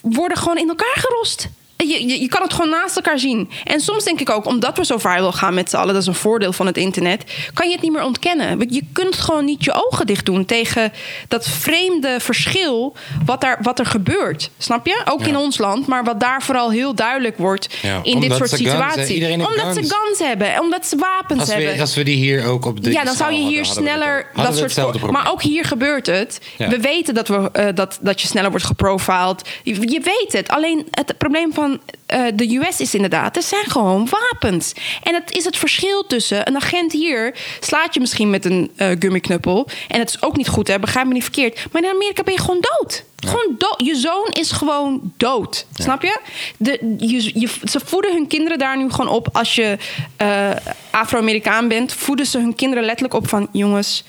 [0.01, 1.49] worden gewoon in elkaar gerost.
[1.77, 3.49] Je, je, je kan het gewoon naast elkaar zien.
[3.63, 6.07] En soms denk ik ook, omdat we zo viral gaan met z'n allen, dat is
[6.07, 7.23] een voordeel van het internet,
[7.53, 8.65] kan je het niet meer ontkennen.
[8.69, 10.91] Je kunt gewoon niet je ogen dicht doen tegen
[11.27, 12.95] dat vreemde verschil
[13.25, 14.49] wat, daar, wat er gebeurt.
[14.57, 15.01] Snap je?
[15.05, 15.27] Ook Ja.
[15.27, 19.23] in ons land, maar wat daar vooral heel duidelijk wordt Ja, in dit soort situaties.
[19.33, 19.75] Omdat guns.
[19.87, 21.73] ze guns hebben, omdat ze wapens Als hebben.
[21.75, 24.27] we, als we die hier ook op de Ja, dan zou je hier hadden, sneller.
[24.33, 24.89] Hadden dat soort.
[24.89, 25.11] probleem.
[25.11, 26.39] Maar ook hier gebeurt het.
[26.57, 26.67] Ja.
[26.69, 29.49] We weten dat, we, eh, dat, dat je sneller wordt geprofiled.
[29.63, 30.49] Je, je weet het.
[30.49, 31.64] Alleen het probleem van
[32.05, 34.73] eh, de US is inderdaad, er zijn gewoon wapens.
[35.03, 38.89] En het is het verschil tussen een agent hier slaat je misschien met een eh
[38.99, 39.67] gummiknuppel.
[39.87, 41.65] En het is ook niet goed, hè, begrijp me niet verkeerd.
[41.71, 43.03] Maar in Amerika ben je gewoon dood.
[43.15, 43.75] Gewoon dood.
[43.77, 45.65] Je zoon is gewoon dood.
[45.73, 46.19] Snap je?
[46.57, 47.49] De, je, je?
[47.63, 49.27] Ze voeden hun kinderen daar nu gewoon op.
[49.31, 49.77] Als je
[50.17, 50.49] eh,
[50.89, 54.03] Afro-Amerikaan bent, voeden ze hun kinderen letterlijk op van jongens.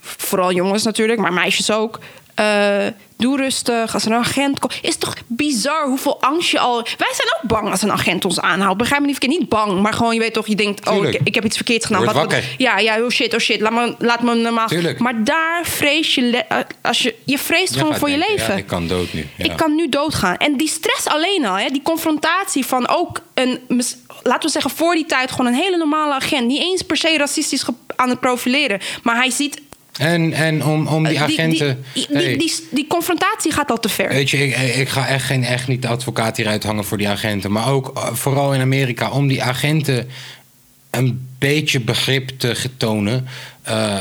[0.00, 2.00] Vooral jongens natuurlijk, maar meisjes ook.
[2.34, 3.94] Eh, doe rustig.
[3.94, 4.74] Als een agent komt.
[4.82, 6.74] Is toch bizar hoeveel angst je al.
[6.82, 8.78] Wij zijn ook bang als een agent ons aanhoudt.
[8.78, 9.40] Begrijp me niet verkeerd.
[9.40, 10.46] Niet bang, maar gewoon je weet toch.
[10.46, 12.00] Je denkt, oh, ik, ik heb iets verkeerds gedaan.
[12.04, 12.14] Wat-
[12.58, 13.60] ja, ja, oh shit, oh shit.
[13.60, 14.66] Laat me, laat me normaal.
[14.68, 14.98] Tuurlijk.
[14.98, 16.22] Maar daar vrees je.
[16.22, 18.52] le- eh, Als je, je vreest gewoon voor je leven.
[18.52, 19.28] Ja, ik kan dood nu.
[19.36, 19.44] Ja.
[19.44, 20.36] Ik kan nu doodgaan.
[20.36, 23.60] En die stress alleen al, hè, die confrontatie van ook een,
[24.22, 26.46] laten we zeggen, voor die tijd gewoon een hele normale agent.
[26.46, 27.64] Niet eens per se racistisch
[27.96, 28.80] aan het profileren.
[29.02, 29.60] Maar hij ziet.
[29.98, 31.84] En, en om, om die eh, agenten...
[31.94, 32.50] Die, die, Hey.
[32.70, 34.08] die, confrontatie gaat al te ver.
[34.08, 37.08] Weet je, ik, ik ga echt, geen, echt niet de advocaat hieruit hangen voor die
[37.08, 37.52] agenten.
[37.52, 40.08] Maar ook eh, vooral in Amerika, om die agenten
[40.90, 43.26] een beetje begrip te tonen.
[43.62, 43.98] Eh,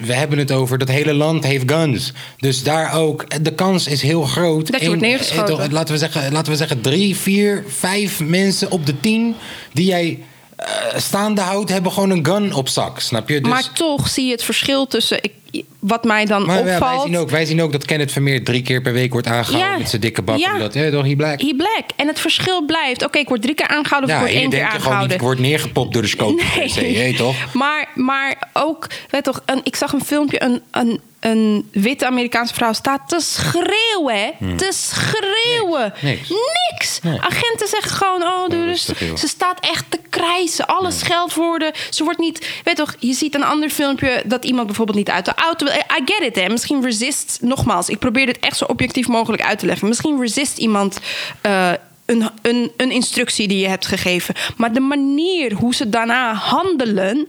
[0.00, 2.12] we hebben het over dat hele land heeft guns.
[2.38, 4.70] Dus daar ook, de kans is heel groot.
[4.70, 5.60] Dat je wordt neergeschoten.
[5.60, 9.34] eh, laten, we zeggen, laten we zeggen drie, vier, vijf mensen op de tien
[9.72, 10.18] die jij
[10.56, 13.00] eh, staande houdt, hebben gewoon een gun op zak.
[13.00, 13.40] Snap je?
[13.40, 15.18] Dus, Maar toch zie je het verschil tussen.
[15.22, 15.32] Ik,
[15.78, 17.02] wat mij dan maar ja, wij, opvalt.
[17.02, 19.78] zien ook, wij zien ook dat Kenneth Vermeer drie keer per week wordt aangehouden Ja.
[19.78, 20.38] met zijn dikke bak.
[20.38, 20.52] Ja.
[20.52, 21.40] Omdat, ja, toch, he black.
[21.40, 21.84] He black.
[21.96, 23.04] En het verschil blijft.
[23.04, 25.20] Oké, ik word drie keer aangehouden of Ja, ik word één keer gewoon niet, ik
[25.20, 26.42] word neergepopt door de scope.
[26.64, 27.54] je weet toch?
[27.54, 32.54] Maar, maar ook, weet toch, een, ik zag een filmpje, een, een, een witte Amerikaanse
[32.54, 34.56] vrouw staat te schreeuwen, hè?
[34.56, 35.92] Te schreeuwen.
[35.98, 36.08] Hmm.
[36.08, 36.28] Niks.
[36.70, 37.00] Niks.
[37.02, 37.20] Nee.
[37.20, 39.00] Agenten zeggen gewoon, oh, doe rustig.
[39.00, 39.16] joh.
[39.16, 40.66] Ze staat echt te krijsen.
[40.66, 41.72] Alles scheldwoorden.
[41.90, 45.24] Ze wordt niet, weet toch, je ziet een ander filmpje dat iemand bijvoorbeeld niet uit
[45.24, 45.74] de auto wil.
[45.74, 46.48] I get it, hè?
[46.48, 49.88] Misschien resist, nogmaals, ik probeer dit echt zo objectief mogelijk uit te leggen.
[49.88, 50.98] Misschien resist iemand.
[51.40, 51.72] eh,
[52.06, 54.34] een, een, een instructie die je hebt gegeven.
[54.56, 57.28] Maar de manier hoe ze daarna handelen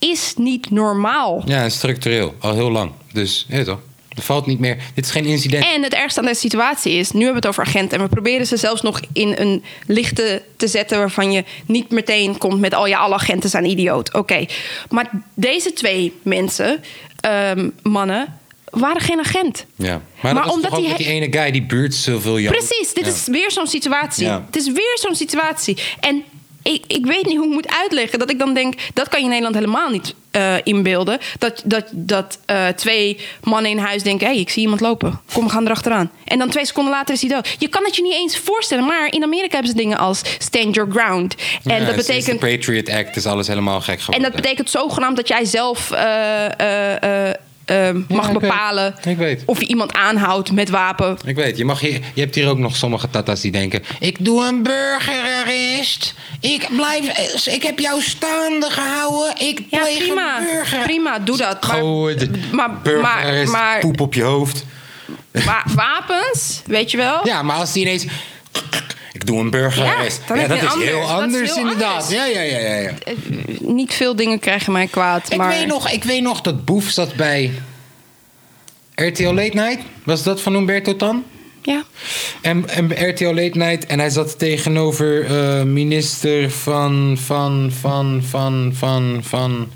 [0.00, 1.42] is niet normaal.
[1.46, 2.34] Ja, en structureel.
[2.38, 2.90] Al heel lang.
[3.12, 3.78] Dus, je weet toch?
[4.16, 4.76] Er valt niet meer.
[4.94, 5.64] Dit is geen incident.
[5.64, 8.10] En het ergste aan deze situatie is, nu hebben we het over agenten en we
[8.10, 12.76] proberen ze zelfs nog in een lichte te zetten waarvan je niet meteen komt met,
[12.76, 14.14] oh ja, alle agenten zijn idioot.
[14.14, 14.46] Oké,
[14.88, 16.82] maar deze twee mensen,
[17.20, 18.38] ehm, mannen,
[18.70, 19.66] waren geen agent.
[19.76, 20.00] Ja.
[20.22, 22.52] Maar, omdat die ene guy die buurt zoveel Jan.
[22.52, 23.10] Precies, dit Ja.
[23.12, 24.24] is weer zo'n situatie.
[24.24, 24.42] Ja.
[24.46, 25.76] Het is weer zo'n situatie.
[26.00, 26.22] En
[26.62, 29.24] ik, ik weet niet hoe ik moet uitleggen dat ik dan denk, dat kan je
[29.24, 31.18] in Nederland helemaal niet eh, inbeelden.
[31.38, 35.20] Dat, dat, dat eh, twee mannen in huis denken, hé, hey, ik zie iemand lopen.
[35.32, 36.10] Kom, we gaan erachteraan.
[36.24, 37.56] En dan twee seconden later is hij dood.
[37.58, 40.74] Je kan het je niet eens voorstellen, maar in Amerika hebben ze dingen als stand
[40.74, 41.34] your ground.
[41.64, 44.32] En Ja, dat betekent de Patriot Act is alles helemaal gek en geworden.
[44.32, 47.30] dat betekent zogenaamd dat jij zelf eh,
[47.70, 49.42] eh, eh, eh, mag bepalen weet.
[49.46, 51.16] of je iemand aanhoudt met wapen.
[51.24, 53.82] Ik weet, je, mag hier, je hebt hier ook nog sommige tata's die denken...
[54.00, 56.14] Ik doe een burgerarrest.
[56.40, 59.32] Ik, blijf, ik heb jou staande gehouden.
[59.38, 60.38] Ik Ja, pleeg prima.
[60.38, 60.82] een burger.
[60.82, 61.66] Prima, doe dat.
[61.66, 62.52] Maar- Goed.
[62.52, 64.64] maar- maar- maar- poep op je hoofd.
[65.30, 67.20] wa- wapens, weet je wel?
[67.26, 68.06] Ja, maar als die ineens...
[69.20, 70.20] Ik doe een burgerarrest.
[70.28, 71.90] Ja, dat is anders- heel is anders heel inderdaad.
[72.02, 72.10] anders.
[72.10, 72.74] Ja, ja, ja, ja.
[72.74, 72.90] ja.
[73.04, 73.14] Eh,
[73.60, 75.48] Niet veel dingen krijgen mij kwaad, Ik, maar...
[75.48, 77.50] weet nog, ik weet nog dat Boef zat bij
[78.94, 79.78] RTL Late Night.
[80.04, 81.24] Was dat van Humberto Tan?
[81.62, 81.82] Ja.
[82.42, 83.86] En, en RTL Late Night.
[83.86, 89.68] En hij zat tegenover eh, minister van, van, van, van, van, van...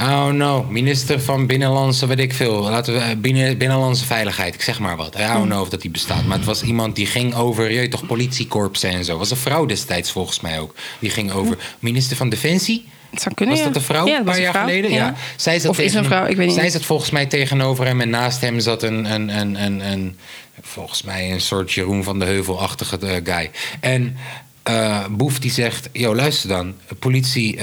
[0.00, 2.62] Oh no, minister van Binnenlandse, weet ik veel.
[2.62, 5.14] Laten we, eh, binnen, Binnenlandse Veiligheid, ik zeg maar wat.
[5.18, 6.24] I don't know of dat die bestaat.
[6.24, 9.18] Maar het was iemand die ging over, je toch, politiekorpsen en zo.
[9.18, 10.74] Was een vrouw destijds volgens mij ook.
[10.98, 12.88] Die ging over minister van Defensie.
[13.10, 14.90] Het zou kunnen, Was dat een vrouw Ja, een paar jaar vrouw, geleden?
[14.90, 14.96] Ja.
[14.96, 15.14] ja.
[15.36, 16.56] Zij zat Of is een vrouw, ik weet niet.
[16.56, 20.16] Zij zat volgens mij tegenover hem en naast hem zat een, een, een, een, een
[20.60, 23.50] volgens mij een soort Jeroen van de Heuvel-achtige eh, guy.
[23.80, 24.16] En
[24.62, 27.58] eh, Boef die zegt, yo luister dan, politie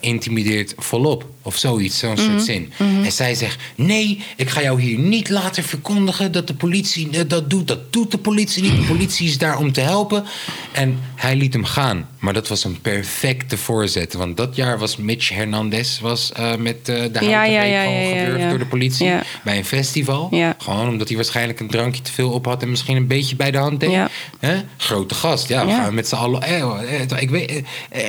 [0.00, 1.26] intimideert volop.
[1.42, 2.72] Of zoiets, zo'n Mhm, soort zin.
[3.04, 7.20] En zij zegt, nee, ik ga jou hier niet laten verkondigen dat de politie eh,
[7.26, 7.68] dat doet.
[7.68, 8.76] Dat doet de politie niet.
[8.76, 10.24] De politie is daar om te helpen.
[10.72, 12.08] En hij liet hem gaan.
[12.18, 14.14] Maar dat was een perfecte voorzet.
[14.14, 18.38] Want dat jaar was Mitch Hernandez was, eh, met eh, de Ja, ja, ja, gewoon
[18.38, 18.48] ja.
[18.48, 19.10] door de politie.
[19.44, 20.30] Bij een festival.
[20.58, 22.62] Gewoon omdat hij waarschijnlijk een drankje te veel op had.
[22.62, 23.98] En misschien een beetje bij de hand deed.
[24.76, 25.48] Grote gast.
[25.48, 26.42] Ja, we gaan met z'n allen...
[26.42, 27.62] Eh, eh, ik weet...
[27.90, 28.00] eh,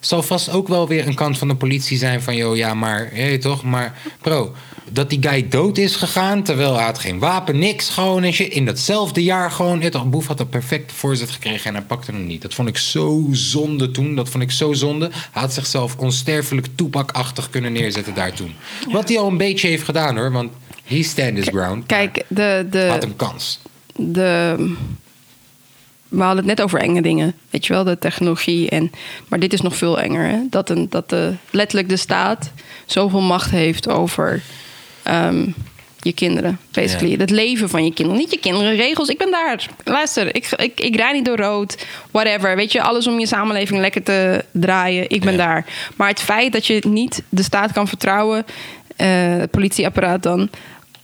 [0.00, 2.36] zal vast ook wel weer een kant van de politie zijn van...
[2.36, 3.16] joh, ja, maar...
[3.16, 3.64] Je toch?
[3.64, 4.54] Maar bro...
[4.92, 8.52] Dat die guy dood is gegaan, terwijl hij had geen wapen, niks, gewoon en shit.
[8.52, 12.10] In datzelfde jaar gewoon, je toch, Boef had een perfecte voorzet gekregen en hij pakte
[12.10, 12.42] hem niet.
[12.42, 15.10] Dat vond ik zo zonde toen, dat vond ik zo zonde.
[15.12, 18.54] Hij had zichzelf onsterfelijk toepakachtig kunnen neerzetten daar toen.
[18.90, 20.50] Wat hij al een beetje heeft gedaan hoor, want
[20.84, 21.86] he stand his ground.
[21.86, 23.60] Kijk, de, Had de, een kans.
[23.96, 24.76] de...
[26.08, 27.34] We hadden het net over enge dingen.
[27.50, 28.70] Weet je wel, de technologie.
[28.70, 28.90] En,
[29.28, 30.24] maar dit is nog veel enger.
[30.28, 30.38] Hè?
[30.50, 32.50] Dat, een, dat de, letterlijk de staat
[32.86, 34.42] zoveel macht heeft over
[35.02, 35.46] ehm,
[36.00, 36.58] je kinderen.
[36.72, 37.10] Basically.
[37.12, 37.18] Ja.
[37.18, 38.20] Het leven van je kinderen.
[38.20, 39.08] Niet je kinderen, regels.
[39.08, 39.66] Ik ben daar.
[39.84, 41.86] Luister, ik, ik, ik rij niet door rood.
[42.10, 42.56] Whatever.
[42.56, 45.10] Weet je, alles om je samenleving lekker te draaien.
[45.10, 45.38] Ik ben Ja.
[45.38, 45.66] daar.
[45.96, 48.44] Maar het feit dat je niet de staat kan vertrouwen.
[48.96, 50.50] eh, het politieapparaat dan.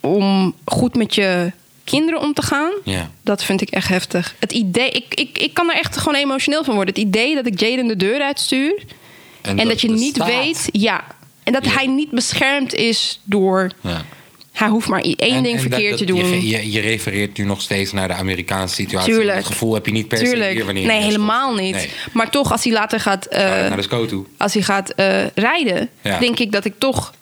[0.00, 1.52] Om goed met je
[1.84, 2.72] kinderen om te gaan.
[2.84, 3.10] Ja.
[3.22, 4.34] Dat vind ik echt heftig.
[4.38, 6.94] Het idee, ik, ik, ik kan er echt gewoon emotioneel van worden.
[6.94, 8.82] Het idee dat ik Jaden de deur uitstuur.
[9.42, 10.68] En, dat, je niet staat- weet.
[10.72, 11.04] Ja.
[11.42, 11.70] En dat Ja.
[11.70, 13.70] hij niet beschermd is door.
[13.80, 14.04] Ja.
[14.52, 16.28] Hij hoeft maar één En- ding en verkeerd dat- te doen.
[16.30, 19.12] Je, je, je refereert nu nog steeds naar de Amerikaanse situatie.
[19.14, 19.36] Tuurlijk.
[19.36, 21.74] Dat gevoel heb je niet per se hier wanneer nee, helemaal niet.
[21.74, 21.90] Nee.
[22.12, 24.24] Maar toch, als hij later gaat, eh, naar de SCO toe.
[24.36, 27.12] als hij gaat eh, rijden, denk ik dat ik toch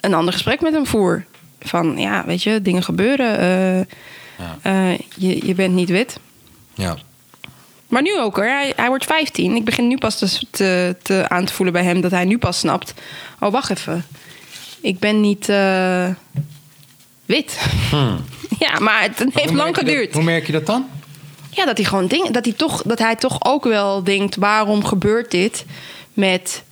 [0.00, 1.24] een ander gesprek met hem voer.
[1.64, 3.38] Van ja, weet je, dingen gebeuren.
[3.38, 3.78] eh,
[4.38, 4.58] Ja.
[4.62, 6.18] eh, je, je bent niet wit.
[6.74, 6.96] Ja.
[7.88, 8.44] Maar nu ook hoor.
[8.44, 9.56] Hij, hij wordt 15.
[9.56, 12.38] Ik begin nu pas te, te, te- aan te voelen bij hem dat hij nu
[12.38, 12.94] pas snapt.
[13.40, 14.04] Oh, wacht even.
[14.80, 16.08] Ik ben niet eh,
[17.26, 17.58] wit.
[18.58, 19.56] Ja, maar het heeft Hmm.
[19.56, 20.14] Lang dat- geduurd.
[20.14, 20.86] hoe merk je dat dan?
[21.50, 24.84] Ja, dat hij gewoon dingen, dat hij toch, dat hij toch ook wel denkt: waarom
[24.84, 25.64] gebeurt dit
[26.12, 26.62] met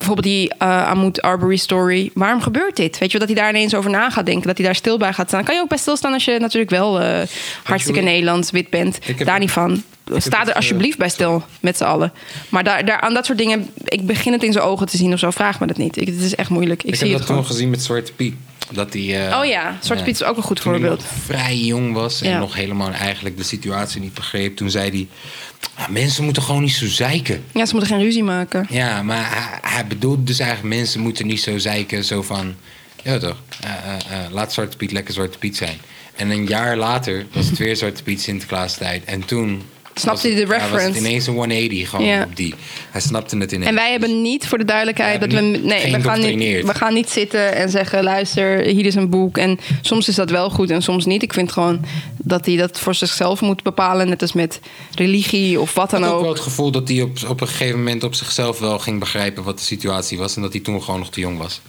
[0.00, 2.10] bijvoorbeeld die eh Amoud Arbery story?
[2.14, 2.98] Waarom gebeurt dit?
[2.98, 5.12] Weet je dat hij daar ineens over na gaat denken, dat hij daar stil bij
[5.12, 5.44] gaat staan.
[5.44, 7.26] Kan je ook bij stilstaan als je natuurlijk wel eh,
[7.62, 8.98] hartstikke Nederlands wit bent.
[9.06, 9.82] Ik heb daar niet van.
[10.16, 12.12] Sta er eh, alsjeblieft bij stil met z'n allen.
[12.48, 15.12] Maar daar, daar, aan dat soort dingen, ik begin het in zijn ogen te zien
[15.12, 15.30] of zo.
[15.30, 15.96] Vraag me dat niet.
[15.96, 16.82] Ik, het is echt moeilijk.
[16.82, 17.56] Ik, Ik, zie heb het dat toen gewoon.
[17.56, 18.34] gezien met Zwarte Piet.
[18.72, 21.00] Dat die, Oh ja, Zwarte Piet is ook een goed toen hij voorbeeld.
[21.00, 22.38] nog vrij jong was en Ja.
[22.38, 24.56] nog helemaal eigenlijk de situatie niet begreep.
[24.56, 25.49] Toen zei hij, "Ah,
[25.88, 27.44] mensen moeten gewoon niet zo zeiken.
[27.52, 28.66] Ja, ze moeten geen ruzie maken.
[28.70, 32.04] Ja, maar hij, hij bedoelt dus eigenlijk mensen moeten niet zo zeiken.
[32.04, 32.54] Zo van,
[33.02, 35.78] ja toch, eh, eh, eh, laat Zwarte Piet lekker Zwarte Piet zijn.
[36.16, 39.04] En een jaar later was het weer Zwarte Piet Sinterklaas tijd.
[39.04, 39.62] En toen...
[39.94, 40.98] Snapte hij de het- ja, was het reference?
[41.08, 42.22] ineens een 180 gewoon Ja.
[42.22, 42.54] op die.
[42.90, 43.68] Hij snapte het ineens.
[43.68, 45.44] En wij hebben niet, voor de duidelijkheid, We dat we.
[45.46, 49.38] Nee, we gaan, niet, we gaan niet zitten en zeggen: luister, hier is een boek.
[49.38, 51.22] En soms is dat wel goed en soms niet.
[51.22, 51.84] Ik vind gewoon
[52.16, 54.08] dat hij dat voor zichzelf moet bepalen.
[54.08, 54.60] Net als met
[54.94, 56.20] religie of wat Ik dan ook ook.
[56.20, 59.42] wel het gevoel dat hij op, op een gegeven moment op zichzelf wel ging begrijpen
[59.42, 60.36] wat de situatie was.
[60.36, 61.60] En dat hij toen gewoon nog te jong was.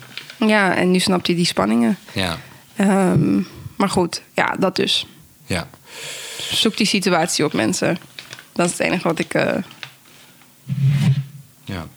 [0.48, 1.98] Ja, en nu snapt hij die spanningen.
[2.12, 2.40] Ja,
[2.76, 3.40] Ehm,
[3.76, 5.06] maar goed, ja, dat dus.
[5.46, 5.70] ja.
[6.54, 7.98] Zoek die situatie op, mensen.
[8.54, 9.34] Dat is het enige wat ik.
[9.34, 9.54] eh,
[11.66, 11.88] ja.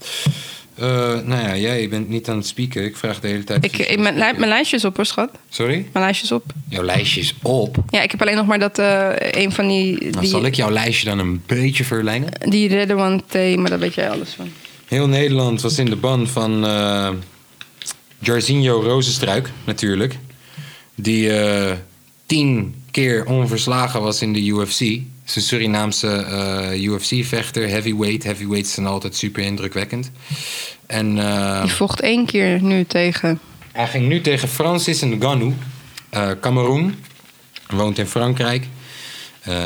[0.74, 0.86] Eh,
[1.24, 2.84] nou ja, jij bent niet aan het spieken.
[2.84, 3.64] Ik vraag de hele tijd.
[3.64, 5.30] ik, ik mijn, mijn lijstje is op, hoor, schat.
[5.48, 5.74] Sorry?
[5.92, 6.44] Mijn lijstje is op.
[6.68, 7.76] Jouw lijstje is op.
[7.88, 10.00] Ja, ik heb alleen nog maar dat eh, een van die.
[10.00, 12.30] Nou, die zal ik jouw lijstje dan een beetje verlengen?
[12.50, 14.48] Die one thee, maar daar weet jij alles van.
[14.86, 17.10] Heel Nederland was in de ban van eh
[18.18, 20.18] Jarzinho Rozenstruik, natuurlijk.
[20.94, 21.30] Die
[22.26, 24.80] tien keer onverslagen was in de UFC.
[25.26, 28.22] Is een Surinaamse eh, UFC-vechter, heavyweight.
[28.24, 30.10] Heavyweights zijn altijd super indrukwekkend.
[30.86, 33.40] En eh, Die vocht één keer nu tegen.
[33.72, 35.52] hij ging nu tegen Francis Ngannou,
[36.10, 36.94] eh Cameroen.
[37.68, 38.66] woont in Frankrijk.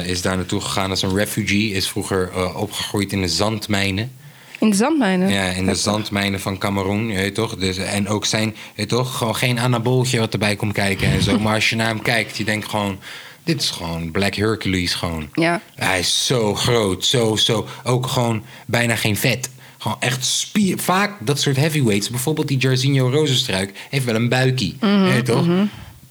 [0.04, 1.70] Is daar naartoe gegaan als een refugee.
[1.70, 4.12] Is vroeger opgegroeid in de zandmijnen.
[4.59, 5.28] In de zandmijnen?
[5.28, 7.56] Ja, in de zandmijnen van Cameroen, je weet toch?
[7.56, 11.22] Dus, en ook zijn, je weet toch, gewoon geen anabooltje wat erbij komt kijken en
[11.22, 11.38] zo.
[11.48, 12.98] Maar als je naar hem kijkt, je denkt gewoon...
[13.44, 15.28] Dit is gewoon Black Hercules gewoon.
[15.32, 15.61] Ja.
[15.74, 17.66] Hij is zo groot, zo, zo.
[17.84, 19.50] Ook gewoon bijna geen vet.
[19.78, 20.78] Gewoon echt spier.
[20.78, 22.11] Vaak dat soort heavyweights.
[22.11, 24.76] Bijvoorbeeld die Jarzinho Rozenstruik heeft wel een buikie.
[24.80, 25.46] Mhm, je weet toch?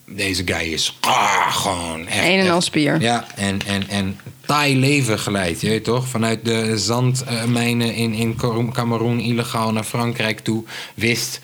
[0.09, 2.25] Deze guy is ah, gewoon echt...
[2.25, 3.01] Een en al spier.
[3.01, 6.07] Ja, en, en, en taai leven geleid, je weet toch?
[6.07, 8.35] Vanuit de zandmijnen in, in
[8.71, 10.63] Cameroen illegaal naar Frankrijk toe.
[10.93, 11.41] Wist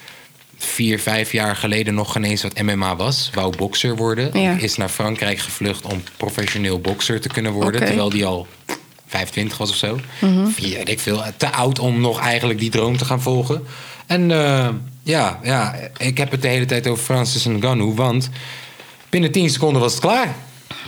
[0.57, 3.29] vier, vijf jaar geleden nog geen eens wat MMA was.
[3.33, 4.39] Wou bokser worden.
[4.41, 4.57] Ja.
[4.57, 7.85] Is naar Frankrijk gevlucht om professioneel bokser te kunnen worden.
[7.85, 8.47] Terwijl die al
[9.07, 9.99] 25 was of zo.
[10.19, 10.47] Mhm.
[10.47, 11.23] Vier, weet ik veel.
[11.37, 13.63] Te oud om nog eigenlijk die droom te gaan volgen.
[14.05, 14.69] En eh,
[15.03, 17.93] ja, ja, ik heb het de hele tijd over Francis Ngannou.
[17.93, 18.29] Want
[19.09, 20.35] binnen 10 seconden was het klaar.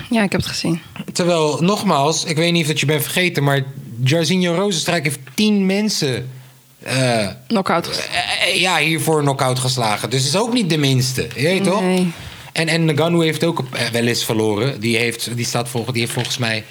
[0.10, 0.82] Ja, ik heb het gezien.
[1.14, 3.64] Terwijl, nogmaals, ik weet niet of dat je bent vergeten, maar
[4.04, 6.30] Jarzinho Rozenstruik heeft tien mensen
[6.84, 10.10] eh, Knockout eh, eh, ja, hiervoor knock-out geslagen.
[10.10, 11.28] Dus is ook niet de minste.
[11.36, 11.82] Je weet toch?
[11.82, 12.12] Nee.
[12.52, 14.80] En, en Ngannou heeft ook wel eens verloren.
[14.80, 16.64] Die heeft, die, staat volgens, die heeft volgens mij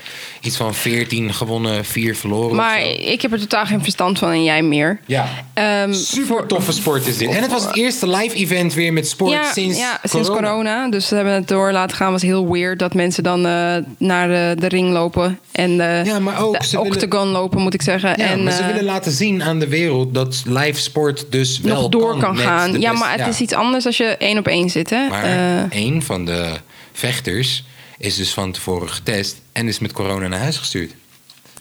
[0.45, 2.57] iets van 14 gewonnen, 4 verloren.
[2.57, 5.01] Maar ik heb er totaal geen verstand van en jij meer.
[5.07, 5.29] Ja.
[5.55, 7.29] Ehm, Super toffe sport is dit.
[7.31, 10.89] En het was het eerste live event weer met sport ja, sinds, ja, sinds corona.
[10.89, 12.13] Dus ze hebben het door laten gaan.
[12.13, 15.39] was heel weird dat mensen dan eh, naar de, de ring lopen.
[15.53, 18.09] En de, Ja, maar ook, de willen- octagon lopen, moet ik zeggen.
[18.17, 21.61] Ja, en, maar ze eh, willen laten zien aan de wereld dat live sport dus
[21.61, 22.81] wel nog door kan, gaan.
[22.81, 23.27] Ja, best- maar het ja.
[23.29, 24.91] is iets anders als je één op één zit.
[24.91, 25.09] Hè?
[25.09, 26.51] Maar Eh, een van de
[26.93, 27.65] vechters
[27.99, 30.93] is dus van tevoren getest en is met corona naar huis gestuurd.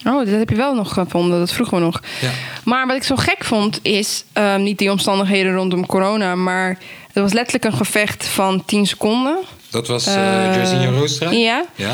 [0.05, 1.39] oh, dat heb je wel nog gevonden.
[1.39, 2.01] Dat vroegen we nog.
[2.21, 2.29] Ja.
[2.63, 6.35] Maar wat ik zo gek vond, is eh, niet die omstandigheden rondom corona.
[6.35, 6.77] Maar
[7.07, 9.37] het was letterlijk een gevecht van 10 seconden.
[9.69, 11.31] Dat was uh, Roostra?
[11.31, 11.65] ja.
[11.75, 11.93] Ja.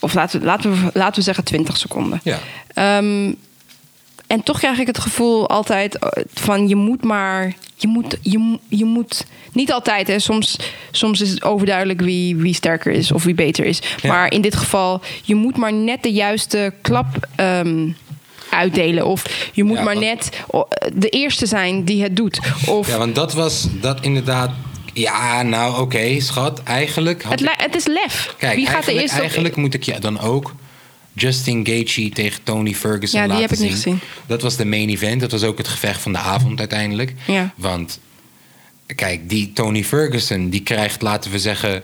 [0.00, 2.20] Of laten we, laten we, laten we zeggen 20 seconden.
[2.22, 2.38] Ja.
[2.74, 3.32] Ehm,
[4.32, 7.54] en toch krijg ik het gevoel altijd eh, van je moet maar.
[7.76, 9.24] Je moet, je, je moet.
[9.52, 10.18] Niet altijd, hè.
[10.18, 10.56] Soms,
[10.90, 13.80] soms is het overduidelijk wie, wie sterker is of wie beter is.
[14.02, 14.08] Ja.
[14.08, 17.06] Maar in dit geval, je moet maar net de juiste klap
[17.36, 17.88] ehm,
[18.50, 19.06] uitdelen.
[19.06, 20.30] Of je moet Ja, maar want- net
[20.94, 22.40] de eerste zijn die het doet.
[22.66, 24.50] Of ja, want dat was dat inderdaad.
[24.94, 26.62] Ja, nou oké, schat.
[26.62, 27.22] Eigenlijk.
[27.22, 28.34] had het, het is lef.
[28.38, 30.54] Kijk, wie gaat er eigenlijk, eerst op- eigenlijk moet ik je dan ook
[31.14, 33.92] Justin Gaethje tegen Tony Ferguson Ja, die laten heb ik niet zien.
[33.98, 34.00] gezien.
[34.26, 35.20] Dat was de main event.
[35.20, 37.14] Dat was ook het gevecht van de avond uiteindelijk.
[37.26, 37.52] Ja.
[37.56, 37.98] Want
[38.86, 41.82] kijk, die Tony Ferguson die krijgt, laten we zeggen,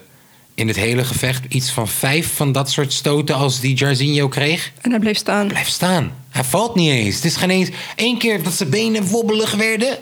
[0.55, 4.73] in het hele gevecht iets van vijf van dat soort stoten als die Jarzinho kreeg.
[4.81, 5.47] En hij bleef staan.
[5.47, 6.13] Blijf staan.
[6.29, 7.15] Hij valt niet eens.
[7.15, 9.99] Het is geen eens één keer dat zijn benen wobbelig werden.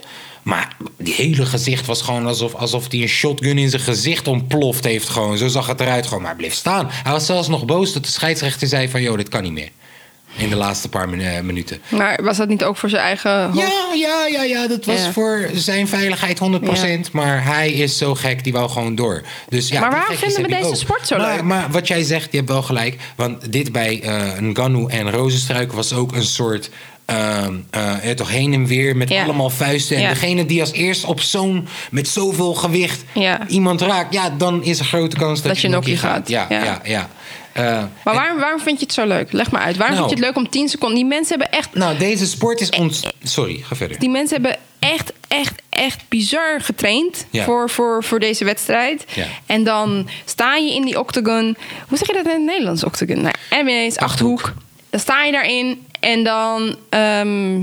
[0.47, 4.84] Maar die hele gezicht was gewoon alsof, alsof hij een shotgun in zijn gezicht ontploft
[4.84, 5.09] heeft.
[5.09, 5.38] Gewoon.
[5.38, 6.05] Zo zag het eruit.
[6.07, 6.20] Gewoon.
[6.22, 6.86] Maar hij bleef staan.
[6.90, 9.03] Hij was zelfs nog boos dat de scheidsrechter zei van...
[9.03, 9.68] joh, dit kan niet meer.
[10.36, 11.80] In de laatste paar eh, minuten.
[11.88, 13.59] Maar was dat niet ook voor zijn eigen hoofd?
[13.59, 14.66] Ja, ja, ja, ja.
[14.68, 15.12] Dat was Ja.
[15.12, 16.38] voor zijn veiligheid
[17.09, 17.11] 100%.
[17.12, 19.22] Maar hij is zo gek, die wou gewoon door.
[19.49, 20.76] Dus, ja, Maar die waarom vinden we deze ook.
[20.76, 21.42] sport zo maar, leuk?
[21.42, 22.97] Maar wat jij zegt, je hebt wel gelijk.
[23.16, 24.03] Want dit bij
[24.40, 26.70] Ngannou en Rozenstruik was ook een soort...
[27.07, 29.22] ja, toch heen en weer met Ja.
[29.24, 29.96] allemaal vuisten.
[29.96, 30.09] En Ja.
[30.09, 31.68] degene die als eerst op zo'n...
[31.90, 33.46] met zoveel gewicht Ja.
[33.48, 34.14] iemand raakt...
[34.14, 36.12] ja, dan is er grote kans dat, Dat je nokkie gaat.
[36.16, 36.28] gaat.
[36.28, 37.09] Ja, ja, Ja.
[37.52, 37.62] Eh,
[38.04, 39.32] Maar waarom, waarom vind je het zo leuk?
[39.32, 39.76] Leg maar uit.
[39.76, 40.09] Waarom Nou.
[40.09, 40.96] vind je het leuk om 10 seconden...
[40.98, 41.74] Die mensen hebben echt...
[41.74, 43.02] nou, deze sport is ons...
[43.22, 43.98] Sorry, ga verder.
[43.98, 47.44] Die mensen hebben echt, echt, echt bizar getraind Ja.
[47.44, 49.04] voor, voor, voor deze wedstrijd.
[49.14, 49.26] Ja.
[49.46, 51.57] En dan sta je in die octagon.
[51.88, 52.84] Hoe zeg je dat in het Nederlands?
[52.84, 53.20] Octagon.
[53.22, 54.54] Nou, MBA's, achthoek.
[54.90, 56.76] Dan sta je daarin en dan...
[56.88, 57.61] ehm,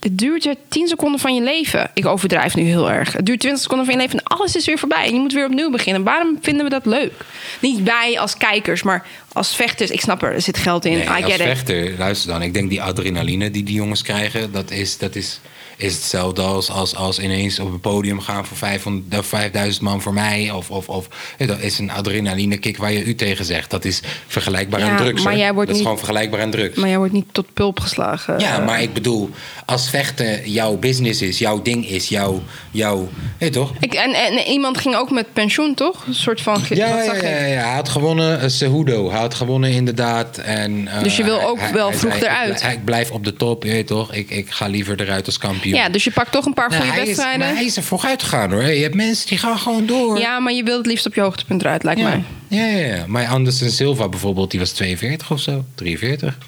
[0.00, 1.90] het duurt je 10 seconden van je leven.
[1.94, 3.12] Ik overdrijf nu heel erg.
[3.12, 5.06] Het duurt 20 seconden van je leven en alles is weer voorbij.
[5.06, 6.02] En je moet weer opnieuw beginnen.
[6.02, 7.12] Waarom vinden we dat leuk?
[7.60, 9.90] Niet wij als kijkers, maar als vechters.
[9.90, 10.92] Ik snap er, er zit geld in.
[10.92, 11.46] Nee, I als get it.
[11.46, 12.42] vechter, luister dan.
[12.42, 15.40] Ik denk die adrenaline die die jongens krijgen, dat is, dat is,
[15.78, 20.02] is hetzelfde als, als, als ineens op het podium gaan voor 500, of 5000 man
[20.02, 20.50] voor mij.
[20.50, 21.08] Of, of, of
[21.38, 23.70] ja, dat is een adrenaline kick waar je u tegen zegt.
[23.70, 25.22] Dat is vergelijkbaar Ja, aan drugs.
[25.22, 26.76] maar jij wordt dat is niet- gewoon vergelijkbaar aan drugs.
[26.76, 28.38] Maar jij wordt niet tot pulp geslagen.
[28.38, 29.30] ja, Eh, maar ik bedoel,
[29.66, 33.08] als vechten jouw business is, jouw ding is, jouw, jouw
[33.38, 33.72] weet toch?
[33.80, 36.04] Ik, en, en iemand ging ook met pensioen, toch?
[36.06, 36.62] Een soort van...
[36.68, 38.42] Ja, ja, ja, ja, hij had gewonnen.
[38.42, 39.10] uh, Cejudo.
[39.10, 40.38] Hij had gewonnen inderdaad.
[40.38, 42.62] En, eh, Dus je wil ook hij- wel hij vroeg eruit?
[42.72, 44.12] Ik blijf op de top, je weet toch?
[44.12, 45.66] Ik, ik ga liever eruit als kampioen.
[45.76, 47.46] Ja, dus je pakt toch een paar Nou, goede hij is, wedstrijden.
[47.46, 48.62] maar hij is er vooruit gegaan hoor.
[48.62, 50.18] Je hebt mensen die gaan gewoon door.
[50.18, 52.08] Ja, maar je wilt het liefst op je hoogtepunt eruit, lijkt ja.
[52.08, 52.22] mij.
[52.48, 53.04] Ja, ja, ja.
[53.06, 55.64] Maar Anderson Silva bijvoorbeeld, die was 42 of zo.
[55.74, 56.38] 43.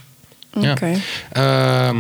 [0.60, 0.70] Ja.
[0.70, 0.92] Oké.
[1.32, 1.97] Ehm,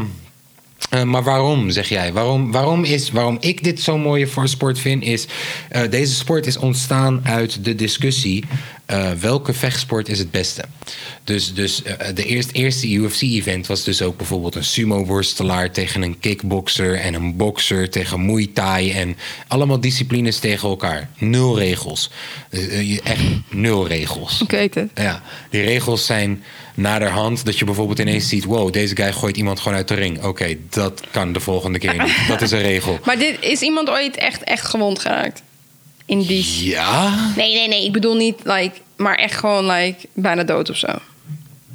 [0.90, 2.12] Eh, maar waarom, zeg jij?
[2.12, 5.26] Waarom, waarom, is, waarom ik dit zo'n mooie sport vind, is...
[5.68, 8.44] eh, deze sport is ontstaan uit de discussie...
[8.86, 10.64] eh, welke vechtsport is het beste?
[11.24, 11.82] Dus, dus
[12.14, 15.70] de eerste, eerste UFC-event was dus ook bijvoorbeeld een sumo-worstelaar...
[15.70, 18.92] tegen een kickboxer en een bokser tegen Muay Thai...
[18.92, 19.16] en
[19.48, 21.08] allemaal disciplines tegen elkaar.
[21.18, 22.10] Nul regels.
[23.04, 24.40] Echt nul regels.
[24.42, 24.90] Ik weet het.
[24.94, 26.42] Ja, die regels zijn
[26.80, 28.44] naderhand dat je bijvoorbeeld ineens ziet...
[28.44, 30.24] wow, deze guy gooit iemand gewoon uit de ring.
[30.24, 32.16] Oké, dat kan de volgende keer niet.
[32.28, 32.98] Dat is een regel.
[33.04, 35.42] Maar dit, is iemand ooit echt, echt gewond geraakt?
[36.06, 36.64] In die...
[36.68, 37.84] Ja, Nee, nee, nee.
[37.84, 38.72] Ik bedoel niet, like...
[38.96, 40.88] Maar echt gewoon, like, bijna dood of zo.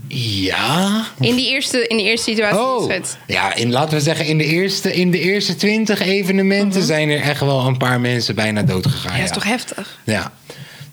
[0.08, 1.06] ja.
[1.20, 2.60] In die eerste, in die eerste situatie.
[2.60, 7.10] Oh, ja, in, laten we zeggen, in de eerste, in de eerste 20 evenementen zijn
[7.10, 9.12] er echt wel een paar mensen bijna dood gegaan.
[9.12, 9.22] Mhm.
[9.22, 10.00] Ja, dat is toch heftig?
[10.04, 10.32] Ja.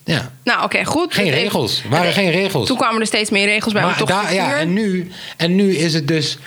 [0.05, 0.33] Ja.
[0.45, 1.15] Nou, oké, goed.
[1.15, 1.83] Geen regels.
[1.85, 2.67] Er waren geen regels.
[2.67, 3.83] Toen kwamen er steeds meer regels bij.
[3.83, 6.39] Maar toch daar- ja, en nu, en nu is het dus.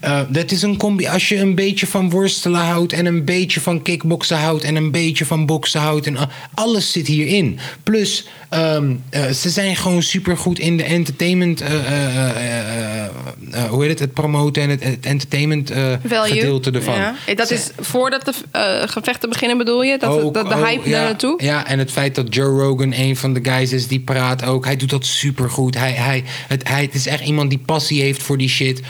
[0.00, 1.06] Eh, dat is een combi.
[1.06, 2.92] Als je een beetje van worstelen houdt.
[2.92, 4.64] en een beetje van kickboksen houdt.
[4.64, 6.06] en een beetje van boksen houdt.
[6.06, 7.58] en a- alles zit hierin.
[7.82, 11.60] Plus, ehm, eh, ze zijn gewoon supergoed in de entertainment.
[11.60, 13.04] eh, eh, eh, eh,
[13.52, 13.98] eh, hoe heet het?
[13.98, 15.92] Het promoten en het, het entertainment eh,
[16.24, 16.94] gedeelte ervan.
[16.94, 17.14] Ja.
[17.26, 19.98] Eh, Dat is voordat de eh, gevechten beginnen, bedoel je?
[19.98, 21.42] Dat, Ook- dat de ook, hype ja, daar naartoe?
[21.42, 24.64] Ja, en het feit dat Joe Rogan een van de guys is die praat ook.
[24.64, 25.78] Hij doet dat supergoed.
[25.78, 28.80] Hij, hij, het, hij, het is echt iemand die passie heeft voor die shit.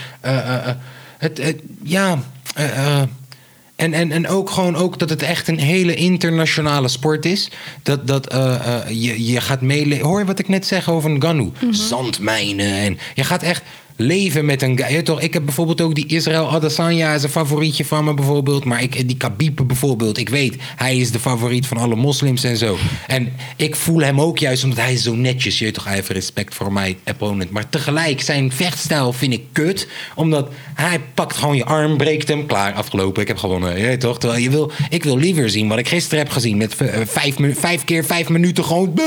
[1.20, 2.18] Het, het, ja.
[2.55, 3.02] eh, eh,
[3.76, 7.51] en, en, en ook gewoon ook dat het echt een hele internationale sport is.
[7.82, 10.06] Dat, dat eh, je, je gaat meeleven.
[10.06, 11.52] Hoor je wat ik net zeg over een Ganu?
[11.70, 12.72] Zandmijnen.
[12.72, 13.62] En je gaat echt
[14.01, 15.02] leven met een guy.
[15.02, 15.20] Toch?
[15.20, 18.64] Ik heb bijvoorbeeld ook die Israël Adesanya is een favorietje van me bijvoorbeeld.
[18.64, 20.18] Maar ik, die Khabib bijvoorbeeld.
[20.18, 22.78] Ik weet, hij is de favoriet van alle moslims en zo.
[23.06, 25.59] En ik voel hem ook juist omdat hij zo netjes.
[25.59, 27.51] Je toch, hij heeft respect voor mijn opponent.
[27.51, 29.89] Maar tegelijk, zijn vechtstijl vind ik kut.
[30.14, 32.47] Omdat hij pakt gewoon je arm, breekt hem.
[32.47, 33.22] Klaar, afgelopen.
[33.22, 33.81] Ik heb gewonnen.
[33.81, 34.18] Je toch?
[34.18, 36.56] Terwijl je wil, ik wil liever zien wat ik gisteren heb gezien.
[36.56, 39.01] Met eh, vijf, vijf keer vijf minuten gewoon...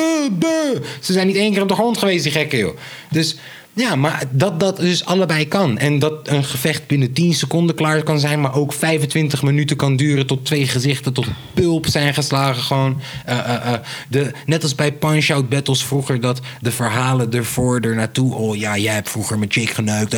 [1.00, 2.78] Ze zijn niet één keer op de grond geweest, die gekken, joh.
[3.10, 3.38] Dus...
[3.76, 5.78] Ja, maar dat dat dus allebei kan.
[5.78, 9.96] En dat een gevecht binnen 10 seconden klaar kan zijn, maar ook 25 minuten kan
[9.96, 12.64] duren tot twee gezichten tot pulp zijn geslagen.
[12.64, 13.02] Gewoon.
[13.26, 13.80] Eh, eh, eh,
[14.10, 18.36] de, net als bij punch-out battles vroeger, dat de verhalen ervoor, er naartoe.
[18.36, 20.16] Oh ja, jij hebt vroeger mijn chick geneukt.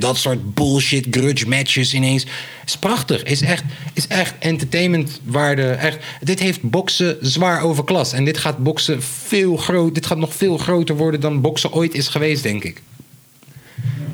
[0.00, 2.26] dat soort bullshit, grudge matches ineens.
[2.64, 3.22] Is prachtig.
[3.22, 5.70] Is echt, is echt entertainmentwaarde.
[5.70, 5.98] Echt.
[6.20, 8.12] Dit heeft boksen zwaar over klas.
[8.12, 9.94] En dit gaat boksen veel groot.
[9.94, 12.81] Dit gaat nog veel groter worden dan boksen ooit is geweest, denk ik.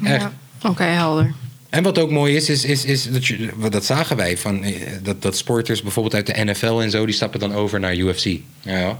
[0.02, 0.22] Echt.
[0.22, 0.32] Ja.
[0.68, 1.34] Oké, helder.
[1.68, 4.74] En wat ook mooi is, is, is, is dat, je, dat zagen wij van eh,
[5.02, 8.24] dat, dat sporters bijvoorbeeld uit de NFL en zo, die stappen dan over naar UFC.
[8.60, 8.98] Ja, ja.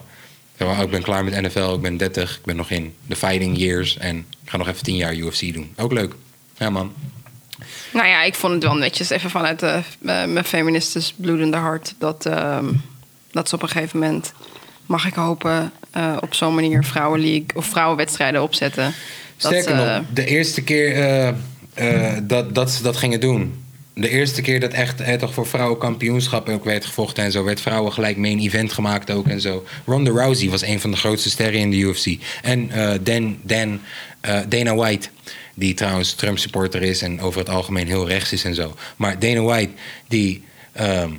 [0.61, 3.59] Oh, ik ben klaar met NFL, ik ben 30, ik ben nog in de fighting
[3.59, 5.73] years en ik ga nog even 10 jaar UFC doen.
[5.77, 6.15] Ook leuk.
[6.57, 6.93] Ja, man.
[7.93, 12.27] Nou ja, ik vond het wel netjes, even vanuit eh, mijn feministisch bloedende hart, dat,
[12.27, 12.66] ehm,
[13.31, 14.32] dat ze op een gegeven moment,
[14.86, 15.73] mag ik hopen,
[16.20, 18.95] op zo'n manier vrouwenleague of vrouwenwedstrijden opzetten.
[19.39, 21.28] Sterker eh, nog, de eerste keer eh,
[21.74, 23.66] eh, dat, dat ze dat gingen doen.
[23.94, 27.60] De eerste keer dat echt eh, toch voor vrouwenkampioenschap ook werd gevochten en zo, werd
[27.60, 29.65] vrouwen gelijk main event gemaakt ook en zo.
[29.86, 32.06] Ronda Rousey was een van de grootste sterren in de UFC.
[32.43, 33.81] En eh, Dan, Dan,
[34.20, 35.09] eh, Dana White,
[35.55, 38.74] die trouwens Trump supporter is en over het algemeen heel rechts is en zo.
[38.97, 39.73] Maar Dana White,
[40.09, 40.43] die.
[40.73, 41.10] ehm,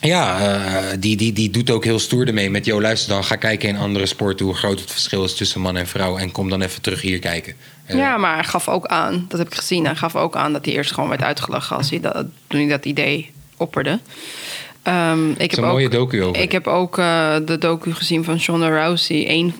[0.00, 2.64] ja, eh, die, die, die doet ook heel stoer ermee met...
[2.64, 4.46] joh, luister dan, ga kijken in andere sporten...
[4.46, 6.16] hoe groot het verschil is tussen man en vrouw...
[6.18, 7.54] en kom dan even terug hier kijken.
[7.84, 10.52] Eh, Ja, maar hij gaf ook aan, dat heb ik gezien, hij gaf ook aan
[10.52, 12.14] dat hij eerst gewoon werd uitgelachen als hij dat,
[12.46, 14.00] toen hij dat idee opperde.
[14.86, 16.42] Ehm, ik heb een ook, mooie docu over.
[16.42, 19.24] Ik heb ook eh, de docu gezien van Shonda Rousey.
[19.28, 19.54] Eén,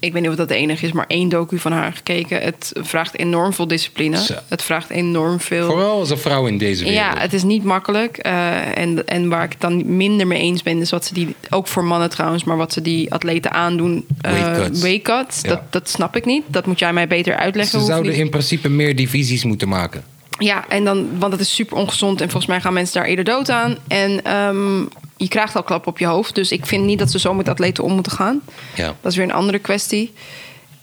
[0.00, 2.40] ik weet niet of dat de enige is, maar één docu van haar gekeken.
[2.42, 4.16] Het vraagt enorm veel discipline.
[4.22, 4.34] Zo.
[4.48, 5.66] Het vraagt enorm veel.
[5.66, 7.00] Vooral als een vrouw in deze wereld.
[7.14, 8.16] Ja, het is niet makkelijk.
[8.18, 11.34] Eh, en, en waar ik het dan minder mee eens ben, is wat ze die,
[11.50, 14.06] ook voor mannen trouwens, maar wat ze die atleten aandoen.
[14.20, 14.80] eh, Weight cuts.
[14.80, 15.48] weight cuts, Ja.
[15.48, 16.42] dat, dat snap ik niet.
[16.46, 17.80] Dat moet jij mij beter uitleggen.
[17.80, 20.04] Ze zouden in principe meer divisies moeten maken.
[20.40, 23.24] Ja, en dan, want het is super ongezond en volgens mij gaan mensen daar eerder
[23.24, 23.76] dood aan.
[23.88, 24.80] En ehm,
[25.16, 26.34] je krijgt al klap op je hoofd.
[26.34, 28.40] Dus ik vind niet dat ze zo met atleten om moeten gaan.
[28.74, 28.94] Ja.
[29.00, 30.12] Dat is weer een andere kwestie.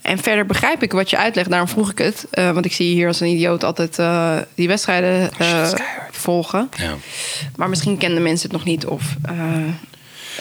[0.02, 2.28] En verder begrijp ik wat je uitlegt, daarom vroeg ik het.
[2.32, 5.70] Eh, want ik zie je hier als een idioot altijd eh, die wedstrijden eh,
[6.12, 6.70] volgen.
[6.78, 6.94] Ja.
[7.56, 9.16] Maar misschien kenden mensen het nog niet of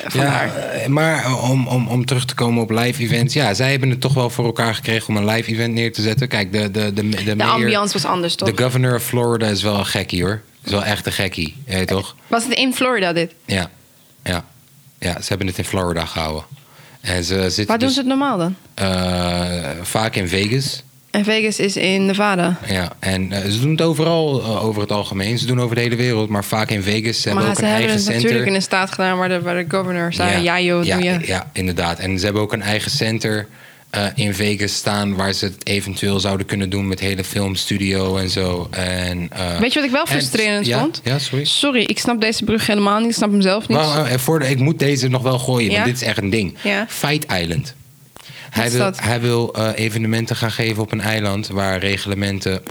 [0.04, 0.14] eh.
[0.14, 3.34] Ja, eh, maar eh, om, om, om terug te komen op live events.
[3.34, 6.02] Ja, zij hebben het toch wel voor elkaar gekregen om een live event neer te
[6.02, 6.28] zetten.
[6.28, 8.50] Kijk, de, de, de, de, De mayor- ambiance was anders, toch?
[8.54, 10.40] De governor of Florida is wel een gekkie hoor.
[10.64, 11.56] Is wel echt een gekkie.
[11.66, 12.16] Ja, toch?
[12.26, 13.32] Was het in Florida dit?
[13.44, 13.70] Ja.
[14.22, 14.44] ja.
[14.98, 16.44] Ja, ze hebben het in Florida gehouden.
[17.00, 18.56] En ze zitten Waar doen dus, ze het normaal dan?
[18.74, 20.82] eh, vaak in Vegas.
[21.16, 22.58] En Vegas is in Nevada.
[22.66, 25.38] Ja, en eh, ze doen het overal eh, over het algemeen.
[25.38, 27.20] Ze doen over de hele wereld, maar vaak in Vegas.
[27.20, 28.22] Ze hebben ook ze een hebben eigen het center.
[28.22, 30.42] natuurlijk in een staat gedaan waar de, waar de governor zei...
[30.42, 31.18] Ja, joh, ja, doe je.
[31.26, 31.98] ja, inderdaad.
[31.98, 33.46] En ze hebben ook een eigen center
[33.90, 35.14] eh, in Vegas staan...
[35.14, 38.68] waar ze het eventueel zouden kunnen doen met hele filmstudio en zo.
[38.70, 39.30] En,
[39.60, 41.00] Weet je wat ik wel en- frustrerend vond?
[41.04, 41.44] Ja, sorry.
[41.44, 43.08] Sorry, ik snap deze brug helemaal niet.
[43.08, 43.78] Ik snap hem zelf niet.
[43.78, 46.54] Maar, voor de, ik moet deze nog wel gooien, want dit is echt een ding.
[46.88, 47.74] Fight Island.
[48.56, 49.00] Hij wil, dat?
[49.00, 52.62] hij wil eh, evenementen gaan geven op een eiland waar reglementen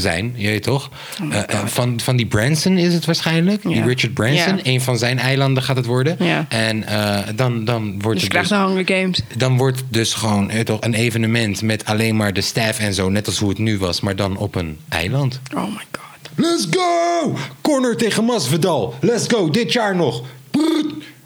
[0.00, 0.90] zijn, je weet toch?
[1.22, 3.62] Oh Eh, eh, van, van die Branson is het waarschijnlijk.
[3.62, 3.84] Die.
[3.84, 4.56] Richard Branson.
[4.56, 4.60] Ja.
[4.62, 6.16] Een van zijn eilanden gaat het worden.
[6.18, 6.46] Ja.
[6.48, 9.20] En eh, dan, dan wordt dus je het krijgt dus, de Hunger Games.
[9.36, 13.08] dan wordt dus gewoon je toch, een evenement met alleen maar de staff en zo.
[13.08, 15.40] Net als hoe het nu was, maar dan op een eiland.
[15.54, 16.02] Oh my god.
[16.36, 17.36] Let's go!
[17.60, 18.94] Corner tegen Masvidal.
[19.00, 20.22] Let's go, dit jaar nog.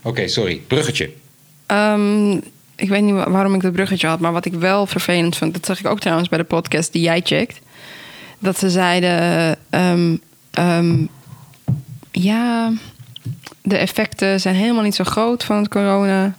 [0.02, 0.62] Oké, sorry.
[0.66, 1.10] Bruggetje.
[1.66, 2.38] Ehm,
[2.78, 5.52] ik weet niet wa- waarom ik dat bruggetje had, maar wat ik wel vervelend vond,
[5.54, 7.60] dat zag ik ook trouwens bij de podcast die jij checkt.
[8.38, 10.16] Dat ze zeiden: ehm,
[10.50, 11.04] ehm,
[12.10, 12.72] ja,
[13.62, 16.36] de effecten zijn helemaal niet zo groot van het corona.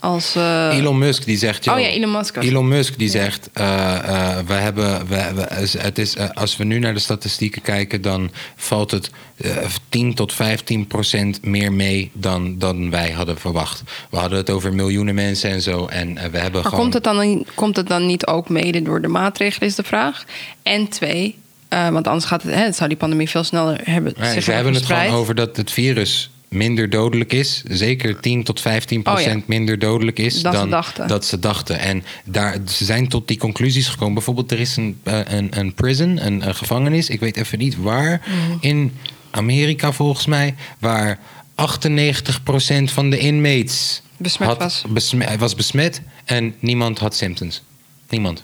[0.00, 0.34] Als.
[0.34, 1.68] eh, Elon Musk die zegt...
[1.68, 3.50] Oh ja, Elon Musk Elon Musk die zegt...
[3.52, 8.02] eh, eh, we hebben, we, we- het is, als we nu naar de statistieken kijken...
[8.02, 9.56] dan valt het eh
[9.88, 13.82] 10 tot 15 procent meer mee dan, dan wij hadden verwacht.
[14.10, 15.86] We hadden het over miljoenen mensen en zo.
[15.86, 16.80] En we hebben maar gewoon...
[16.80, 19.82] komt het, dan, niet- komt het dan niet ook mede door de maatregelen, is de
[19.82, 20.24] vraag.
[20.62, 24.14] En twee, want anders gaat het, hè, het zou die pandemie veel sneller hebben.
[24.32, 27.62] Zich ze hebben het gewoon over dat het virus minder dodelijk is.
[27.68, 29.44] Zeker 10 tot 15 procent Oh ja.
[29.46, 31.08] minder dodelijk is Dan ze dachten.
[31.08, 31.78] dat ze dachten.
[31.78, 34.14] En daar, ze zijn tot die conclusies gekomen.
[34.14, 37.08] Bijvoorbeeld, er is een, eh, een, een prison, een, een gevangenis.
[37.08, 38.22] Ik weet even niet waar.
[38.26, 38.56] Mhm.
[38.60, 38.92] In
[39.30, 40.54] Amerika volgens mij.
[40.78, 41.18] Waar
[41.54, 44.84] 98 procent van de inmates Besmet had, was.
[44.88, 46.00] besme- was besmet.
[46.24, 47.62] En niemand had symptoms.
[48.08, 48.42] Niemand.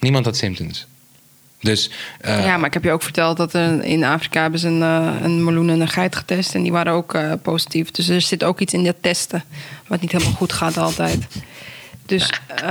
[0.00, 0.86] Niemand had symptoms.
[1.66, 1.90] Dus
[2.20, 4.82] eh, ja, maar ik heb je ook verteld dat er in Afrika hebben ze een,
[4.82, 6.54] eh, een meloen en een geit getest.
[6.54, 7.90] En die waren ook eh, positief.
[7.90, 9.44] Dus er zit ook iets in dat testen.
[9.86, 11.26] Wat niet helemaal goed gaat altijd.
[12.06, 12.68] Dus eh,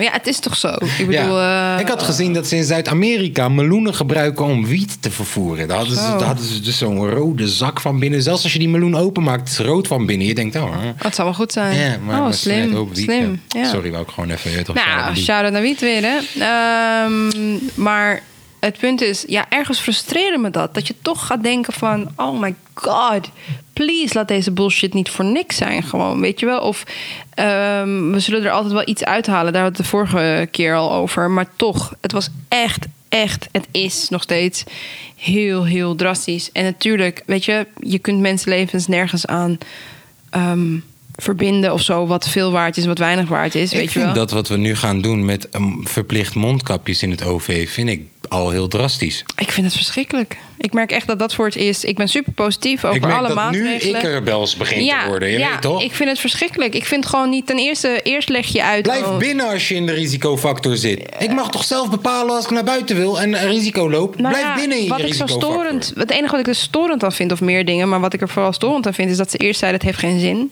[0.00, 0.68] ja, het is toch zo.
[0.68, 1.38] Ik bedoel...
[1.40, 1.74] Ja.
[1.74, 5.68] eh, ik had gezien dat ze in Zuid-Amerika meloenen gebruiken om wiet te vervoeren.
[5.68, 8.22] Daar hadden ze, daar hadden ze dus zo'n rode zak van binnen.
[8.22, 10.26] Zelfs als je die meloen openmaakt, is het rood van binnen.
[10.26, 10.72] Je denkt, oh.
[10.96, 11.76] Het zou wel goed zijn.
[11.78, 12.68] ja, maar, oh, slim.
[12.68, 13.42] net ook wiet, slim.
[13.48, 13.68] ja.
[13.68, 14.64] Sorry, wou ik gewoon even.
[14.74, 16.18] Nou, shout-out naar Wiet weer, hè.
[16.40, 18.22] Ehm, maar
[18.60, 20.74] het punt is, ja, ergens frustreerde me dat.
[20.74, 23.30] Dat je toch gaat denken van, oh my god,
[23.72, 26.60] please laat deze bullshit niet voor niks zijn gewoon, weet je wel.
[26.60, 26.84] Of
[27.34, 29.52] ehm, we zullen er altijd wel iets uithalen.
[29.52, 31.30] Daar hadden we het de vorige keer al over.
[31.30, 34.64] Maar toch, het was echt, echt, het is nog steeds
[35.16, 36.52] heel, heel drastisch.
[36.52, 39.58] En natuurlijk, weet je, je kunt mensenlevens nergens aan...
[40.30, 40.76] ehm,
[41.20, 44.04] verbinden of zo, wat veel waard is, wat weinig waard is, weet ik je vind
[44.04, 44.14] wel.
[44.14, 48.08] dat wat we nu gaan doen met um, verplicht mondkapjes in het OV, vind ik
[48.28, 49.24] al heel drastisch.
[49.36, 50.36] Ik vind het verschrikkelijk.
[50.58, 51.84] Ik merk echt dat dat voor het eerst.
[51.84, 54.02] Ik ben super positief over ik merk alle dat maatregelen.
[54.02, 55.82] nu ik rebels begin te worden, je ja, weet toch?
[55.82, 56.74] ik vind het verschrikkelijk.
[56.74, 57.46] Ik vind gewoon niet.
[57.46, 58.82] Ten eerste, eerst leg je uit.
[58.82, 61.14] Blijf oh, binnen als je in de risicofactor zit.
[61.18, 64.18] Ik mag toch zelf bepalen als ik naar buiten wil en een risico loop?
[64.18, 65.92] nou Blijf ja, binnen in je wat ik zo storend.
[65.94, 68.28] Het enige wat ik er storend aan vind, of meer dingen, maar wat ik er
[68.28, 70.50] vooral storend aan vind, is dat ze eerst zeiden: het heeft geen zin.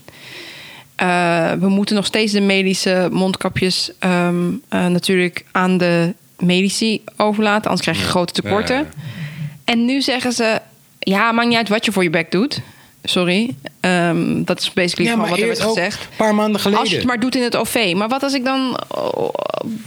[0.97, 7.65] Eh, we moeten nog steeds de medische mondkapjes ehm, eh, natuurlijk aan de medici overlaten,
[7.71, 8.77] anders krijg je grote tekorten.
[8.77, 8.85] Ja.
[9.65, 10.61] En nu zeggen ze:
[10.99, 12.61] ja, maakt niet uit wat je voor je bek doet.
[13.03, 13.55] Sorry.
[13.81, 16.01] Ehm, dat is basically Ja, wat er werd eerst ook gezegd.
[16.03, 16.81] een paar maanden geleden.
[16.81, 17.93] Als je het maar doet in het OV.
[17.97, 18.81] Maar wat als ik dan.
[18.89, 19.29] oh,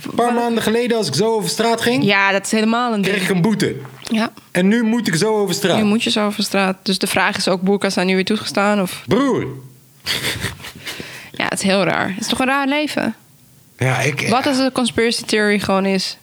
[0.04, 3.02] Een paar maanden geleden, als ik zo over straat ging, ja, dat is helemaal een
[3.02, 3.28] kreeg ding.
[3.30, 3.76] ik een boete.
[4.04, 5.78] Ja, En nu moet ik zo over straat.
[5.78, 6.78] nu moet je zo over straat.
[6.84, 8.82] Dus de vraag is ook: boerka's zijn nu weer toegestaan?
[8.82, 9.04] Of...
[9.08, 9.48] Broer.
[11.32, 12.10] Ja, het is heel raar.
[12.10, 13.16] Het is toch een raar leven?
[13.78, 14.28] Ja, ik...
[14.30, 16.18] Wat als de conspiracy theory gewoon is?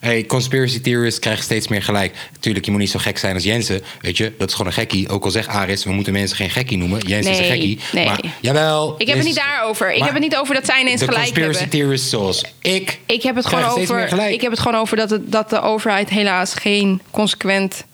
[0.00, 2.16] Hey, conspiracy theorists krijgen steeds meer gelijk.
[2.40, 3.82] Tuurlijk, je moet niet zo gek zijn als Jensen.
[4.00, 5.08] Weet je, dat is gewoon een gekkie.
[5.08, 6.98] Ook al zegt Aris, we moeten mensen geen gekkie noemen.
[7.06, 7.78] Jensen is een gekkie.
[7.92, 8.04] nee.
[8.04, 8.94] Maar, jawel.
[8.98, 9.92] Ik heb het niet daarover.
[9.92, 11.78] Ik heb het niet over dat zij ineens De gelijk conspiracy hebben.
[11.78, 12.98] theorists zoals ik...
[13.06, 14.28] Ik heb het gewoon over.
[14.30, 17.84] Ik heb het gewoon over dat, het, dat de overheid helaas geen consequent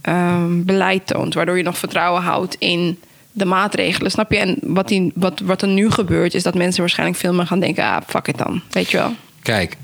[0.00, 1.34] ehm, beleid toont.
[1.34, 2.98] Waardoor je nog vertrouwen houdt in
[3.32, 4.10] de maatregelen.
[4.10, 4.38] Snap je?
[4.38, 7.60] En wat, die, wat, wat er nu gebeurt, is dat mensen waarschijnlijk veel meer gaan
[7.60, 8.62] denken: ah, fuck it dan.
[8.70, 9.14] Weet je wel?
[9.42, 9.76] Kijk,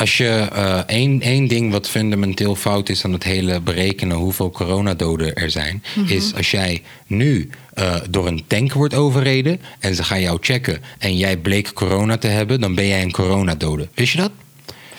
[0.00, 4.50] als je eh, één, één ding wat fundamenteel fout is aan het hele berekenen hoeveel
[4.50, 6.12] coronadoden er zijn, Mhm.
[6.12, 10.82] is als jij nu eh, door een tank wordt overreden en ze gaan jou checken
[10.98, 13.88] en jij bleek corona te hebben, dan ben jij een coronadode.
[13.94, 14.30] Wist je dat?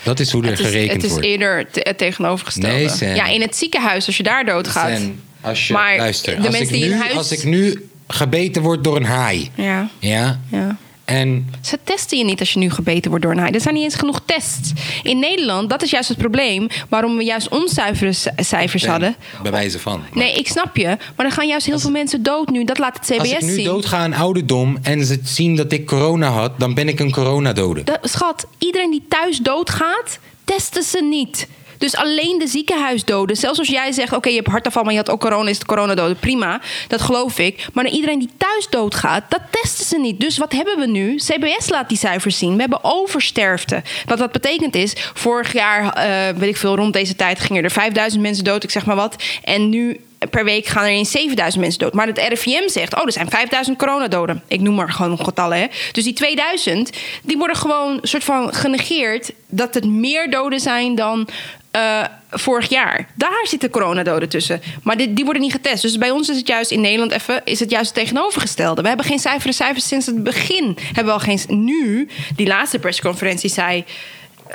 [0.04, 1.26] Dat is hoe er Het is, gerekend het is wordt.
[1.26, 2.76] eerder te- het tegenovergestelde.
[2.76, 3.08] Nee, Sam.
[3.16, 4.98] ja, in het ziekenhuis, als je daar doodgaat.
[4.98, 7.44] Sen, als je, Maar luister, de als, mensen ik die in nu, huis- als ik
[7.44, 10.78] nu gebeten word door een haai, Ja, ja, ja.
[11.06, 13.52] En Ze testen je niet als je nu gebeten wordt door een haai.
[13.52, 14.72] Er zijn niet eens genoeg tests.
[15.04, 16.68] In Nederland, dat is juist het probleem...
[16.90, 19.16] waarom we juist onzuivere c- cijfers hadden.
[19.42, 20.00] bij wijze van.
[20.00, 20.98] Maar Nee, ik snap je.
[21.16, 22.64] Maar er gaan juist heel veel mensen dood nu.
[22.64, 23.64] Dat laat het CBS Als ik nu zien.
[23.66, 27.84] doodga aan ouderdom en ze zien dat ik corona had, dan ben ik een coronadode.
[27.84, 31.48] Dat- schat, iedereen die thuis doodgaat, testen ze niet.
[31.82, 33.36] Dus alleen de ziekenhuisdoden.
[33.36, 35.68] Zelfs als jij zegt, oké, je hebt hartafval, maar je had ook corona, is het
[35.68, 36.18] coronadoden.
[36.20, 37.68] Prima, dat geloof ik.
[37.74, 40.20] Maar iedereen die thuis doodgaat, dat testen ze niet.
[40.20, 41.16] Dus wat hebben we nu?
[41.16, 42.54] CBS laat die cijfers zien.
[42.54, 43.82] We hebben oversterfte.
[44.06, 47.72] Wat dat betekent is, vorig jaar, eh, weet ik veel, rond deze tijd gingen er
[47.72, 49.24] 5000 mensen dood, ik zeg maar wat.
[49.44, 50.00] En nu
[50.30, 51.94] per week gaan er in 7000 mensen dood.
[51.94, 54.44] Maar het RIVM zegt, oh, er zijn 5000 coronadoden.
[54.48, 55.68] Ik noem maar gewoon getallen, hè.
[55.92, 56.90] Dus die 2000,
[57.24, 59.32] die worden gewoon soort van genegeerd...
[59.48, 61.28] dat het meer doden zijn dan
[61.72, 63.08] eh, vorig jaar.
[63.16, 64.62] Daar zitten coronadoden tussen.
[64.84, 65.82] Maar die, die worden niet getest.
[65.82, 67.42] Dus bij ons is het juist in Nederland even...
[67.44, 68.82] is het juist het tegenovergestelde.
[68.82, 70.78] We hebben geen cijferen, cijfers sinds het begin.
[70.86, 71.40] Hebben we al geen...
[71.48, 73.86] Nu, die laatste persconferentie zei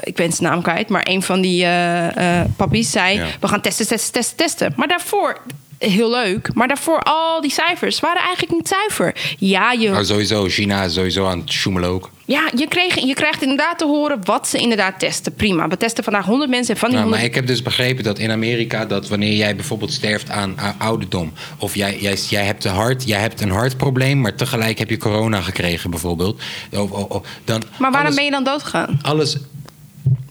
[0.03, 3.27] ik ben zijn naam kwijt, maar een van die eh eh pappies zei: Ja.
[3.41, 4.73] we gaan testen, testen, testen, testen.
[4.77, 5.41] Maar daarvoor,
[5.79, 9.15] heel leuk, maar daarvoor al die cijfers waren eigenlijk niet zuiver.
[9.39, 12.11] Ja, je, Maar sowieso, China is sowieso aan het sjoemelen ook.
[12.25, 15.35] ja je, kreeg, je krijgt inderdaad te horen wat ze inderdaad testen.
[15.35, 17.63] Prima, we testen vandaag 100 mensen en van die Nou, maar 100 ik heb dus
[17.65, 22.45] begrepen dat in Amerika dat wanneer jij bijvoorbeeld sterft aan ouderdom, of jij, jij, jij,
[22.45, 26.41] hebt een hart, jij hebt een hartprobleem, maar tegelijk heb je corona gekregen bijvoorbeeld,
[26.73, 28.99] of, of- of- dan Maar waarom alles, ben je dan doodgegaan?
[29.03, 29.37] alles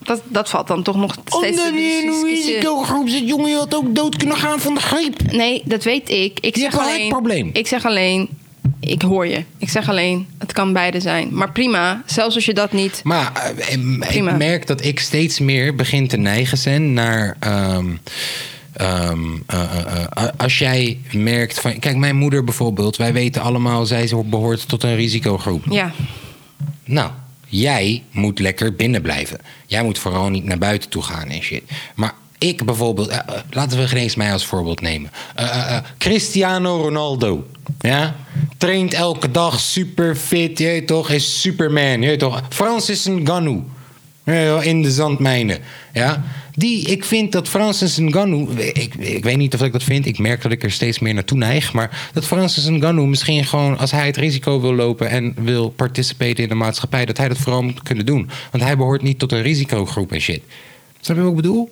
[0.06, 1.36] Dat, dat valt dan toch nog steeds...
[1.36, 4.80] Omdat je in een risicogroep zit, jongen, je had ook dood kunnen gaan van de
[4.80, 5.32] griep.
[5.32, 6.40] Nee, dat weet ik.
[6.40, 7.02] Ik Je zeg hebt alleen.
[7.04, 7.50] een probleem.
[7.54, 8.30] Ik zeg alleen.
[8.80, 9.44] Ik hoor je.
[9.58, 10.28] Ik zeg alleen.
[10.38, 11.28] Het kan beide zijn.
[11.32, 12.04] Maar prima.
[12.06, 13.02] Zelfs als je dat niet.
[13.04, 13.32] Maar
[13.70, 17.38] eh, ik merk dat ik steeds meer begin te neigen zijn naar.
[17.40, 17.86] ehm,
[18.74, 21.80] ehm, eh, eh, eh, als jij merkt van.
[21.80, 25.64] Kijk, mijn moeder bijvoorbeeld, wij weten allemaal, zij behoort tot een risicogroep.
[25.70, 25.92] Ja.
[26.86, 27.12] Nou,
[27.62, 29.40] jij moet lekker binnen blijven.
[29.66, 31.64] Jij moet vooral niet naar buiten toe gaan en shit.
[31.96, 35.12] Maar ik bijvoorbeeld, eh, eh, laten we geen eens mij als voorbeeld nemen.
[35.36, 37.48] Eh, Cristiano Ronaldo,
[37.80, 38.16] ja,
[38.58, 42.42] traint elke dag super fit, je toch, is Superman, je toch.
[42.50, 43.64] Francis Ngannou,
[44.62, 45.60] in de zandmijnen,
[45.94, 46.24] ja.
[46.56, 50.18] Die, ik vind dat Francis Ngannou, ik, ik weet niet of ik dat vind, ik
[50.18, 53.92] merk dat ik er steeds meer naartoe neig, maar dat Francis Ngannou misschien gewoon, als
[53.92, 57.64] hij het risico wil lopen en wil participeren in de maatschappij, dat hij dat vooral
[57.64, 58.30] moet kunnen doen.
[58.52, 60.42] Want hij behoort niet tot een risicogroep en shit.
[61.02, 61.72] Snap je wat ik bedoel?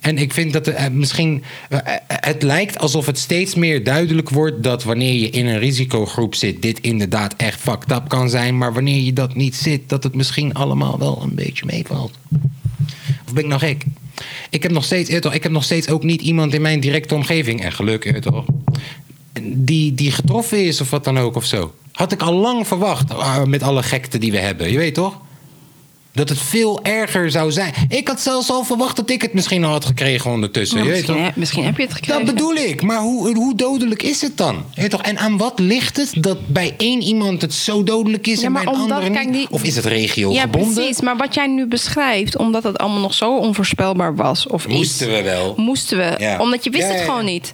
[0.00, 1.42] En ik vind dat eh, misschien.
[1.68, 5.58] eh, eh, het lijkt alsof het steeds meer duidelijk wordt dat wanneer je in een
[5.58, 8.58] risicogroep zit, dit inderdaad echt fucked up kan zijn.
[8.58, 12.12] Maar wanneer je dat niet zit, dat het misschien allemaal wel een beetje meevalt.
[13.26, 13.84] Of ben ik nou gek?
[14.50, 16.80] Ik heb nog steeds, weet toch, ik heb nog steeds ook niet iemand in mijn
[16.80, 18.44] directe omgeving, en geluk, je weet toch,
[19.42, 21.74] die, die getroffen is of wat dan ook of zo.
[21.92, 25.20] Had ik al lang verwacht ah, met alle gekte die we hebben, je weet toch?
[26.12, 27.72] Dat het veel erger zou zijn.
[27.88, 30.76] Ik had zelfs al verwacht dat ik het misschien al had gekregen ondertussen.
[30.78, 31.34] Nou, je weet misschien, toch?
[31.34, 32.24] he- misschien heb je het gekregen.
[32.24, 32.82] Dat bedoel ik.
[32.82, 34.64] Maar hoe, hoe dodelijk is het dan?
[34.74, 35.02] Je weet toch?
[35.02, 38.52] En aan wat ligt het dat bij één iemand het zo dodelijk is Ja, en
[38.52, 39.34] bij een kijk, niet?
[39.34, 40.74] die- Of is het regio Ja, gebonden?
[40.74, 41.00] precies.
[41.00, 44.74] Maar wat jij nu beschrijft, omdat het allemaal nog zo onvoorspelbaar was of is.
[44.74, 45.54] Moesten we wel.
[45.56, 46.14] Moesten we.
[46.18, 46.38] Ja.
[46.40, 47.52] Omdat je wist het gewoon niet.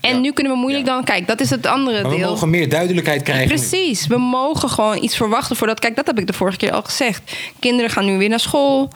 [0.00, 1.04] En nu kunnen we moeilijk dan...
[1.04, 2.28] Kijk, dat is het andere Maar we deel.
[2.28, 3.48] mogen meer duidelijkheid krijgen.
[3.48, 3.54] nu.
[3.54, 5.80] Precies, we mogen gewoon iets verwachten voordat.
[5.80, 7.32] Kijk, dat heb ik de vorige keer al gezegd.
[7.58, 8.90] Kinderen gaan nu weer naar school,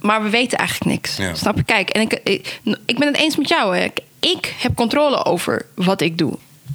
[0.00, 1.16] maar we weten eigenlijk niks.
[1.16, 1.34] Ja.
[1.34, 1.62] Snap je?
[1.62, 3.76] Kijk, en ik, ik, ik ben het eens met jou.
[3.76, 3.86] Hè.
[4.20, 6.32] Ik heb controle over wat ik doe.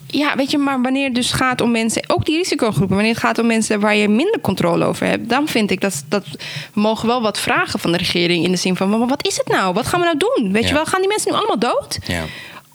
[0.07, 3.22] Ja, weet je, maar wanneer het dus gaat om mensen, ook die risicogroepen, wanneer het
[3.23, 6.26] gaat om mensen waar je minder controle over hebt, dan vind ik dat, dat
[6.73, 9.38] we mogen wel wat vragen van de regering in de zin van, maar wat is
[9.38, 9.73] het nou?
[9.73, 10.52] Wat gaan we nou doen?
[10.52, 10.68] Weet Ja.
[10.68, 11.98] je wel, gaan die mensen nu allemaal dood?
[12.07, 12.23] Ja.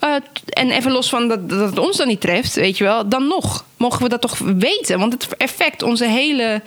[0.04, 0.14] Uh,
[0.48, 3.26] en even los van dat, dat het ons dan niet treft, weet je wel, dan
[3.26, 4.98] nog mogen we dat toch weten.
[4.98, 6.62] Want het effect onze hele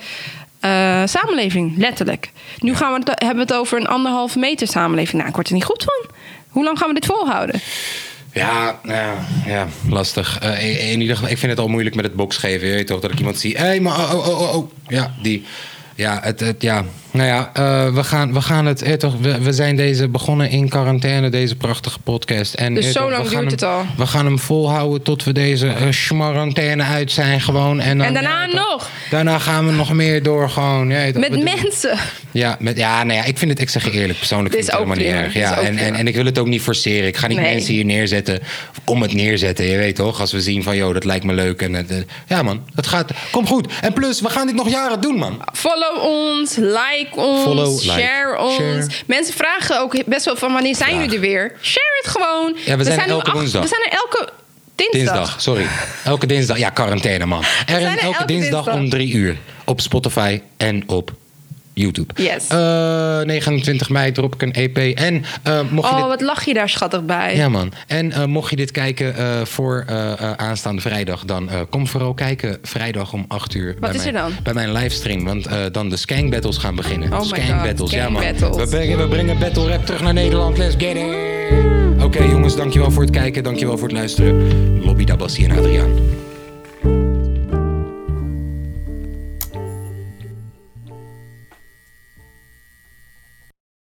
[0.64, 2.30] uh, samenleving, letterlijk.
[2.58, 5.16] Nu gaan we het, hebben we het over een anderhalve meter samenleving.
[5.16, 6.10] Nou, ik word er niet goed van.
[6.48, 7.60] Hoe lang gaan we dit volhouden?
[8.32, 9.14] Ja, ja,
[9.46, 10.42] ja lastig.
[10.42, 12.68] Uh, in, in, ieder geval, ik vind het al moeilijk met het boxgeven.
[12.68, 13.56] Je weet toch dat ik iemand zie.
[13.56, 14.70] Hé, hey, maar oh, oh, oh, oh.
[14.88, 15.44] Ja, die.
[15.94, 16.84] Ja, het, het, ja.
[17.12, 18.82] Nou ja, uh, we, gaan, we gaan het.
[18.82, 22.54] Eh, toch, we, we zijn deze begonnen in quarantaine, deze prachtige podcast.
[22.54, 23.86] En, dus eh, zo lang we duurt gaan het hem, al.
[23.96, 27.80] We gaan hem volhouden tot we deze uh, schmarantaine uit zijn gewoon.
[27.80, 28.90] En, dan, en daarna nog.
[29.10, 30.90] Daarna gaan we nog meer door gewoon.
[30.90, 31.98] Ja, met mensen.
[32.30, 34.70] Ja, met, ja, nou ja, ik vind het, ik zeg je eerlijk, persoonlijk vind ik
[34.70, 35.34] het helemaal niet erg.
[35.34, 37.08] Ja, en, en, en ik wil het ook niet forceren.
[37.08, 37.52] Ik ga niet nee.
[37.52, 38.40] mensen hier neerzetten
[38.84, 39.64] om het neerzetten.
[39.64, 40.20] Je weet toch?
[40.20, 41.62] Als we zien van, joh, dat lijkt me leuk.
[41.62, 41.80] En uh,
[42.26, 43.10] ja, man, het gaat.
[43.30, 43.72] Kom goed.
[43.80, 45.42] En plus, we gaan dit nog jaren doen, man.
[45.52, 48.54] Follow ons, like ons, Follow, share like, ons.
[48.54, 48.86] Share.
[49.06, 51.52] Mensen vragen ook best wel van wanneer zijn jullie er weer?
[51.62, 52.56] Share het gewoon.
[52.64, 53.62] Ja, we, we zijn, zijn elke woensdag.
[53.62, 54.28] We zijn er elke
[54.74, 55.14] dinsdag.
[55.14, 55.66] Dinsdag, sorry.
[56.04, 56.58] Elke dinsdag.
[56.58, 57.42] Ja, quarantaine, man.
[57.66, 59.36] Er, elke, elke dinsdag, dinsdag, om drie uur.
[59.64, 61.12] op Spotify en op
[61.74, 62.22] YouTube.
[62.22, 62.46] Yes.
[62.48, 64.76] Eh, 29 mei drop ik een EP.
[64.78, 66.08] En eh, mocht je Oh, dit...
[66.08, 67.36] wat lach je daar schattig bij.
[67.36, 67.72] Ja, man.
[67.86, 71.86] En eh, mocht je dit kijken eh, voor eh, eh, aanstaande vrijdag, dan eh, kom
[71.86, 73.76] vooral kijken vrijdag om 8 uur.
[73.80, 74.32] bij is er mijn, dan?
[74.42, 75.24] Bij mijn livestream.
[75.24, 77.12] Want eh, dan de Skank Battles gaan beginnen.
[77.12, 78.22] Oh my Skank God, Battles, ja man.
[78.22, 78.56] Battles.
[78.56, 80.58] We brengen, we brengen battle rap terug naar Nederland.
[80.58, 81.30] Let's get it!
[82.02, 83.42] Oké jongens, dankjewel voor het kijken.
[83.42, 84.50] Dankjewel voor het luisteren.
[84.84, 85.90] Lobby Dabassi en Adriaan.